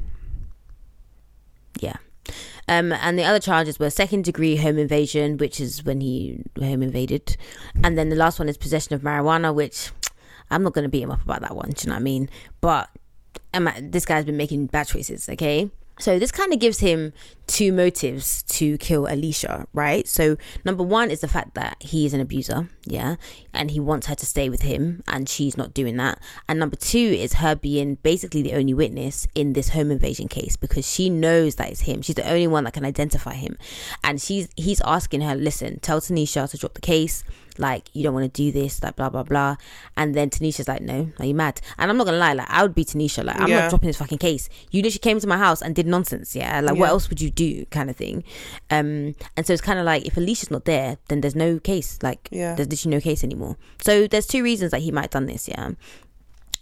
Um, 2.68 2.92
and 2.92 3.18
the 3.18 3.24
other 3.24 3.38
charges 3.38 3.78
were 3.78 3.90
second 3.90 4.24
degree 4.24 4.56
home 4.56 4.78
invasion, 4.78 5.36
which 5.36 5.60
is 5.60 5.84
when 5.84 6.00
he 6.00 6.42
home 6.58 6.82
invaded. 6.82 7.36
And 7.84 7.96
then 7.96 8.08
the 8.08 8.16
last 8.16 8.38
one 8.38 8.48
is 8.48 8.56
possession 8.56 8.94
of 8.94 9.02
marijuana, 9.02 9.54
which 9.54 9.90
I'm 10.50 10.62
not 10.62 10.72
going 10.72 10.84
to 10.84 10.88
beat 10.88 11.02
him 11.02 11.10
up 11.10 11.22
about 11.22 11.42
that 11.42 11.54
one. 11.54 11.70
Do 11.70 11.84
you 11.84 11.88
know 11.88 11.94
what 11.94 12.00
I 12.00 12.02
mean? 12.02 12.28
But 12.60 12.90
um, 13.54 13.70
this 13.80 14.04
guy's 14.04 14.24
been 14.24 14.36
making 14.36 14.66
bad 14.66 14.88
choices, 14.88 15.28
okay? 15.28 15.70
So 15.98 16.18
this 16.18 16.30
kind 16.30 16.52
of 16.52 16.58
gives 16.58 16.80
him 16.80 17.14
two 17.46 17.72
motives 17.72 18.42
to 18.42 18.76
kill 18.78 19.06
Alicia, 19.06 19.66
right? 19.72 20.06
So 20.06 20.36
number 20.62 20.82
one 20.82 21.10
is 21.10 21.20
the 21.20 21.28
fact 21.28 21.54
that 21.54 21.76
he 21.80 22.04
is 22.04 22.12
an 22.12 22.20
abuser, 22.20 22.68
yeah, 22.84 23.16
and 23.54 23.70
he 23.70 23.80
wants 23.80 24.06
her 24.08 24.14
to 24.14 24.26
stay 24.26 24.50
with 24.50 24.60
him, 24.60 25.02
and 25.08 25.26
she's 25.26 25.56
not 25.56 25.72
doing 25.72 25.96
that. 25.96 26.20
And 26.48 26.58
number 26.58 26.76
two 26.76 26.98
is 26.98 27.34
her 27.34 27.54
being 27.54 27.94
basically 28.02 28.42
the 28.42 28.52
only 28.52 28.74
witness 28.74 29.26
in 29.34 29.54
this 29.54 29.70
home 29.70 29.90
invasion 29.90 30.28
case 30.28 30.56
because 30.56 30.90
she 30.90 31.08
knows 31.08 31.54
that 31.54 31.70
it's 31.70 31.80
him. 31.80 32.02
She's 32.02 32.16
the 32.16 32.28
only 32.28 32.46
one 32.46 32.64
that 32.64 32.74
can 32.74 32.84
identify 32.84 33.34
him, 33.34 33.56
and 34.04 34.20
she's 34.20 34.48
he's 34.56 34.82
asking 34.82 35.22
her, 35.22 35.34
listen, 35.34 35.80
tell 35.80 36.00
Tanisha 36.00 36.50
to 36.50 36.58
drop 36.58 36.74
the 36.74 36.80
case. 36.82 37.24
Like 37.58 37.88
you 37.94 38.02
don't 38.02 38.14
want 38.14 38.32
to 38.32 38.42
do 38.42 38.52
this, 38.52 38.82
like 38.82 38.96
blah 38.96 39.10
blah 39.10 39.22
blah. 39.22 39.56
And 39.96 40.14
then 40.14 40.30
Tanisha's 40.30 40.68
like, 40.68 40.82
no, 40.82 41.10
are 41.18 41.24
you 41.26 41.34
mad? 41.34 41.60
And 41.78 41.90
I'm 41.90 41.96
not 41.96 42.04
gonna 42.04 42.18
lie, 42.18 42.32
like 42.34 42.50
I 42.50 42.62
would 42.62 42.74
be 42.74 42.84
Tanisha, 42.84 43.24
like 43.24 43.40
I'm 43.40 43.48
Yeah. 43.48 43.60
not 43.62 43.70
dropping 43.70 43.88
this 43.88 43.96
fucking 43.96 44.18
case. 44.18 44.48
You 44.70 44.82
literally 44.82 44.98
came 45.00 45.20
to 45.20 45.26
my 45.26 45.38
house 45.38 45.62
and 45.62 45.74
did 45.74 45.86
nonsense, 45.86 46.34
yeah. 46.36 46.60
Like 46.60 46.76
what 46.76 46.88
else 46.88 47.08
would 47.08 47.20
you 47.20 47.30
do, 47.30 47.64
kind 47.66 47.90
of 47.90 47.96
thing. 47.96 48.24
Um, 48.70 49.14
and 49.36 49.46
so 49.46 49.52
it's 49.52 49.62
kind 49.62 49.78
of 49.78 49.84
like 49.84 50.06
if 50.06 50.16
Alicia's 50.16 50.50
not 50.50 50.64
there, 50.64 50.98
then 51.08 51.20
there's 51.20 51.36
no 51.36 51.58
case. 51.58 51.98
Like 52.02 52.28
Yeah. 52.30 52.54
there's 52.54 52.68
literally 52.68 52.96
no 52.96 53.00
case 53.00 53.22
anymore. 53.24 53.56
So 53.82 54.06
there's 54.06 54.26
two 54.26 54.42
reasons 54.42 54.70
that 54.72 54.80
he 54.82 54.90
might 54.90 55.02
have 55.02 55.10
done 55.10 55.26
this, 55.26 55.48
yeah. 55.48 55.70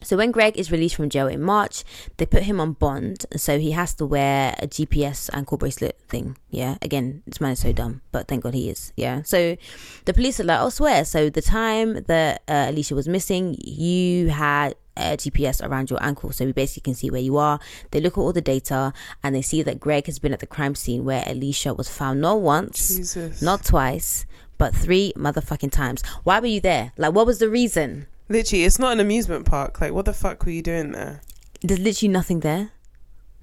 So 0.04 0.16
when 0.16 0.30
Greg 0.30 0.56
is 0.56 0.70
released 0.70 0.96
from 0.96 1.08
jail 1.08 1.26
in 1.26 1.42
March, 1.42 1.84
they 2.16 2.26
put 2.26 2.44
him 2.44 2.60
on 2.60 2.72
bond, 2.72 3.26
so 3.36 3.58
he 3.58 3.72
has 3.72 3.94
to 3.94 4.06
wear 4.06 4.54
a 4.58 4.66
GPS 4.66 5.30
ankle 5.32 5.58
bracelet 5.58 5.98
thing. 6.08 6.36
Yeah, 6.50 6.76
again, 6.82 7.22
this 7.26 7.40
man 7.40 7.52
is 7.52 7.60
so 7.60 7.72
dumb, 7.72 8.02
but 8.12 8.28
thank 8.28 8.42
God 8.44 8.54
he 8.54 8.70
is. 8.70 8.92
Yeah. 8.96 9.22
So 9.22 9.56
the 10.04 10.14
police 10.14 10.38
are 10.40 10.44
like, 10.44 10.60
"Oh, 10.60 10.68
swear." 10.70 11.04
So 11.04 11.30
the 11.30 11.42
time 11.42 12.04
that 12.04 12.42
uh, 12.48 12.66
Alicia 12.68 12.94
was 12.94 13.08
missing, 13.08 13.56
you 13.62 14.28
had 14.28 14.74
a 14.96 15.16
GPS 15.16 15.60
around 15.66 15.90
your 15.90 16.02
ankle, 16.02 16.30
so 16.32 16.44
we 16.44 16.52
basically 16.52 16.82
can 16.82 16.94
see 16.94 17.10
where 17.10 17.20
you 17.20 17.36
are. 17.36 17.58
They 17.90 18.00
look 18.00 18.14
at 18.16 18.20
all 18.20 18.32
the 18.32 18.40
data 18.40 18.92
and 19.22 19.34
they 19.34 19.42
see 19.42 19.62
that 19.62 19.80
Greg 19.80 20.06
has 20.06 20.18
been 20.18 20.32
at 20.32 20.40
the 20.40 20.46
crime 20.46 20.74
scene 20.74 21.04
where 21.04 21.24
Alicia 21.26 21.74
was 21.74 21.88
found 21.88 22.20
not 22.20 22.40
once, 22.40 22.96
Jesus. 22.96 23.42
not 23.42 23.64
twice, 23.64 24.26
but 24.58 24.74
three 24.74 25.12
motherfucking 25.16 25.72
times. 25.72 26.02
Why 26.22 26.38
were 26.40 26.46
you 26.46 26.60
there? 26.60 26.92
Like, 26.96 27.12
what 27.12 27.26
was 27.26 27.38
the 27.38 27.48
reason? 27.48 28.06
Literally, 28.34 28.64
it's 28.64 28.80
not 28.80 28.92
an 28.92 28.98
amusement 28.98 29.46
park. 29.46 29.80
Like, 29.80 29.92
what 29.92 30.06
the 30.06 30.12
fuck 30.12 30.44
were 30.44 30.50
you 30.50 30.60
doing 30.60 30.90
there? 30.90 31.20
there's 31.62 31.78
literally 31.78 32.12
nothing 32.12 32.40
there. 32.40 32.72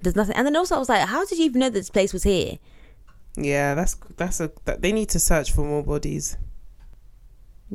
There's 0.02 0.16
nothing. 0.16 0.36
And 0.36 0.46
then 0.46 0.54
also 0.54 0.76
I 0.76 0.78
was 0.78 0.90
like, 0.90 1.08
how 1.08 1.24
did 1.24 1.38
you 1.38 1.46
even 1.46 1.60
know 1.60 1.70
this 1.70 1.88
place 1.88 2.12
was 2.12 2.24
here? 2.24 2.58
Yeah, 3.34 3.74
that's 3.74 3.96
that's 4.18 4.38
a. 4.40 4.52
That, 4.66 4.82
they 4.82 4.92
need 4.92 5.08
to 5.08 5.18
search 5.18 5.50
for 5.50 5.62
more 5.62 5.82
bodies. 5.82 6.36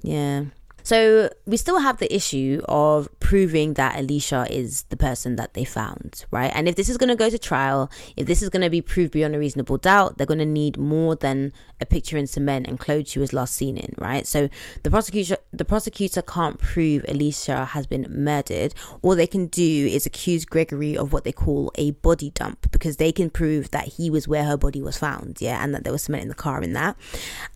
Yeah. 0.04 0.46
So 0.88 1.30
we 1.46 1.58
still 1.58 1.80
have 1.80 1.98
the 1.98 2.16
issue 2.16 2.62
of 2.70 3.10
proving 3.20 3.74
that 3.74 4.00
Alicia 4.00 4.48
is 4.50 4.84
the 4.84 4.96
person 4.96 5.36
that 5.36 5.54
they 5.54 5.66
found, 5.66 6.24
right? 6.32 6.50
And 6.56 6.66
if 6.70 6.78
this 6.78 6.88
is 6.88 6.96
going 6.96 7.10
to 7.10 7.16
go 7.18 7.30
to 7.30 7.38
trial, 7.38 7.92
if 8.16 8.26
this 8.26 8.42
is 8.42 8.48
going 8.48 8.62
to 8.62 8.70
be 8.70 8.82
proved 8.82 9.12
beyond 9.12 9.36
a 9.36 9.38
reasonable 9.38 9.78
doubt, 9.78 10.18
they're 10.18 10.26
going 10.26 10.40
to 10.40 10.46
need 10.46 10.78
more 10.78 11.18
than 11.18 11.52
a 11.82 11.86
picture 11.86 12.16
in 12.16 12.26
cement 12.26 12.68
and 12.68 12.80
clothes 12.80 13.10
she 13.10 13.20
was 13.20 13.34
last 13.34 13.54
seen 13.54 13.76
in, 13.76 13.96
right? 13.98 14.26
So 14.26 14.48
the 14.84 14.90
prosecutor, 14.90 15.36
the 15.52 15.66
prosecutor 15.66 16.22
can't 16.22 16.58
prove 16.58 17.04
Alicia 17.10 17.66
has 17.66 17.86
been 17.86 18.06
murdered. 18.10 18.74
All 19.02 19.14
they 19.14 19.28
can 19.28 19.48
do 19.48 19.90
is 19.92 20.06
accuse 20.06 20.46
Gregory 20.46 20.96
of 20.98 21.12
what 21.12 21.26
they 21.26 21.34
call 21.34 21.70
a 21.76 21.92
body 21.92 22.30
dump 22.30 22.72
because 22.72 22.96
they 22.96 23.12
can 23.12 23.30
prove 23.30 23.72
that 23.72 23.90
he 23.90 24.10
was 24.10 24.26
where 24.26 24.46
her 24.46 24.56
body 24.56 24.82
was 24.82 24.98
found, 24.98 25.42
yeah, 25.42 25.62
and 25.62 25.76
that 25.76 25.84
there 25.84 25.92
was 25.92 26.04
cement 26.04 26.24
in 26.24 26.30
the 26.30 26.34
car 26.34 26.62
in 26.62 26.72
that. 26.72 26.96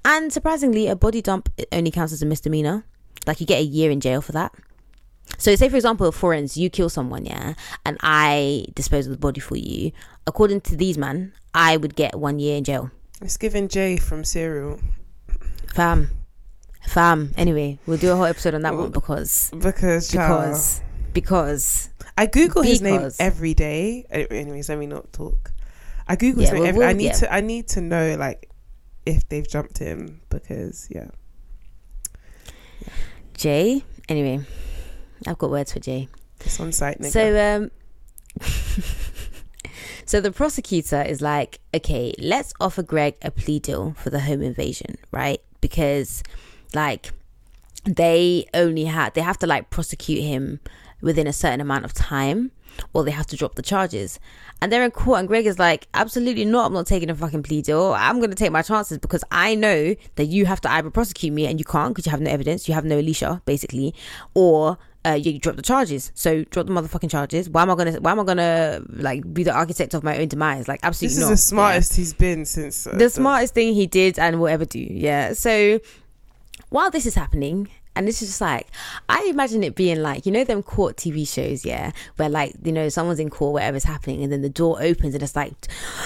And 0.03 0.33
surprisingly, 0.33 0.87
a 0.87 0.97
body 0.97 1.21
dump 1.21 1.47
only 1.71 1.91
counts 1.91 2.11
as 2.11 2.21
a 2.21 2.25
misdemeanor. 2.25 2.83
Like 3.27 3.39
you 3.39 3.45
get 3.45 3.59
a 3.59 3.63
year 3.63 3.91
in 3.91 3.99
jail 4.01 4.21
for 4.21 4.31
that. 4.33 4.53
So 5.37 5.55
say 5.55 5.69
for 5.69 5.75
example, 5.77 6.11
for 6.11 6.33
instance, 6.33 6.57
you 6.57 6.69
kill 6.69 6.89
someone, 6.89 7.25
yeah, 7.25 7.53
and 7.85 7.97
I 8.01 8.65
dispose 8.75 9.05
of 9.07 9.11
the 9.11 9.17
body 9.17 9.39
for 9.39 9.55
you. 9.55 9.91
According 10.27 10.61
to 10.61 10.75
these 10.75 10.97
man, 10.97 11.33
I 11.53 11.77
would 11.77 11.95
get 11.95 12.15
one 12.19 12.39
year 12.39 12.57
in 12.57 12.63
jail. 12.63 12.91
It's 13.21 13.37
giving 13.37 13.67
Jay 13.67 13.97
from 13.97 14.23
Serial. 14.23 14.79
Fam. 15.73 16.09
Fam. 16.87 17.33
Anyway, 17.37 17.79
we'll 17.85 17.97
do 17.97 18.11
a 18.11 18.15
whole 18.15 18.25
episode 18.25 18.55
on 18.55 18.63
that 18.63 18.75
one 18.75 18.91
because 18.91 19.51
because 19.57 20.09
child, 20.11 20.41
because 20.43 20.81
because 21.13 21.89
I 22.17 22.25
Google 22.25 22.63
his 22.63 22.81
name 22.81 23.09
every 23.19 23.53
day. 23.53 24.05
Any- 24.09 24.29
Anyways, 24.31 24.67
let 24.69 24.79
me 24.79 24.87
not 24.87 25.13
talk. 25.13 25.53
I 26.07 26.15
Google 26.15 26.41
his 26.41 26.49
Yeah, 26.49 26.53
name 26.55 26.61
well, 26.63 26.69
every, 26.69 26.83
I 26.83 26.87
we'll- 26.87 26.97
need 26.97 27.05
yeah. 27.05 27.11
to 27.13 27.33
I 27.33 27.41
need 27.41 27.67
to 27.69 27.81
know 27.81 28.15
like 28.17 28.49
if 29.05 29.29
they've 29.29 29.47
jumped 29.47 29.77
him 29.77 30.21
because 30.29 30.87
yeah. 30.89 31.07
Jay. 33.41 33.83
Anyway, 34.07 34.45
I've 35.25 35.39
got 35.39 35.49
words 35.49 35.73
for 35.73 35.79
Jay. 35.79 36.07
It's 36.41 36.59
on 36.59 36.71
site 36.71 36.99
nigga. 36.99 37.11
So 37.11 37.55
um 37.55 37.71
So 40.05 40.21
the 40.21 40.31
prosecutor 40.31 41.01
is 41.01 41.21
like, 41.21 41.59
okay, 41.73 42.13
let's 42.19 42.53
offer 42.59 42.83
Greg 42.83 43.15
a 43.23 43.31
plea 43.31 43.57
deal 43.57 43.95
for 43.97 44.11
the 44.11 44.19
home 44.19 44.43
invasion, 44.43 44.97
right? 45.11 45.41
Because 45.59 46.21
like 46.75 47.13
they 47.83 48.45
only 48.53 48.85
had 48.85 49.15
they 49.15 49.21
have 49.21 49.39
to 49.39 49.47
like 49.47 49.71
prosecute 49.71 50.21
him 50.23 50.59
within 51.01 51.25
a 51.25 51.33
certain 51.33 51.61
amount 51.61 51.85
of 51.85 51.93
time 51.93 52.51
or 52.93 53.03
they 53.03 53.11
have 53.11 53.27
to 53.27 53.37
drop 53.37 53.55
the 53.55 53.61
charges. 53.61 54.19
And 54.61 54.71
they're 54.71 54.83
in 54.83 54.91
court 54.91 55.19
and 55.19 55.27
Greg 55.27 55.45
is 55.45 55.59
like, 55.59 55.87
absolutely 55.93 56.45
not, 56.45 56.67
I'm 56.67 56.73
not 56.73 56.87
taking 56.87 57.09
a 57.09 57.15
fucking 57.15 57.43
plea 57.43 57.61
deal. 57.61 57.93
I'm 57.97 58.19
gonna 58.19 58.35
take 58.35 58.51
my 58.51 58.61
chances 58.61 58.97
because 58.97 59.23
I 59.31 59.55
know 59.55 59.95
that 60.15 60.25
you 60.25 60.45
have 60.45 60.61
to 60.61 60.71
either 60.71 60.89
prosecute 60.89 61.33
me 61.33 61.47
and 61.47 61.59
you 61.59 61.65
can't 61.65 61.93
because 61.93 62.05
you 62.05 62.11
have 62.11 62.21
no 62.21 62.31
evidence, 62.31 62.67
you 62.67 62.73
have 62.73 62.85
no 62.85 62.99
Alicia, 62.99 63.41
basically, 63.45 63.95
or 64.33 64.77
uh, 65.05 65.13
you 65.13 65.39
drop 65.39 65.55
the 65.55 65.61
charges. 65.61 66.11
So 66.13 66.43
drop 66.45 66.67
the 66.67 66.73
motherfucking 66.73 67.09
charges. 67.09 67.49
Why 67.49 67.63
am 67.63 67.71
I 67.71 67.75
gonna? 67.75 67.93
Why 67.93 68.11
am 68.11 68.19
I 68.19 68.23
gonna 68.23 68.81
like 68.89 69.33
be 69.33 69.43
the 69.43 69.53
architect 69.53 69.93
of 69.93 70.03
my 70.03 70.17
own 70.17 70.27
demise? 70.27 70.67
Like 70.67 70.79
absolutely 70.83 71.15
this 71.15 71.23
is 71.23 71.23
not. 71.23 71.29
the 71.31 71.37
Yeah 71.37 71.37
smartest 71.37 71.95
he's 71.95 72.13
been 72.13 72.45
since 72.45 72.85
uh, 72.85 72.95
the 72.95 73.09
smartest 73.09 73.53
thing 73.53 73.73
he 73.73 73.87
did 73.87 74.19
and 74.19 74.39
will 74.39 74.47
ever 74.47 74.65
do. 74.65 74.79
Yeah. 74.79 75.33
So 75.33 75.79
while 76.69 76.91
this 76.91 77.05
is 77.05 77.15
happening, 77.15 77.69
and 77.95 78.07
this 78.07 78.21
is 78.21 78.29
just 78.29 78.41
like, 78.41 78.67
I 79.09 79.25
imagine 79.29 79.63
it 79.63 79.75
being 79.75 80.01
like, 80.01 80.25
you 80.25 80.31
know, 80.31 80.43
them 80.43 80.63
court 80.63 80.95
TV 80.97 81.27
shows, 81.27 81.65
yeah, 81.65 81.91
where 82.15 82.29
like, 82.29 82.53
you 82.63 82.71
know, 82.71 82.87
someone's 82.89 83.19
in 83.19 83.29
court, 83.29 83.53
whatever's 83.53 83.83
happening, 83.83 84.23
and 84.23 84.31
then 84.31 84.41
the 84.41 84.49
door 84.49 84.81
opens 84.81 85.13
and 85.13 85.21
it's 85.23 85.35
like, 85.35 85.53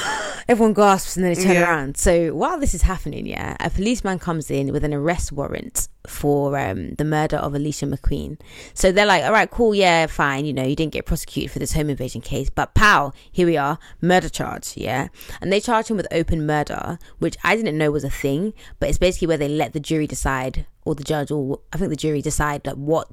everyone 0.47 0.73
gasps 0.73 1.15
and 1.15 1.25
then 1.25 1.33
they 1.33 1.43
turn 1.43 1.53
Yeah. 1.53 1.63
around. 1.69 1.97
So 1.97 2.33
while 2.33 2.59
this 2.59 2.73
is 2.73 2.81
happening, 2.83 3.25
yeah, 3.25 3.55
a 3.59 3.69
policeman 3.69 4.19
comes 4.19 4.49
in 4.51 4.71
with 4.71 4.83
an 4.83 4.93
arrest 4.93 5.31
warrant 5.31 5.87
for 6.07 6.57
um, 6.57 6.93
the 6.95 7.03
murder 7.05 7.37
of 7.37 7.55
Alicia 7.55 7.85
McQueen. 7.87 8.39
So 8.73 8.91
they're 8.91 9.05
like, 9.07 9.23
all 9.23 9.31
right, 9.31 9.49
cool, 9.49 9.73
yeah, 9.73 10.05
fine, 10.07 10.45
you 10.45 10.53
know, 10.53 10.63
you 10.63 10.75
didn't 10.75 10.93
get 10.93 11.05
prosecuted 11.05 11.51
for 11.51 11.59
this 11.59 11.73
home 11.73 11.89
invasion 11.89 12.21
case, 12.21 12.49
but 12.49 12.73
pow, 12.75 13.11
here 13.31 13.47
we 13.47 13.57
are, 13.57 13.79
murder 14.01 14.29
charge, 14.29 14.73
yeah. 14.77 15.07
And 15.41 15.51
they 15.51 15.59
charge 15.59 15.87
him 15.87 15.97
with 15.97 16.07
open 16.11 16.45
murder, 16.45 16.99
which 17.19 17.37
I 17.43 17.55
didn't 17.55 17.77
know 17.77 17.89
was 17.91 18.03
a 18.03 18.09
thing, 18.09 18.53
but 18.79 18.89
it's 18.89 18.97
basically 18.99 19.27
where 19.27 19.37
they 19.37 19.47
let 19.47 19.73
the 19.73 19.79
jury 19.79 20.05
decide, 20.07 20.65
or 20.85 20.95
the 20.95 21.03
judge, 21.03 21.31
or 21.31 21.59
I 21.73 21.77
think 21.77 21.89
the 21.89 21.95
jury 21.95 22.21
decide 22.21 22.65
like 22.65 22.75
what 22.75 23.07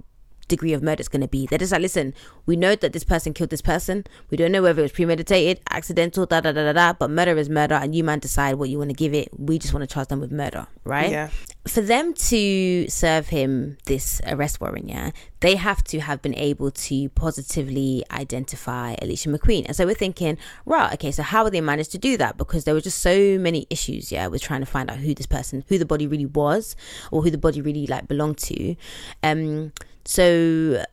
degree 0.52 0.72
of 0.72 0.82
murder 0.82 1.00
it's 1.00 1.08
going 1.08 1.22
to 1.22 1.28
be. 1.28 1.46
They're 1.46 1.58
just 1.58 1.72
like, 1.72 1.80
listen, 1.80 2.14
we 2.46 2.56
know 2.56 2.74
that 2.76 2.92
this 2.92 3.04
person 3.04 3.32
killed 3.32 3.50
this 3.50 3.62
person. 3.62 4.04
We 4.30 4.36
don't 4.36 4.52
know 4.52 4.62
whether 4.62 4.80
it 4.80 4.84
was 4.84 4.92
premeditated, 4.92 5.60
accidental, 5.70 6.26
da 6.26 6.40
da 6.40 6.52
da 6.52 6.64
da 6.64 6.72
da. 6.72 6.92
But 6.92 7.10
murder 7.10 7.36
is 7.38 7.48
murder, 7.48 7.74
and 7.74 7.94
you 7.94 8.04
man 8.04 8.18
decide 8.18 8.56
what 8.56 8.68
you 8.68 8.78
want 8.78 8.90
to 8.90 8.94
give 8.94 9.14
it. 9.14 9.28
We 9.38 9.58
just 9.58 9.72
want 9.74 9.88
to 9.88 9.92
charge 9.92 10.08
them 10.08 10.20
with 10.20 10.30
murder, 10.30 10.66
right? 10.84 11.10
Yeah. 11.10 11.30
For 11.66 11.80
them 11.80 12.12
to 12.14 12.88
serve 12.88 13.28
him 13.28 13.78
this 13.86 14.20
arrest 14.26 14.60
warrant, 14.60 14.88
yeah, 14.88 15.10
they 15.40 15.56
have 15.56 15.82
to 15.84 16.00
have 16.00 16.20
been 16.20 16.34
able 16.34 16.70
to 16.70 17.08
positively 17.10 18.04
identify 18.10 18.94
Alicia 19.00 19.28
McQueen. 19.28 19.66
And 19.66 19.76
so 19.76 19.86
we're 19.86 19.94
thinking, 19.94 20.38
right, 20.66 20.92
okay, 20.94 21.12
so 21.12 21.22
how 21.22 21.44
would 21.44 21.52
they 21.52 21.60
manage 21.60 21.88
to 21.90 21.98
do 21.98 22.16
that? 22.16 22.36
Because 22.36 22.64
there 22.64 22.74
were 22.74 22.80
just 22.80 22.98
so 22.98 23.38
many 23.38 23.66
issues, 23.70 24.12
yeah, 24.12 24.26
with 24.26 24.42
trying 24.42 24.60
to 24.60 24.66
find 24.66 24.90
out 24.90 24.98
who 24.98 25.14
this 25.14 25.26
person, 25.26 25.64
who 25.68 25.78
the 25.78 25.86
body 25.86 26.06
really 26.06 26.26
was, 26.26 26.76
or 27.10 27.22
who 27.22 27.30
the 27.30 27.38
body 27.38 27.60
really 27.60 27.86
like 27.86 28.08
belonged 28.08 28.38
to. 28.38 28.74
Um, 29.22 29.72
so 30.04 30.84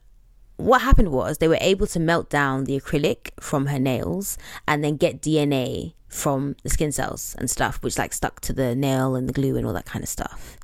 what 0.56 0.82
happened 0.82 1.10
was 1.10 1.38
they 1.38 1.48
were 1.48 1.58
able 1.60 1.86
to 1.86 1.98
melt 1.98 2.28
down 2.28 2.64
the 2.64 2.78
acrylic 2.78 3.30
from 3.40 3.66
her 3.66 3.78
nails 3.78 4.36
and 4.68 4.84
then 4.84 4.96
get 4.96 5.22
DNA 5.22 5.94
from 6.08 6.56
the 6.64 6.68
skin 6.68 6.90
cells 6.92 7.34
and 7.38 7.48
stuff, 7.48 7.82
which 7.82 7.96
like 7.96 8.12
stuck 8.12 8.40
to 8.40 8.52
the 8.52 8.74
nail 8.74 9.14
and 9.14 9.28
the 9.28 9.32
glue 9.32 9.56
and 9.56 9.64
all 9.66 9.72
that 9.72 9.86
kind 9.86 10.02
of 10.02 10.08
stuff. 10.08 10.58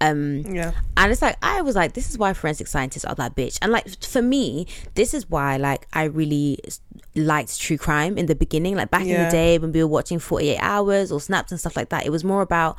Um, 0.00 0.38
Yeah. 0.40 0.72
and 0.96 1.12
it's 1.12 1.22
like 1.22 1.36
I 1.42 1.62
was 1.62 1.76
like, 1.76 1.92
this 1.92 2.10
is 2.10 2.18
why 2.18 2.32
forensic 2.32 2.66
scientists 2.66 3.04
are 3.04 3.14
that 3.14 3.36
bitch. 3.36 3.58
And 3.62 3.70
like 3.70 4.02
for 4.02 4.20
me, 4.22 4.66
this 4.94 5.14
is 5.14 5.28
why 5.30 5.58
like 5.58 5.86
I 5.92 6.04
really 6.04 6.58
liked 7.14 7.60
true 7.60 7.78
crime 7.78 8.18
in 8.18 8.26
the 8.26 8.34
beginning. 8.34 8.74
Like 8.74 8.90
back 8.90 9.02
in 9.02 9.08
the 9.26 9.30
day 9.30 9.58
when 9.58 9.70
we 9.70 9.80
were 9.82 9.88
watching 9.88 10.18
Forty 10.18 10.48
Eight 10.50 10.58
Hours 10.60 11.12
or 11.12 11.20
Snaps 11.20 11.52
and 11.52 11.60
stuff 11.60 11.76
like 11.76 11.90
that, 11.90 12.04
it 12.04 12.10
was 12.10 12.24
more 12.24 12.42
about 12.42 12.76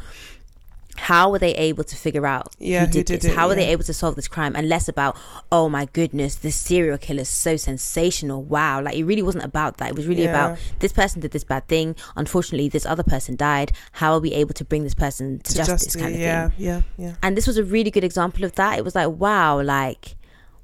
how 0.98 1.30
were 1.32 1.40
they 1.40 1.54
able 1.56 1.84
to 1.84 1.96
figure 1.96 2.26
out 2.26 2.56
Yeah, 2.60 2.82
who 2.82 2.86
who 2.88 2.92
did, 2.92 3.06
did 3.06 3.22
this? 3.22 3.32
it, 3.32 3.36
How 3.36 3.48
were 3.48 3.56
they 3.56 3.68
able 3.68 3.84
to 3.84 3.94
solve 3.94 4.16
this 4.16 4.28
crime? 4.28 4.56
And 4.56 4.68
less 4.68 4.88
about, 4.90 5.16
oh 5.52 5.70
my 5.70 5.86
goodness, 5.94 6.36
this 6.36 6.56
serial 6.56 6.98
killer 6.98 7.22
is 7.22 7.30
so 7.30 7.56
sensational. 7.56 8.44
Wow. 8.44 8.82
Like 8.82 8.96
it 8.96 9.04
really 9.06 9.22
wasn't 9.22 9.44
about 9.46 9.78
that. 9.78 9.90
It 9.90 9.96
was 9.96 10.08
really 10.08 10.24
Yeah. 10.24 10.30
about 10.30 10.60
this 10.80 10.92
person 10.92 11.22
did 11.22 11.32
this 11.32 11.44
bad 11.44 11.68
thing. 11.68 11.96
Unfortunately, 12.16 12.68
this 12.70 12.86
other 12.86 13.04
person 13.04 13.36
died. 13.36 13.72
How 13.94 14.14
are 14.14 14.20
we 14.20 14.34
able 14.34 14.54
to 14.56 14.66
bring 14.66 14.84
this 14.84 14.96
person 14.96 15.40
to, 15.40 15.44
To 15.52 15.58
justice? 15.58 15.84
justice. 15.86 16.02
kind 16.02 16.16
of 16.16 16.20
yeah, 16.22 16.50
thing. 16.50 16.66
yeah, 16.66 16.82
yeah. 16.98 17.14
And 17.24 17.38
this 17.38 17.48
was 17.48 17.58
a 17.58 17.64
really 17.64 17.92
good 17.92 18.04
example 18.04 18.44
of 18.44 18.54
that. 18.56 18.78
It 18.78 18.84
was 18.84 18.96
like, 18.96 19.10
wow, 19.10 19.62
like, 19.62 20.16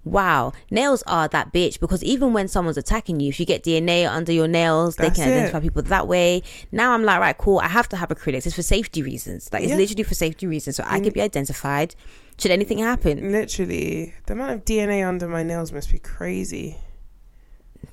wow, 0.05 0.51
nails 0.69 1.01
are 1.07 1.27
that 1.29 1.53
bitch 1.53 1.79
because 1.79 2.03
even 2.03 2.33
when 2.33 2.47
someone's 2.47 2.77
attacking 2.77 3.19
you, 3.19 3.29
if 3.29 3.39
you 3.39 3.45
get 3.45 3.63
DNA 3.63 4.07
under 4.09 4.31
your 4.31 4.47
nails, 4.47 4.95
That's 4.95 5.17
they 5.17 5.23
can 5.23 5.31
it. 5.31 5.35
identify 5.37 5.59
people 5.61 5.81
that 5.83 6.07
way. 6.07 6.43
Now 6.71 6.91
I'm 6.93 7.03
like, 7.03 7.19
right, 7.19 7.37
cool, 7.37 7.59
I 7.59 7.67
have 7.69 7.87
to 7.89 7.95
have 7.97 8.09
acrylics. 8.09 8.45
It's 8.45 8.55
for 8.55 8.61
safety 8.63 9.01
reasons. 9.01 9.49
Like, 9.53 9.63
it's 9.63 9.71
Yeah. 9.71 9.77
literally 9.77 10.03
for 10.03 10.13
safety 10.15 10.45
reasons. 10.47 10.75
So 10.75 10.83
I 10.85 10.99
Mm. 10.99 11.03
could 11.05 11.13
be 11.13 11.21
identified 11.21 11.95
should 12.37 12.51
anything 12.51 12.79
happen. 12.79 13.31
Literally, 13.31 14.13
the 14.25 14.33
amount 14.33 14.51
of 14.53 14.65
DNA 14.65 15.03
under 15.07 15.27
my 15.27 15.43
nails 15.43 15.71
must 15.71 15.91
be 15.91 15.99
crazy. 15.99 16.77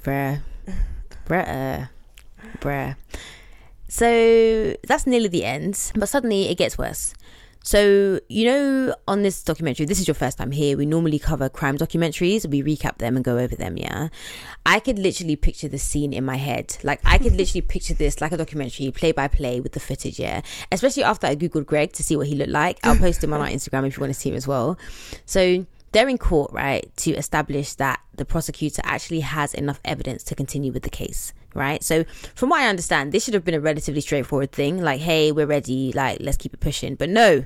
Bruh. 0.02 0.40
Bruh. 1.26 1.88
Bruh. 2.60 2.96
So 3.88 4.76
that's 4.86 5.06
nearly 5.06 5.28
the 5.28 5.44
end, 5.44 5.92
but 5.94 6.08
suddenly 6.08 6.48
it 6.48 6.56
gets 6.56 6.78
worse. 6.78 7.12
So, 7.62 8.20
you 8.28 8.46
know, 8.46 8.94
on 9.06 9.22
this 9.22 9.42
documentary, 9.42 9.84
this 9.84 10.00
is 10.00 10.08
your 10.08 10.14
first 10.14 10.38
time 10.38 10.50
here. 10.50 10.76
We 10.76 10.86
normally 10.86 11.18
cover 11.18 11.48
crime 11.48 11.76
documentaries, 11.76 12.48
we 12.48 12.62
recap 12.62 12.98
them 12.98 13.16
and 13.16 13.24
go 13.24 13.38
over 13.38 13.54
them, 13.54 13.76
yeah. 13.76 14.08
I 14.64 14.80
could 14.80 14.98
literally 14.98 15.36
picture 15.36 15.68
the 15.68 15.78
scene 15.78 16.12
in 16.12 16.24
my 16.24 16.36
head. 16.36 16.78
Like, 16.82 17.00
I 17.04 17.18
could 17.18 17.36
literally 17.36 17.60
picture 17.68 17.94
this 17.94 18.20
like 18.20 18.32
a 18.32 18.38
documentary, 18.38 18.90
play 18.90 19.12
by 19.12 19.28
play 19.28 19.60
with 19.60 19.72
the 19.72 19.80
footage, 19.80 20.18
yeah. 20.18 20.40
Especially 20.72 21.04
after 21.04 21.26
I 21.26 21.36
Googled 21.36 21.66
Greg 21.66 21.92
to 21.92 22.02
see 22.02 22.16
what 22.16 22.28
he 22.28 22.34
looked 22.34 22.50
like. 22.50 22.78
I'll 22.82 22.96
post 22.96 23.22
him 23.22 23.32
on 23.34 23.40
our 23.40 23.48
Instagram 23.48 23.86
if 23.86 23.96
you 23.96 24.00
want 24.00 24.14
to 24.14 24.18
see 24.18 24.30
him 24.30 24.36
as 24.36 24.48
well. 24.48 24.78
So, 25.26 25.66
they're 25.92 26.08
in 26.08 26.18
court, 26.18 26.52
right, 26.52 26.90
to 26.98 27.12
establish 27.12 27.74
that 27.74 28.00
the 28.14 28.24
prosecutor 28.24 28.80
actually 28.84 29.20
has 29.20 29.54
enough 29.54 29.80
evidence 29.84 30.22
to 30.24 30.34
continue 30.34 30.72
with 30.72 30.82
the 30.84 30.90
case, 30.90 31.32
right? 31.54 31.82
So, 31.82 32.04
from 32.34 32.50
what 32.50 32.60
I 32.60 32.68
understand, 32.68 33.12
this 33.12 33.24
should 33.24 33.34
have 33.34 33.44
been 33.44 33.54
a 33.54 33.60
relatively 33.60 34.00
straightforward 34.00 34.52
thing 34.52 34.80
like, 34.82 35.00
hey, 35.00 35.32
we're 35.32 35.46
ready, 35.46 35.92
like, 35.92 36.18
let's 36.20 36.36
keep 36.36 36.54
it 36.54 36.60
pushing. 36.60 36.94
But 36.94 37.08
no, 37.08 37.44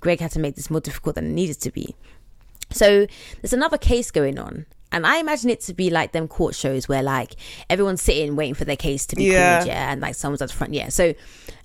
Greg 0.00 0.20
had 0.20 0.30
to 0.32 0.38
make 0.38 0.54
this 0.56 0.70
more 0.70 0.80
difficult 0.80 1.16
than 1.16 1.26
it 1.26 1.32
needed 1.32 1.60
to 1.60 1.70
be. 1.72 1.96
So, 2.70 3.06
there's 3.40 3.52
another 3.52 3.78
case 3.78 4.10
going 4.10 4.38
on. 4.38 4.66
And 4.92 5.06
I 5.06 5.18
imagine 5.18 5.50
it 5.50 5.60
to 5.62 5.74
be 5.74 5.88
like 5.88 6.10
them 6.10 6.26
court 6.26 6.56
shows 6.56 6.88
where 6.88 7.02
like 7.02 7.36
everyone's 7.68 8.02
sitting 8.02 8.34
waiting 8.34 8.54
for 8.54 8.64
their 8.64 8.74
case 8.76 9.06
to 9.06 9.16
be 9.16 9.26
Yeah. 9.26 9.58
called, 9.58 9.68
yeah, 9.68 9.92
and 9.92 10.00
like 10.00 10.16
someone's 10.16 10.42
at 10.42 10.48
the 10.48 10.54
front, 10.54 10.74
yeah. 10.74 10.88
So 10.88 11.14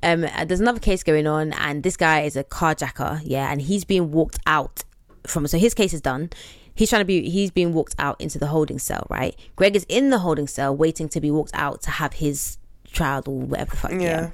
um, 0.03 0.21
there's 0.45 0.59
another 0.59 0.79
case 0.79 1.01
going 1.01 1.25
on, 1.25 1.51
and 1.53 1.81
this 1.81 1.97
guy 1.97 2.21
is 2.21 2.35
a 2.35 2.43
carjacker, 2.43 3.21
yeah, 3.23 3.51
and 3.51 3.61
he's 3.63 3.83
being 3.83 4.11
walked 4.11 4.37
out 4.45 4.83
from. 5.29 5.47
So 5.47 5.57
his 5.57 5.73
case 5.73 5.93
is 5.93 6.01
done. 6.01 6.29
He's 6.73 6.89
trying 6.89 7.01
to 7.01 7.05
be. 7.05 7.29
He's 7.29 7.51
being 7.51 7.73
walked 7.73 7.95
out 7.99 8.19
into 8.19 8.37
the 8.37 8.47
holding 8.47 8.79
cell, 8.79 9.07
right? 9.09 9.35
Greg 9.55 9.75
is 9.75 9.85
in 9.87 10.09
the 10.09 10.19
holding 10.19 10.47
cell, 10.47 10.75
waiting 10.75 11.07
to 11.09 11.21
be 11.21 11.31
walked 11.31 11.51
out 11.53 11.81
to 11.83 11.91
have 11.91 12.13
his 12.13 12.57
trial 12.95 13.23
or 13.27 13.39
whatever 13.39 13.71
the 13.71 13.77
fuck. 13.77 13.91
Yeah. 13.91 13.99
Yeah. 13.99 14.29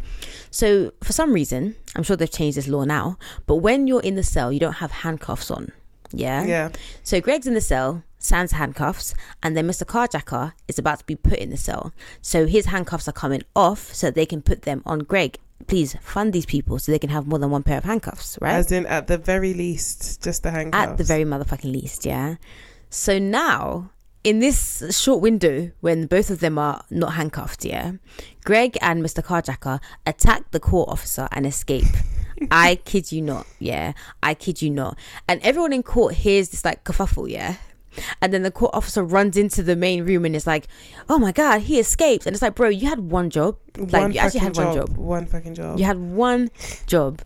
So 0.51 0.91
for 1.03 1.13
some 1.13 1.33
reason, 1.33 1.75
I'm 1.95 2.03
sure 2.03 2.15
they've 2.15 2.31
changed 2.31 2.57
this 2.57 2.67
law 2.67 2.83
now, 2.83 3.17
but 3.45 3.57
when 3.57 3.87
you're 3.87 4.01
in 4.01 4.15
the 4.15 4.23
cell, 4.23 4.51
you 4.51 4.59
don't 4.59 4.73
have 4.73 4.91
handcuffs 4.91 5.51
on. 5.51 5.71
Yeah. 6.11 6.45
Yeah. 6.45 6.69
So 7.03 7.19
Greg's 7.21 7.47
in 7.47 7.53
the 7.53 7.61
cell, 7.61 8.03
sans 8.19 8.51
handcuffs, 8.51 9.13
and 9.41 9.57
then 9.57 9.67
Mr. 9.67 9.83
Carjacker 9.83 10.53
is 10.67 10.77
about 10.77 10.99
to 10.99 11.05
be 11.05 11.15
put 11.15 11.39
in 11.39 11.49
the 11.49 11.57
cell. 11.57 11.93
So 12.21 12.45
his 12.45 12.67
handcuffs 12.67 13.07
are 13.07 13.13
coming 13.13 13.41
off 13.55 13.93
so 13.93 14.11
they 14.11 14.25
can 14.25 14.41
put 14.41 14.63
them 14.63 14.83
on 14.85 14.99
Greg. 14.99 15.39
Please 15.67 15.95
fund 16.01 16.33
these 16.33 16.45
people 16.45 16.79
so 16.79 16.91
they 16.91 16.99
can 16.99 17.09
have 17.09 17.27
more 17.27 17.39
than 17.39 17.49
one 17.49 17.63
pair 17.63 17.77
of 17.77 17.83
handcuffs, 17.83 18.37
right? 18.41 18.53
As 18.53 18.71
in, 18.71 18.85
at 18.85 19.07
the 19.07 19.17
very 19.17 19.53
least, 19.53 20.21
just 20.23 20.43
the 20.43 20.51
handcuffs. 20.51 20.91
At 20.91 20.97
the 20.97 21.03
very 21.03 21.23
motherfucking 21.23 21.71
least, 21.71 22.05
yeah. 22.05 22.35
So 22.89 23.19
now, 23.19 23.91
in 24.23 24.39
this 24.39 24.83
short 24.97 25.21
window 25.21 25.71
when 25.81 26.05
both 26.05 26.29
of 26.29 26.39
them 26.39 26.57
are 26.57 26.83
not 26.89 27.13
handcuffed, 27.13 27.65
yeah, 27.65 27.93
Greg 28.43 28.77
and 28.81 29.03
Mr. 29.03 29.23
Carjacker 29.23 29.79
attack 30.05 30.51
the 30.51 30.59
court 30.59 30.89
officer 30.89 31.27
and 31.31 31.45
escape. 31.45 31.85
I 32.51 32.75
kid 32.75 33.11
you 33.11 33.21
not, 33.21 33.45
yeah. 33.59 33.93
I 34.23 34.33
kid 34.33 34.61
you 34.61 34.69
not. 34.71 34.97
And 35.27 35.41
everyone 35.43 35.73
in 35.73 35.83
court 35.83 36.15
hears 36.15 36.49
this 36.49 36.65
like 36.65 36.83
kerfuffle, 36.83 37.29
yeah. 37.29 37.57
And 38.21 38.33
then 38.33 38.43
the 38.43 38.51
court 38.51 38.71
officer 38.73 39.03
runs 39.03 39.37
into 39.37 39.61
the 39.63 39.75
main 39.75 40.05
room 40.05 40.25
and 40.25 40.35
is 40.35 40.47
like, 40.47 40.67
"Oh 41.09 41.19
my 41.19 41.31
god, 41.31 41.61
he 41.61 41.79
escaped!" 41.79 42.25
And 42.25 42.33
it's 42.33 42.41
like, 42.41 42.55
"Bro, 42.55 42.69
you 42.69 42.87
had 42.87 42.99
one 42.99 43.29
job. 43.29 43.57
Like 43.77 43.91
one 43.93 44.11
you 44.13 44.19
actually 44.19 44.39
had 44.41 44.55
fucking 44.55 44.69
one 44.79 44.87
job. 44.87 44.97
One 44.97 45.25
fucking 45.25 45.53
job. 45.55 45.79
You 45.79 45.85
had 45.85 45.97
one 45.99 46.49
job." 46.87 47.21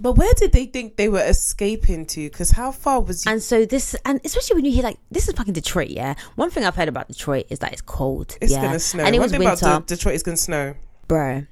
But 0.00 0.14
where 0.14 0.32
did 0.34 0.50
they 0.50 0.66
think 0.66 0.96
they 0.96 1.08
were 1.08 1.22
escaping 1.22 2.04
to? 2.06 2.28
Because 2.28 2.50
how 2.50 2.72
far 2.72 3.00
was 3.00 3.24
you? 3.24 3.30
And 3.30 3.40
so 3.40 3.64
this, 3.64 3.94
and 4.04 4.20
especially 4.24 4.56
when 4.56 4.64
you 4.64 4.72
hear 4.72 4.82
like 4.82 4.98
this 5.12 5.28
is 5.28 5.34
fucking 5.34 5.52
Detroit, 5.52 5.88
yeah. 5.88 6.14
One 6.34 6.50
thing 6.50 6.64
I've 6.64 6.74
heard 6.74 6.88
about 6.88 7.06
Detroit 7.06 7.46
is 7.48 7.60
that 7.60 7.72
it's 7.72 7.82
cold. 7.82 8.36
it's 8.40 8.50
yeah? 8.52 8.62
gonna 8.62 8.80
snow. 8.80 9.04
And 9.04 9.14
it 9.14 9.18
One 9.20 9.24
was 9.26 9.30
thing 9.32 9.40
winter, 9.40 9.66
about 9.66 9.86
De- 9.86 9.94
Detroit 9.94 10.16
is 10.16 10.22
gonna 10.24 10.36
snow. 10.36 10.74
bro. 11.06 11.46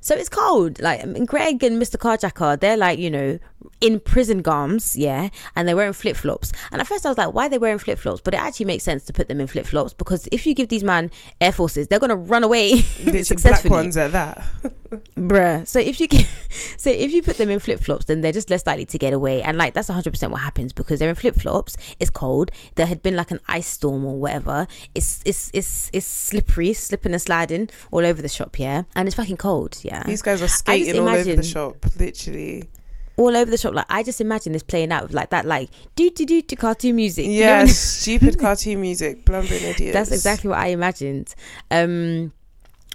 So 0.00 0.14
it's 0.14 0.28
cold. 0.28 0.80
Like 0.80 1.02
Greg 1.26 1.62
and 1.64 1.80
Mr. 1.80 1.96
Carjacker, 1.96 2.58
they're 2.60 2.76
like 2.76 2.98
you 2.98 3.10
know 3.10 3.38
in 3.80 4.00
prison 4.00 4.42
garms, 4.42 4.94
yeah, 4.96 5.28
and 5.54 5.66
they're 5.66 5.76
wearing 5.76 5.92
flip 5.92 6.16
flops. 6.16 6.52
And 6.72 6.80
at 6.80 6.86
first 6.86 7.04
I 7.04 7.08
was 7.08 7.18
like, 7.18 7.34
why 7.34 7.46
are 7.46 7.48
they 7.48 7.58
wearing 7.58 7.78
flip 7.78 7.98
flops? 7.98 8.20
But 8.20 8.34
it 8.34 8.40
actually 8.40 8.66
makes 8.66 8.84
sense 8.84 9.04
to 9.04 9.12
put 9.12 9.28
them 9.28 9.40
in 9.40 9.46
flip 9.46 9.66
flops 9.66 9.92
because 9.92 10.28
if 10.32 10.46
you 10.46 10.54
give 10.54 10.68
these 10.68 10.84
man 10.84 11.10
air 11.40 11.52
forces, 11.52 11.88
they're 11.88 11.98
gonna 11.98 12.16
run 12.16 12.44
away 12.44 12.80
the 12.80 13.40
black 13.42 13.64
ones 13.64 13.96
at 13.96 14.12
that. 14.12 14.44
bruh. 15.16 15.66
So 15.66 15.78
if 15.78 16.00
you 16.00 16.06
get, 16.08 16.26
so 16.76 16.90
if 16.90 17.12
you 17.12 17.22
put 17.22 17.36
them 17.38 17.50
in 17.50 17.58
flip 17.58 17.80
flops, 17.80 18.04
then 18.06 18.20
they're 18.20 18.32
just 18.32 18.50
less 18.50 18.66
likely 18.66 18.84
to 18.86 18.98
get 18.98 19.12
away. 19.12 19.42
And 19.42 19.56
like 19.58 19.74
that's 19.74 19.88
hundred 19.88 20.10
percent 20.12 20.32
what 20.32 20.40
happens 20.42 20.72
because 20.72 20.98
they're 20.98 21.08
in 21.08 21.14
flip 21.14 21.36
flops. 21.36 21.76
It's 21.98 22.10
cold. 22.10 22.50
There 22.74 22.86
had 22.86 23.02
been 23.02 23.16
like 23.16 23.30
an 23.30 23.40
ice 23.48 23.66
storm 23.66 24.04
or 24.04 24.16
whatever. 24.18 24.66
It's 24.94 25.20
it's 25.24 25.50
it's 25.54 25.90
it's 25.92 26.06
slippery, 26.06 26.72
slipping 26.72 27.12
and 27.12 27.22
sliding 27.22 27.68
all 27.90 28.04
over 28.04 28.20
the 28.22 28.28
shop. 28.28 28.58
Yeah, 28.58 28.82
and 28.94 29.08
it's 29.08 29.16
fucking 29.16 29.38
cold. 29.38 29.78
Yeah, 29.82 30.02
These 30.04 30.22
guys 30.22 30.42
are 30.42 30.48
skating 30.48 31.00
all 31.00 31.08
over 31.08 31.34
the 31.34 31.42
shop, 31.42 31.76
literally. 31.98 32.68
all 33.16 33.34
over 33.36 33.50
the 33.50 33.56
shop. 33.58 33.72
Like 33.74 33.86
I 33.88 34.02
just 34.02 34.20
imagine 34.20 34.52
this 34.52 34.62
playing 34.62 34.92
out 34.92 35.04
with 35.04 35.14
like 35.14 35.30
that, 35.30 35.46
like 35.46 35.70
do 35.94 36.10
do 36.10 36.26
do 36.26 36.42
do 36.42 36.56
cartoon 36.56 36.96
music. 36.96 37.24
you 37.26 37.40
know 37.40 37.46
Yeah, 37.46 37.64
stupid 37.66 38.38
cartoon 38.40 38.80
music, 38.82 39.24
blumbering 39.24 39.62
idiots. 39.62 39.94
That's 39.94 40.12
exactly 40.12 40.50
what 40.50 40.58
I 40.58 40.66
imagined. 40.68 41.34
Um, 41.70 42.32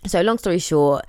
so 0.05 0.21
long 0.21 0.37
story 0.37 0.59
short, 0.59 1.05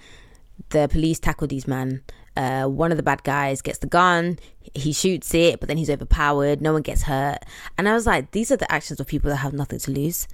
the 0.72 0.88
police 0.88 1.18
tackle 1.18 1.46
these 1.46 1.66
men. 1.68 2.02
Uh, 2.36 2.64
one 2.64 2.90
of 2.90 2.96
the 2.96 3.02
bad 3.02 3.22
guys 3.24 3.60
gets 3.62 3.78
the 3.78 3.86
gun. 3.86 4.38
He 4.74 4.92
shoots 4.92 5.34
it, 5.34 5.60
but 5.60 5.68
then 5.68 5.76
he's 5.76 5.90
overpowered. 5.90 6.60
No 6.62 6.72
one 6.72 6.82
gets 6.82 7.02
hurt. 7.02 7.38
And 7.78 7.88
I 7.88 7.92
was 7.94 8.06
like, 8.06 8.30
these 8.30 8.50
are 8.50 8.56
the 8.56 8.70
actions 8.72 9.00
of 9.00 9.06
people 9.06 9.28
that 9.30 9.36
have 9.36 9.52
nothing 9.52 9.78
to 9.80 9.90
lose. 9.90 10.26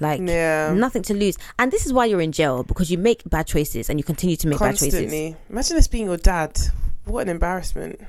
Like 0.00 0.20
Yeah. 0.20 0.74
nothing 0.74 1.02
to 1.04 1.14
lose. 1.14 1.38
And 1.58 1.72
this 1.72 1.86
is 1.86 1.92
why 1.92 2.04
you're 2.06 2.20
in 2.20 2.32
jail 2.32 2.64
because 2.64 2.90
you 2.90 2.98
make 2.98 3.22
bad 3.30 3.46
choices 3.46 3.88
and 3.88 3.98
you 3.98 4.04
continue 4.04 4.36
to 4.36 4.48
make 4.48 4.58
bad 4.58 4.76
choices. 4.76 5.12
Imagine 5.50 5.76
this 5.76 5.88
being 5.88 6.06
your 6.06 6.16
dad. 6.18 6.58
What 7.04 7.22
an 7.22 7.28
embarrassment. 7.28 8.00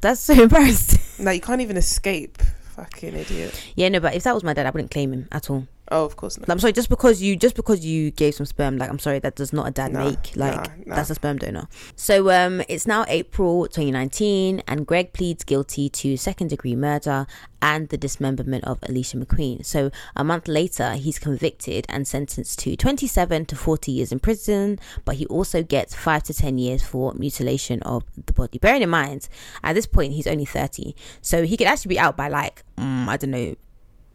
That's 0.00 0.20
so 0.20 0.32
embarrassing. 0.44 1.24
Like 1.24 1.34
you 1.36 1.40
can't 1.42 1.60
even 1.60 1.76
escape. 1.76 2.38
Fucking 2.76 3.14
idiot. 3.14 3.60
yeah, 3.76 3.88
no, 3.88 4.00
but 4.00 4.14
if 4.14 4.22
that 4.24 4.34
was 4.34 4.42
my 4.42 4.52
dad, 4.54 4.66
I 4.66 4.70
wouldn't 4.70 4.90
claim 4.90 5.12
him 5.12 5.28
at 5.30 5.48
all. 5.50 5.66
Oh, 5.90 6.04
of 6.06 6.16
course 6.16 6.38
not. 6.38 6.48
I'm 6.48 6.58
sorry, 6.58 6.72
just 6.72 6.88
because 6.88 7.22
you 7.22 7.36
just 7.36 7.54
because 7.56 7.84
you 7.84 8.10
gave 8.10 8.34
some 8.34 8.46
sperm, 8.46 8.78
like 8.78 8.88
I'm 8.88 8.98
sorry, 8.98 9.18
that 9.18 9.36
does 9.36 9.52
not 9.52 9.68
a 9.68 9.70
dad 9.70 9.92
Nah, 9.92 10.04
make. 10.08 10.34
Like 10.34 10.56
nah, 10.56 10.84
nah. 10.86 10.94
that's 10.96 11.10
a 11.10 11.14
sperm 11.14 11.36
donor. 11.38 11.68
So 11.94 12.30
um 12.30 12.62
it's 12.68 12.86
now 12.86 13.04
April 13.08 13.66
2019 13.68 14.62
and 14.66 14.86
Greg 14.86 15.12
pleads 15.12 15.44
guilty 15.44 15.90
to 15.90 16.16
second 16.16 16.48
degree 16.48 16.74
murder 16.74 17.26
and 17.60 17.88
the 17.90 17.98
dismemberment 17.98 18.64
of 18.64 18.78
Alicia 18.82 19.18
McQueen. 19.18 19.64
So 19.64 19.90
a 20.16 20.24
month 20.24 20.48
later 20.48 20.92
he's 20.94 21.18
convicted 21.18 21.84
and 21.88 22.08
sentenced 22.08 22.58
to 22.60 22.76
27 22.76 23.46
to 23.46 23.56
40 23.56 23.92
years 23.92 24.10
in 24.12 24.20
prison, 24.20 24.78
but 25.04 25.16
he 25.16 25.26
also 25.26 25.62
gets 25.62 25.94
5 25.94 26.22
to 26.24 26.34
10 26.34 26.58
years 26.58 26.82
for 26.82 27.12
mutilation 27.14 27.82
of 27.82 28.04
the 28.26 28.32
body. 28.32 28.58
Bearing 28.58 28.82
in 28.82 28.90
mind, 28.90 29.28
at 29.62 29.74
this 29.74 29.86
point 29.86 30.14
he's 30.14 30.26
only 30.26 30.44
30. 30.46 30.94
So 31.20 31.44
he 31.44 31.56
could 31.56 31.66
actually 31.66 31.90
be 31.90 31.98
out 31.98 32.16
by 32.16 32.28
like 32.28 32.64
mm, 32.78 33.06
I 33.06 33.16
don't 33.18 33.30
know 33.30 33.54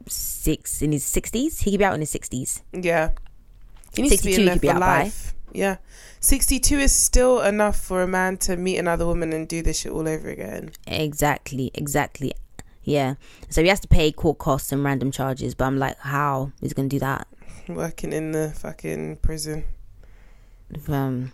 6 0.10 0.82
in 0.82 0.92
his 0.92 1.04
60s. 1.04 1.62
He 1.62 1.72
could 1.72 1.80
be 1.80 1.86
out 1.86 1.94
in 1.94 2.02
his 2.02 2.14
60s. 2.14 2.62
Yeah. 2.74 3.12
He 3.96 4.04
needs 4.04 4.18
to 4.18 4.26
be 4.26 4.34
62 4.34 4.40
in 4.42 4.46
there 4.46 4.56
you 4.56 4.60
could 4.60 4.62
be 4.62 4.70
out 4.70 4.80
by. 4.80 5.12
Yeah. 5.54 5.78
62 6.20 6.78
is 6.78 6.92
still 6.92 7.42
enough 7.42 7.80
for 7.80 8.02
a 8.02 8.08
man 8.08 8.38
to 8.38 8.58
meet 8.58 8.78
another 8.78 9.06
woman 9.06 9.34
and 9.34 9.48
do 9.48 9.62
this 9.62 9.80
shit 9.80 9.92
all 9.92 10.08
over 10.08 10.30
again. 10.30 10.72
Exactly, 10.86 11.72
exactly. 11.74 12.34
Yeah. 12.84 13.16
So 13.50 13.62
he 13.62 13.70
has 13.70 13.80
to 13.82 13.88
pay 13.88 14.12
court 14.12 14.38
costs 14.38 14.72
and 14.72 14.84
random 14.84 15.12
charges, 15.12 15.56
but 15.56 15.66
I'm 15.66 15.78
like, 15.78 15.98
how 16.00 16.52
is 16.62 16.72
he 16.72 16.76
gonna 16.76 16.90
do 16.90 17.00
that? 17.00 17.28
Working 17.68 18.14
in 18.14 18.32
the 18.32 18.52
fucking 18.58 19.18
prison. 19.18 19.66
Um 20.88 21.32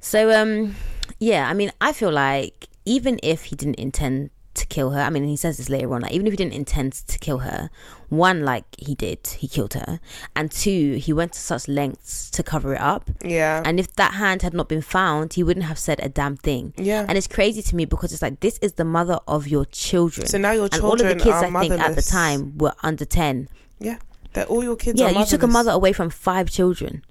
So 0.00 0.30
um 0.30 0.76
yeah, 1.18 1.48
I 1.48 1.54
mean 1.54 1.70
I 1.80 1.92
feel 1.92 2.12
like 2.12 2.68
even 2.84 3.18
if 3.22 3.44
he 3.44 3.56
didn't 3.56 3.76
intend 3.76 4.30
to 4.54 4.66
kill 4.66 4.90
her, 4.90 5.00
I 5.00 5.10
mean 5.10 5.24
he 5.24 5.36
says 5.36 5.56
this 5.56 5.68
later 5.68 5.92
on, 5.94 6.02
like 6.02 6.12
even 6.12 6.26
if 6.26 6.32
he 6.32 6.36
didn't 6.36 6.52
intend 6.54 6.92
to 6.92 7.18
kill 7.18 7.38
her, 7.38 7.70
one, 8.08 8.42
like 8.44 8.64
he 8.78 8.94
did, 8.94 9.26
he 9.26 9.48
killed 9.48 9.74
her. 9.74 10.00
And 10.36 10.50
two, 10.50 10.94
he 10.96 11.12
went 11.12 11.32
to 11.32 11.38
such 11.40 11.66
lengths 11.68 12.30
to 12.32 12.42
cover 12.42 12.74
it 12.74 12.80
up. 12.80 13.10
Yeah. 13.24 13.62
And 13.64 13.80
if 13.80 13.94
that 13.96 14.14
hand 14.14 14.42
had 14.42 14.52
not 14.52 14.68
been 14.68 14.82
found, 14.82 15.32
he 15.34 15.42
wouldn't 15.42 15.64
have 15.66 15.78
said 15.78 15.98
a 16.02 16.08
damn 16.08 16.36
thing. 16.36 16.74
yeah. 16.76 17.06
And 17.08 17.16
it's 17.16 17.26
crazy 17.28 17.62
to 17.62 17.76
me 17.76 17.84
because 17.86 18.12
it's 18.12 18.22
like 18.22 18.40
this 18.40 18.58
is 18.58 18.72
the 18.74 18.84
mother 18.84 19.18
of 19.26 19.48
your 19.48 19.64
children. 19.66 20.26
so 20.26 20.38
now 20.38 20.52
your 20.52 20.68
children 20.68 20.82
and 20.82 20.84
all 20.84 20.92
of 21.12 21.18
the 21.18 21.24
kids 21.24 21.36
I 21.56 21.60
think 21.68 21.80
at 21.80 21.96
the 21.96 22.02
time 22.02 22.58
were 22.58 22.74
under 22.82 23.04
10 23.04 23.48
Yeah. 23.78 23.98
That 24.34 24.48
all 24.48 24.62
your 24.64 24.76
kids 24.76 24.98
yeah 25.00 25.10
you 25.10 25.24
took 25.26 25.42
a 25.42 25.46
mother 25.46 25.70
away 25.70 25.92
from 25.92 26.08
five 26.10 26.50
children 26.50 27.04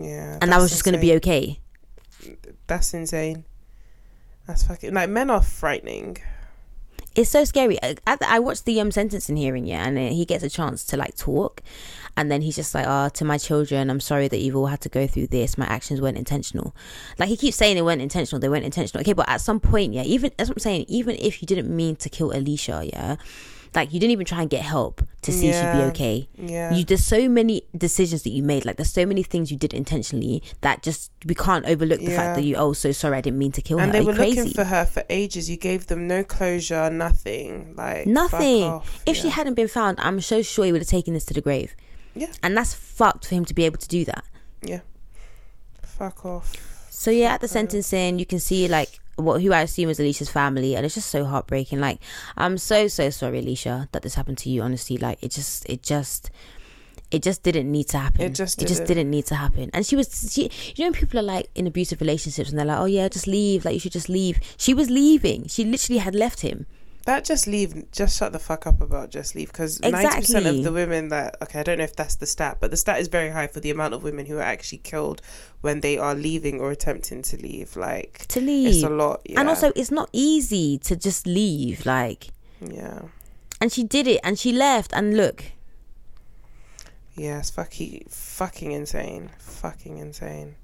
Yeah. 0.00 0.38
and 0.40 0.50
that 0.52 0.58
was 0.58 0.70
just 0.70 0.84
going 0.84 0.94
to 0.94 1.00
be 1.00 1.14
okay 1.14 1.60
That's 2.66 2.94
insane. 2.94 3.44
That's 4.50 4.64
fucking 4.64 4.94
like 4.94 5.08
men 5.08 5.30
are 5.30 5.40
frightening. 5.42 6.16
it's 7.14 7.30
so 7.30 7.44
scary. 7.44 7.78
I, 7.82 7.94
I 8.04 8.40
watched 8.40 8.64
the 8.64 8.80
um 8.80 8.90
sentencing 8.90 9.36
hearing 9.36 9.64
yeah 9.64 9.86
and 9.86 9.96
he 9.96 10.24
gets 10.24 10.42
a 10.42 10.50
chance 10.50 10.82
to 10.86 10.96
like 10.96 11.16
talk 11.16 11.62
and 12.16 12.32
then 12.32 12.42
he's 12.42 12.56
just 12.56 12.74
like 12.74 12.84
oh 12.88 13.10
to 13.10 13.24
my 13.24 13.38
children 13.38 13.88
i'm 13.90 14.00
sorry 14.00 14.26
that 14.26 14.40
you've 14.40 14.56
all 14.56 14.66
had 14.66 14.80
to 14.80 14.88
go 14.88 15.06
through 15.06 15.28
this. 15.28 15.56
My 15.56 15.66
actions 15.66 16.00
weren't 16.00 16.18
intentional. 16.18 16.74
Like 17.16 17.28
he 17.28 17.36
keeps 17.36 17.56
saying 17.56 17.76
they 17.76 17.82
weren't 17.82 18.02
intentional 18.02 18.40
they 18.40 18.48
weren't 18.48 18.64
intentional. 18.64 19.02
Okay 19.02 19.12
but 19.12 19.28
at 19.28 19.40
some 19.40 19.60
point 19.60 19.94
yeah 19.94 20.02
even 20.02 20.32
that's 20.36 20.50
what 20.50 20.56
i'm 20.56 20.60
saying 20.60 20.84
even 20.88 21.14
if 21.20 21.40
you 21.40 21.46
didn't 21.46 21.68
mean 21.70 21.94
to 21.94 22.08
kill 22.10 22.32
alicia 22.32 22.82
yeah 22.92 23.16
like 23.74 23.92
you 23.92 24.00
didn't 24.00 24.10
even 24.12 24.26
try 24.26 24.40
and 24.40 24.50
get 24.50 24.62
help 24.62 25.00
to 25.22 25.30
see 25.32 25.48
if 25.48 25.54
she'd 25.54 25.72
be 25.78 25.84
okay 25.90 26.28
Yeah. 26.36 26.72
you 26.74 26.84
there's 26.84 27.04
so 27.04 27.28
many 27.28 27.62
decisions 27.76 28.22
that 28.24 28.30
you 28.30 28.42
made 28.42 28.64
like 28.64 28.76
there's 28.76 28.92
so 28.92 29.06
many 29.06 29.22
things 29.22 29.50
you 29.52 29.56
did 29.56 29.72
intentionally 29.74 30.42
that 30.62 30.82
just 30.82 31.12
we 31.26 31.34
can't 31.34 31.66
overlook 31.66 32.00
the 32.00 32.10
Yeah. 32.10 32.16
fact 32.16 32.36
that 32.36 32.44
you 32.44 32.56
oh 32.56 32.72
so 32.72 32.90
sorry 32.92 33.18
i 33.18 33.20
didn't 33.20 33.38
mean 33.38 33.52
to 33.52 33.62
kill 33.62 33.78
and 33.78 33.92
her 33.92 33.98
And 33.98 34.06
they 34.06 34.10
were 34.12 34.18
looking 34.18 34.50
for 34.52 34.64
her 34.64 34.84
for 34.86 35.04
ages. 35.08 35.48
You 35.48 35.56
gave 35.56 35.86
them 35.86 36.06
no 36.08 36.24
closure, 36.24 36.90
nothing. 36.90 37.74
Like 37.76 38.06
nothing 38.06 38.80
if 39.06 39.16
she 39.16 39.28
hadn't 39.28 39.54
been 39.54 39.68
found 39.68 39.98
i'm 40.00 40.20
so 40.20 40.42
sure 40.42 40.64
he 40.64 40.72
would 40.72 40.80
have 40.82 40.88
taken 40.88 41.14
this 41.14 41.24
to 41.26 41.34
the 41.34 41.40
grave 41.42 41.74
Yeah. 42.14 42.32
and 42.42 42.56
that's 42.56 42.74
fucked 42.74 43.26
for 43.26 43.34
him 43.34 43.44
to 43.44 43.54
be 43.54 43.64
able 43.66 43.78
to 43.78 43.88
do 43.88 44.04
that 44.06 44.24
Yeah. 44.62 44.80
Fuck 45.82 46.24
off. 46.24 46.52
so 46.90 47.10
yeah 47.10 47.34
at 47.34 47.40
the 47.40 47.48
sentencing 47.48 48.18
you 48.18 48.26
can 48.26 48.40
see 48.40 48.68
like 48.68 48.98
what 49.20 49.42
who 49.42 49.52
i 49.52 49.62
assume 49.62 49.88
is 49.88 50.00
alicia's 50.00 50.30
family 50.30 50.74
and 50.74 50.84
it's 50.84 50.94
just 50.94 51.10
so 51.10 51.24
heartbreaking 51.24 51.80
like 51.80 51.98
i'm 52.36 52.58
so 52.58 52.88
so 52.88 53.10
sorry 53.10 53.38
alicia 53.38 53.88
that 53.92 54.02
this 54.02 54.14
happened 54.14 54.38
to 54.38 54.50
you 54.50 54.62
honestly 54.62 54.96
like 54.96 55.22
it 55.22 55.30
just 55.30 55.68
it 55.68 55.82
just 55.82 56.30
it 57.10 57.22
just 57.22 57.42
didn't 57.42 57.70
need 57.70 57.88
to 57.88 57.98
happen. 57.98 58.22
It 58.22 58.34
just 58.34 58.62
it 58.62 58.68
just 58.68 58.82
didn't. 58.82 58.96
didn't 58.96 59.10
need 59.10 59.26
to 59.26 59.34
happen. 59.34 59.70
And 59.74 59.84
she 59.84 59.96
was, 59.96 60.32
she, 60.32 60.50
you 60.76 60.84
know, 60.84 60.90
when 60.90 60.92
people 60.92 61.18
are 61.18 61.24
like 61.24 61.50
in 61.56 61.66
abusive 61.66 62.00
relationships 62.00 62.50
and 62.50 62.58
they're 62.58 62.66
like, 62.66 62.78
oh 62.78 62.84
yeah, 62.84 63.08
just 63.08 63.26
leave. 63.26 63.64
Like 63.64 63.74
you 63.74 63.80
should 63.80 63.92
just 63.92 64.08
leave. 64.08 64.38
She 64.56 64.74
was 64.74 64.90
leaving. 64.90 65.48
She 65.48 65.64
literally 65.64 65.98
had 65.98 66.14
left 66.14 66.42
him. 66.42 66.66
That 67.10 67.24
just 67.24 67.48
leave. 67.48 67.90
Just 67.90 68.16
shut 68.16 68.30
the 68.30 68.38
fuck 68.38 68.68
up 68.68 68.80
about 68.80 69.10
just 69.10 69.34
leave. 69.34 69.48
Because 69.48 69.80
ninety 69.80 70.20
percent 70.20 70.46
of 70.46 70.62
the 70.62 70.70
women 70.70 71.08
that 71.08 71.34
okay, 71.42 71.58
I 71.58 71.64
don't 71.64 71.78
know 71.78 71.84
if 71.84 71.96
that's 71.96 72.14
the 72.14 72.24
stat, 72.24 72.58
but 72.60 72.70
the 72.70 72.76
stat 72.76 73.00
is 73.00 73.08
very 73.08 73.30
high 73.30 73.48
for 73.48 73.58
the 73.58 73.72
amount 73.72 73.94
of 73.94 74.04
women 74.04 74.26
who 74.26 74.36
are 74.36 74.42
actually 74.42 74.78
killed 74.78 75.20
when 75.60 75.80
they 75.80 75.98
are 75.98 76.14
leaving 76.14 76.60
or 76.60 76.70
attempting 76.70 77.22
to 77.22 77.36
leave. 77.36 77.74
Like 77.74 78.26
to 78.28 78.40
leave 78.40 78.76
it's 78.76 78.84
a 78.84 78.88
lot. 78.88 79.22
Yeah. 79.24 79.40
And 79.40 79.48
also, 79.48 79.72
it's 79.74 79.90
not 79.90 80.08
easy 80.12 80.78
to 80.78 80.94
just 80.94 81.26
leave. 81.26 81.84
Like, 81.84 82.28
yeah, 82.60 83.00
and 83.60 83.72
she 83.72 83.82
did 83.82 84.06
it, 84.06 84.20
and 84.22 84.38
she 84.38 84.52
left. 84.52 84.92
And 84.92 85.16
look, 85.16 85.46
yeah, 87.16 87.40
it's 87.40 87.50
fucking 87.50 88.06
fucking 88.08 88.70
insane. 88.70 89.30
Fucking 89.40 89.98
insane. 89.98 90.54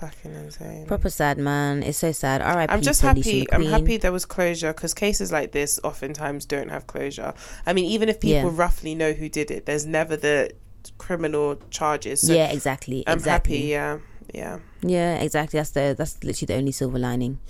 Fucking 0.00 0.32
insane. 0.34 0.86
proper 0.86 1.10
sad, 1.10 1.38
man. 1.38 1.82
It's 1.82 1.98
so 1.98 2.12
sad. 2.12 2.40
R.I.P. 2.40 2.72
I'm 2.72 2.82
just 2.82 3.00
happy. 3.02 3.46
I'm 3.52 3.64
happy 3.64 3.96
there 3.96 4.12
was 4.12 4.24
closure 4.24 4.72
because 4.72 4.94
cases 4.94 5.32
like 5.32 5.52
this 5.52 5.80
oftentimes 5.82 6.44
don't 6.46 6.68
have 6.68 6.86
closure. 6.86 7.34
I 7.66 7.72
mean, 7.72 7.84
even 7.86 8.08
if 8.08 8.20
people 8.20 8.50
Yeah. 8.50 8.56
roughly 8.56 8.94
know 8.94 9.12
who 9.12 9.28
did 9.28 9.50
it, 9.50 9.66
there's 9.66 9.86
never 9.86 10.16
the 10.16 10.52
criminal 10.98 11.56
charges. 11.70 12.20
So 12.20 12.32
yeah, 12.32 12.50
exactly. 12.50 13.02
I'm 13.06 13.18
exactly. 13.18 13.56
happy. 13.56 13.66
Yeah, 13.68 13.98
yeah. 14.32 14.58
Yeah, 14.82 15.16
exactly. 15.16 15.58
That's 15.58 15.70
the 15.70 15.94
that's 15.98 16.22
literally 16.22 16.46
the 16.46 16.54
only 16.54 16.72
silver 16.72 16.98
lining. 16.98 17.40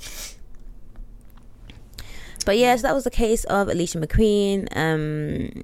But 2.46 2.56
yeah, 2.56 2.76
so 2.76 2.82
that 2.82 2.94
was 2.94 3.04
the 3.04 3.10
case 3.10 3.44
of 3.44 3.68
Alicia 3.68 3.98
McQueen. 3.98 4.68
Um, 4.74 5.62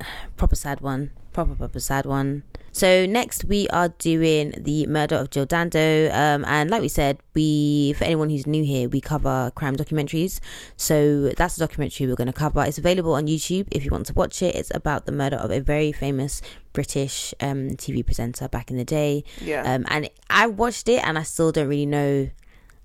proper 0.36 0.56
sad 0.56 0.80
one. 0.80 1.10
Proper 1.32 1.54
proper 1.54 1.78
sad 1.80 2.06
one. 2.06 2.42
So 2.74 3.06
next 3.06 3.44
we 3.44 3.68
are 3.68 3.90
doing 3.90 4.52
the 4.58 4.88
murder 4.88 5.14
of 5.14 5.30
Jill 5.30 5.46
Dando. 5.46 6.10
Um, 6.12 6.44
and 6.44 6.70
like 6.70 6.82
we 6.82 6.88
said, 6.88 7.18
we 7.32 7.92
for 7.92 8.02
anyone 8.02 8.30
who's 8.30 8.48
new 8.48 8.64
here, 8.64 8.88
we 8.88 9.00
cover 9.00 9.52
crime 9.54 9.76
documentaries. 9.76 10.40
So 10.76 11.28
that's 11.28 11.54
the 11.54 11.64
documentary 11.64 12.08
we're 12.08 12.16
going 12.16 12.26
to 12.26 12.32
cover. 12.32 12.64
It's 12.64 12.76
available 12.76 13.14
on 13.14 13.28
YouTube 13.28 13.68
if 13.70 13.84
you 13.84 13.92
want 13.92 14.06
to 14.06 14.14
watch 14.14 14.42
it. 14.42 14.56
It's 14.56 14.72
about 14.74 15.06
the 15.06 15.12
murder 15.12 15.36
of 15.36 15.52
a 15.52 15.60
very 15.60 15.92
famous 15.92 16.42
British 16.72 17.32
um, 17.40 17.70
TV 17.76 18.04
presenter 18.04 18.48
back 18.48 18.72
in 18.72 18.76
the 18.76 18.84
day. 18.84 19.22
Yeah. 19.40 19.62
Um, 19.62 19.84
and 19.88 20.10
I 20.28 20.48
watched 20.48 20.88
it 20.88 21.06
and 21.06 21.16
I 21.16 21.22
still 21.22 21.52
don't 21.52 21.68
really 21.68 21.86
know. 21.86 22.28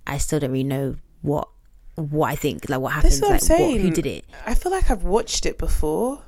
I 0.06 0.20
still 0.20 0.40
don't 0.40 0.52
really 0.52 0.64
know 0.64 0.98
what 1.24 1.50
what 1.96 2.30
I 2.30 2.36
think, 2.36 2.70
like 2.70 2.80
what 2.80 2.94
happened, 2.94 3.18
what 3.22 3.32
like 3.32 3.42
saying. 3.42 3.82
who 3.82 3.90
did 3.90 4.06
it. 4.06 4.26
I 4.46 4.54
feel 4.54 4.72
like 4.72 4.92
I've 4.92 5.04
watched 5.04 5.48
it 5.48 5.58
before. 5.58 6.24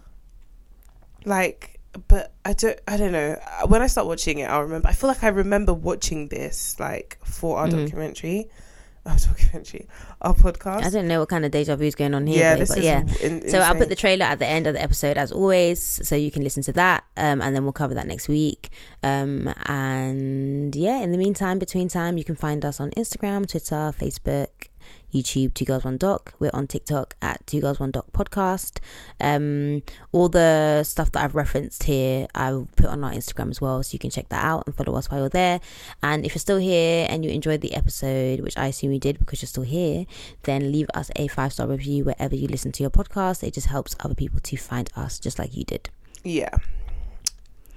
Like, 1.25 1.70
but 2.07 2.33
I 2.45 2.53
don't. 2.53 2.79
I 2.87 2.97
don't 2.97 3.11
know. 3.11 3.37
When 3.67 3.81
I 3.81 3.87
start 3.87 4.07
watching 4.07 4.39
it, 4.39 4.45
I'll 4.49 4.61
remember. 4.63 4.87
I 4.87 4.93
feel 4.93 5.07
like 5.09 5.23
I 5.23 5.27
remember 5.29 5.73
watching 5.73 6.27
this 6.29 6.79
like 6.79 7.17
for 7.23 7.57
our 7.57 7.67
Mhm. 7.67 7.85
documentary, 7.85 8.49
our 9.05 9.17
documentary, 9.17 9.87
our 10.21 10.33
podcast. 10.33 10.83
I 10.85 10.89
don't 10.89 11.07
know 11.07 11.19
what 11.19 11.29
kind 11.29 11.43
of 11.43 11.51
deja 11.51 11.75
vu 11.75 11.83
is 11.85 11.95
going 11.95 12.13
on 12.13 12.27
here, 12.27 12.39
yeah, 12.39 12.53
babe, 12.53 12.59
this 12.59 12.69
but 12.69 12.77
is 12.77 12.85
yeah. 12.85 13.03
in- 13.21 13.49
So 13.49 13.59
I'll 13.59 13.75
put 13.75 13.89
the 13.89 13.95
trailer 13.95 14.25
at 14.25 14.39
the 14.39 14.47
end 14.47 14.67
of 14.67 14.73
the 14.73 14.81
episode 14.81 15.17
as 15.17 15.31
always, 15.31 15.79
so 16.07 16.15
you 16.15 16.31
can 16.31 16.43
listen 16.43 16.63
to 16.63 16.73
that, 16.73 17.03
um, 17.17 17.41
and 17.41 17.55
then 17.55 17.63
we'll 17.63 17.73
cover 17.73 17.93
that 17.95 18.07
next 18.07 18.27
week. 18.29 18.69
Um, 19.03 19.53
and 19.65 20.75
yeah, 20.75 20.99
in 21.01 21.11
the 21.11 21.17
meantime, 21.17 21.59
between 21.59 21.87
time, 21.89 22.17
you 22.17 22.23
can 22.23 22.35
find 22.35 22.63
us 22.63 22.79
on 22.79 22.91
Instagram, 22.91 23.47
Twitter, 23.49 23.91
Facebook, 23.99 24.67
YouTube, 25.11 25.53
Two 25.53 25.65
Girls 25.65 25.83
One 25.83 25.97
Doc. 25.97 26.33
We're 26.39 26.51
on 26.53 26.67
TikTok 26.67 27.15
at 27.21 27.45
Two 27.47 27.61
Girls 27.61 27.79
One 27.79 27.91
Doc 27.91 28.05
Podcast. 28.13 28.79
Um, 29.19 29.83
all 30.11 30.29
the 30.29 30.83
stuff 30.83 31.11
that 31.11 31.23
I've 31.23 31.35
referenced 31.35 31.83
here, 31.83 32.27
I'll 32.35 32.67
put 32.75 32.87
on 32.87 33.03
our 33.03 33.11
Instagram 33.11 33.49
as 33.49 33.61
well, 33.61 33.83
so 33.83 33.93
you 33.93 33.99
can 33.99 34.09
check 34.09 34.29
that 34.29 34.43
out 34.43 34.63
and 34.65 34.75
follow 34.75 34.95
us 34.97 35.09
while 35.09 35.19
you're 35.21 35.29
there. 35.29 35.59
And 36.01 36.25
if 36.25 36.33
you're 36.33 36.39
still 36.39 36.57
here 36.57 37.05
and 37.09 37.23
you 37.25 37.31
enjoyed 37.31 37.61
the 37.61 37.73
episode, 37.75 38.39
which 38.41 38.57
I 38.57 38.67
assume 38.67 38.91
you 38.93 38.99
did 38.99 39.19
because 39.19 39.41
you're 39.41 39.47
still 39.47 39.63
here, 39.63 40.05
then 40.43 40.71
leave 40.71 40.87
us 40.93 41.11
a 41.15 41.27
five 41.27 41.53
star 41.53 41.67
review 41.67 42.03
wherever 42.05 42.35
you 42.35 42.47
listen 42.47 42.71
to 42.73 42.83
your 42.83 42.89
podcast. 42.89 43.43
It 43.43 43.53
just 43.53 43.67
helps 43.67 43.95
other 43.99 44.15
people 44.15 44.39
to 44.41 44.57
find 44.57 44.89
us, 44.95 45.19
just 45.19 45.37
like 45.39 45.55
you 45.55 45.63
did. 45.63 45.89
yeah. 46.23 46.49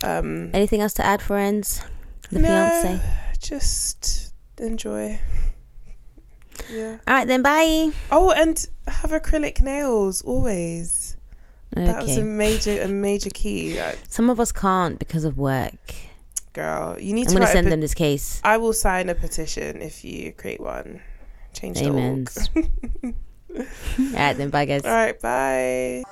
Um, 0.02 0.50
Anything 0.52 0.80
else 0.82 0.92
to 0.94 1.04
add, 1.06 1.22
friends? 1.22 1.80
The 2.30 2.40
no, 2.40 2.48
fiance. 2.48 3.00
just 3.40 4.34
enjoy. 4.58 5.18
Yeah. 6.72 6.98
All 7.06 7.14
right, 7.14 7.26
then. 7.26 7.42
Bye. 7.42 7.90
Oh, 8.10 8.30
and 8.30 8.64
have 8.86 9.10
acrylic 9.10 9.60
nails 9.60 10.22
always. 10.22 11.16
That 11.72 12.02
was 12.02 12.16
a 12.16 12.22
major, 12.22 12.80
a 12.82 12.88
major 12.88 13.30
key, 13.30 13.80
Some 14.08 14.30
of 14.30 14.38
us 14.38 14.52
can't 14.52 14.96
because 14.98 15.24
of 15.24 15.36
work. 15.36 15.94
girl. 16.52 16.96
You 17.00 17.12
need 17.14 17.26
I'm 17.26 17.32
to 17.32 17.38
gonna 17.40 17.50
send 17.50 17.66
pe- 17.66 17.70
them 17.70 17.80
this 17.80 17.94
case. 17.94 18.40
I 18.44 18.58
will 18.58 18.72
sign 18.72 19.08
a 19.08 19.14
petition 19.16 19.82
if 19.82 20.04
you 20.04 20.32
create 20.32 20.60
one. 20.60 21.00
Change 21.52 21.80
the 21.80 21.86
Amen. 21.86 22.26
org. 22.54 23.14
All 23.56 23.64
right, 24.12 24.32
then. 24.36 24.50
Bye, 24.50 24.64
guys. 24.66 24.84
All 24.84 24.90
right, 24.92 25.20
bye. 25.20 26.04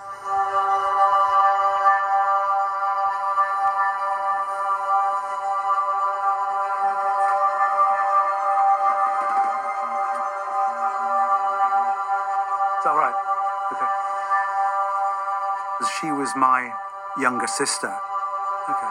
Was 16.23 16.37
my 16.37 16.71
younger 17.19 17.49
sister. 17.49 17.91
Okay. 17.91 18.91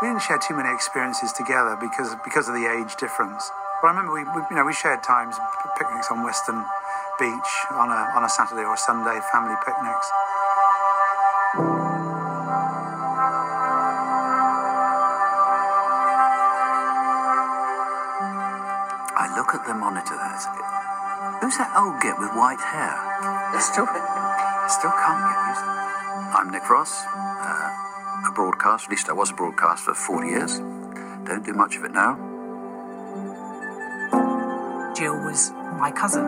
We 0.00 0.08
didn't 0.08 0.22
share 0.22 0.38
too 0.40 0.56
many 0.56 0.72
experiences 0.72 1.30
together 1.30 1.76
because 1.76 2.16
because 2.24 2.48
of 2.48 2.54
the 2.54 2.64
age 2.72 2.96
difference. 2.96 3.52
But 3.82 3.88
I 3.88 3.90
remember 3.90 4.16
we, 4.16 4.24
we 4.24 4.40
you 4.48 4.56
know 4.56 4.64
we 4.64 4.72
shared 4.72 5.02
times 5.02 5.36
picnics 5.76 6.08
on 6.10 6.24
Weston 6.24 6.64
Beach 7.20 7.52
on 7.76 7.92
a 7.92 8.16
on 8.16 8.24
a 8.24 8.30
Saturday 8.32 8.64
or 8.64 8.72
a 8.72 8.78
Sunday, 8.80 9.20
family 9.28 9.60
picnics. 9.60 10.08
I 19.20 19.28
look 19.36 19.52
at 19.52 19.68
the 19.68 19.74
monitor 19.74 20.16
there. 20.16 20.40
Who's 21.44 21.58
that 21.60 21.76
old 21.76 22.00
git 22.00 22.16
with 22.16 22.32
white 22.32 22.62
hair? 22.64 22.96
I 23.52 23.60
still, 23.60 23.84
still 24.68 24.90
can't 24.90 25.22
get 25.28 25.48
used 25.48 25.64
to 25.64 25.70
it. 25.70 25.92
I'm 26.34 26.50
Nick 26.50 26.68
Ross, 26.70 27.04
uh, 27.06 28.28
a 28.28 28.32
broadcast, 28.34 28.84
at 28.84 28.90
least 28.90 29.08
I 29.08 29.12
was 29.12 29.30
a 29.30 29.34
broadcast 29.34 29.84
for 29.84 29.94
40 29.94 30.28
years. 30.28 30.58
Don't 31.24 31.44
do 31.44 31.52
much 31.52 31.76
of 31.76 31.84
it 31.84 31.92
now. 31.92 32.16
Jill 34.94 35.16
was 35.24 35.50
my 35.78 35.90
cousin. 35.90 36.24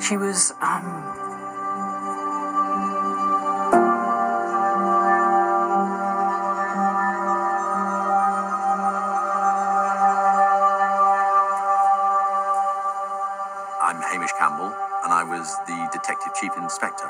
She 0.00 0.16
was, 0.16 0.52
um, 0.60 1.21
Chief 16.42 16.58
Inspector 16.58 17.06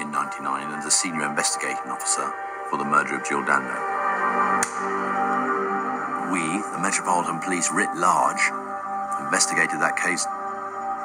in 0.00 0.10
99 0.10 0.72
and 0.72 0.82
the 0.82 0.90
Senior 0.90 1.28
Investigating 1.28 1.92
Officer 1.92 2.32
for 2.70 2.78
the 2.78 2.84
murder 2.84 3.20
of 3.20 3.28
Jill 3.28 3.44
Dando. 3.44 3.76
We, 6.32 6.40
the 6.72 6.80
Metropolitan 6.80 7.44
Police 7.44 7.68
writ 7.68 7.92
large, 7.92 8.40
investigated 9.20 9.84
that 9.84 10.00
case 10.00 10.24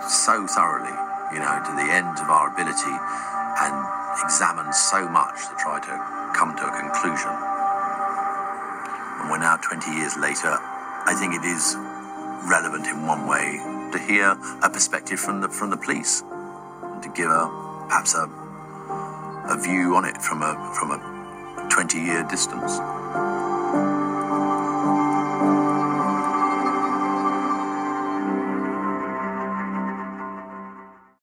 so 0.08 0.48
thoroughly, 0.48 0.96
you 1.36 1.44
know, 1.44 1.52
to 1.68 1.72
the 1.76 1.84
end 1.92 2.16
of 2.24 2.32
our 2.32 2.48
ability, 2.48 2.96
and 3.60 3.76
examined 4.24 4.72
so 4.72 5.04
much 5.12 5.44
to 5.52 5.54
try 5.60 5.84
to 5.84 5.94
come 6.32 6.56
to 6.56 6.64
a 6.64 6.72
conclusion. 6.80 7.36
And 9.20 9.28
we're 9.28 9.44
now 9.44 9.60
20 9.60 9.92
years 9.92 10.16
later. 10.16 10.56
I 11.04 11.12
think 11.12 11.36
it 11.36 11.44
is 11.44 11.76
relevant 12.48 12.88
in 12.88 13.04
one 13.04 13.28
way 13.28 13.60
to 13.92 14.00
hear 14.00 14.32
a 14.64 14.70
perspective 14.70 15.20
from 15.20 15.42
the 15.42 15.50
from 15.50 15.72
the 15.72 15.78
police, 15.78 16.24
to 17.04 17.10
give 17.10 17.30
a 17.30 17.86
perhaps 17.90 18.16
a 18.16 18.30
a 19.50 19.58
view 19.62 19.96
on 19.96 20.06
it 20.06 20.18
from 20.22 20.42
a 20.42 20.54
from 20.80 20.92
a 20.92 21.68
20 21.70 22.00
year 22.00 22.24
distance. 22.30 22.80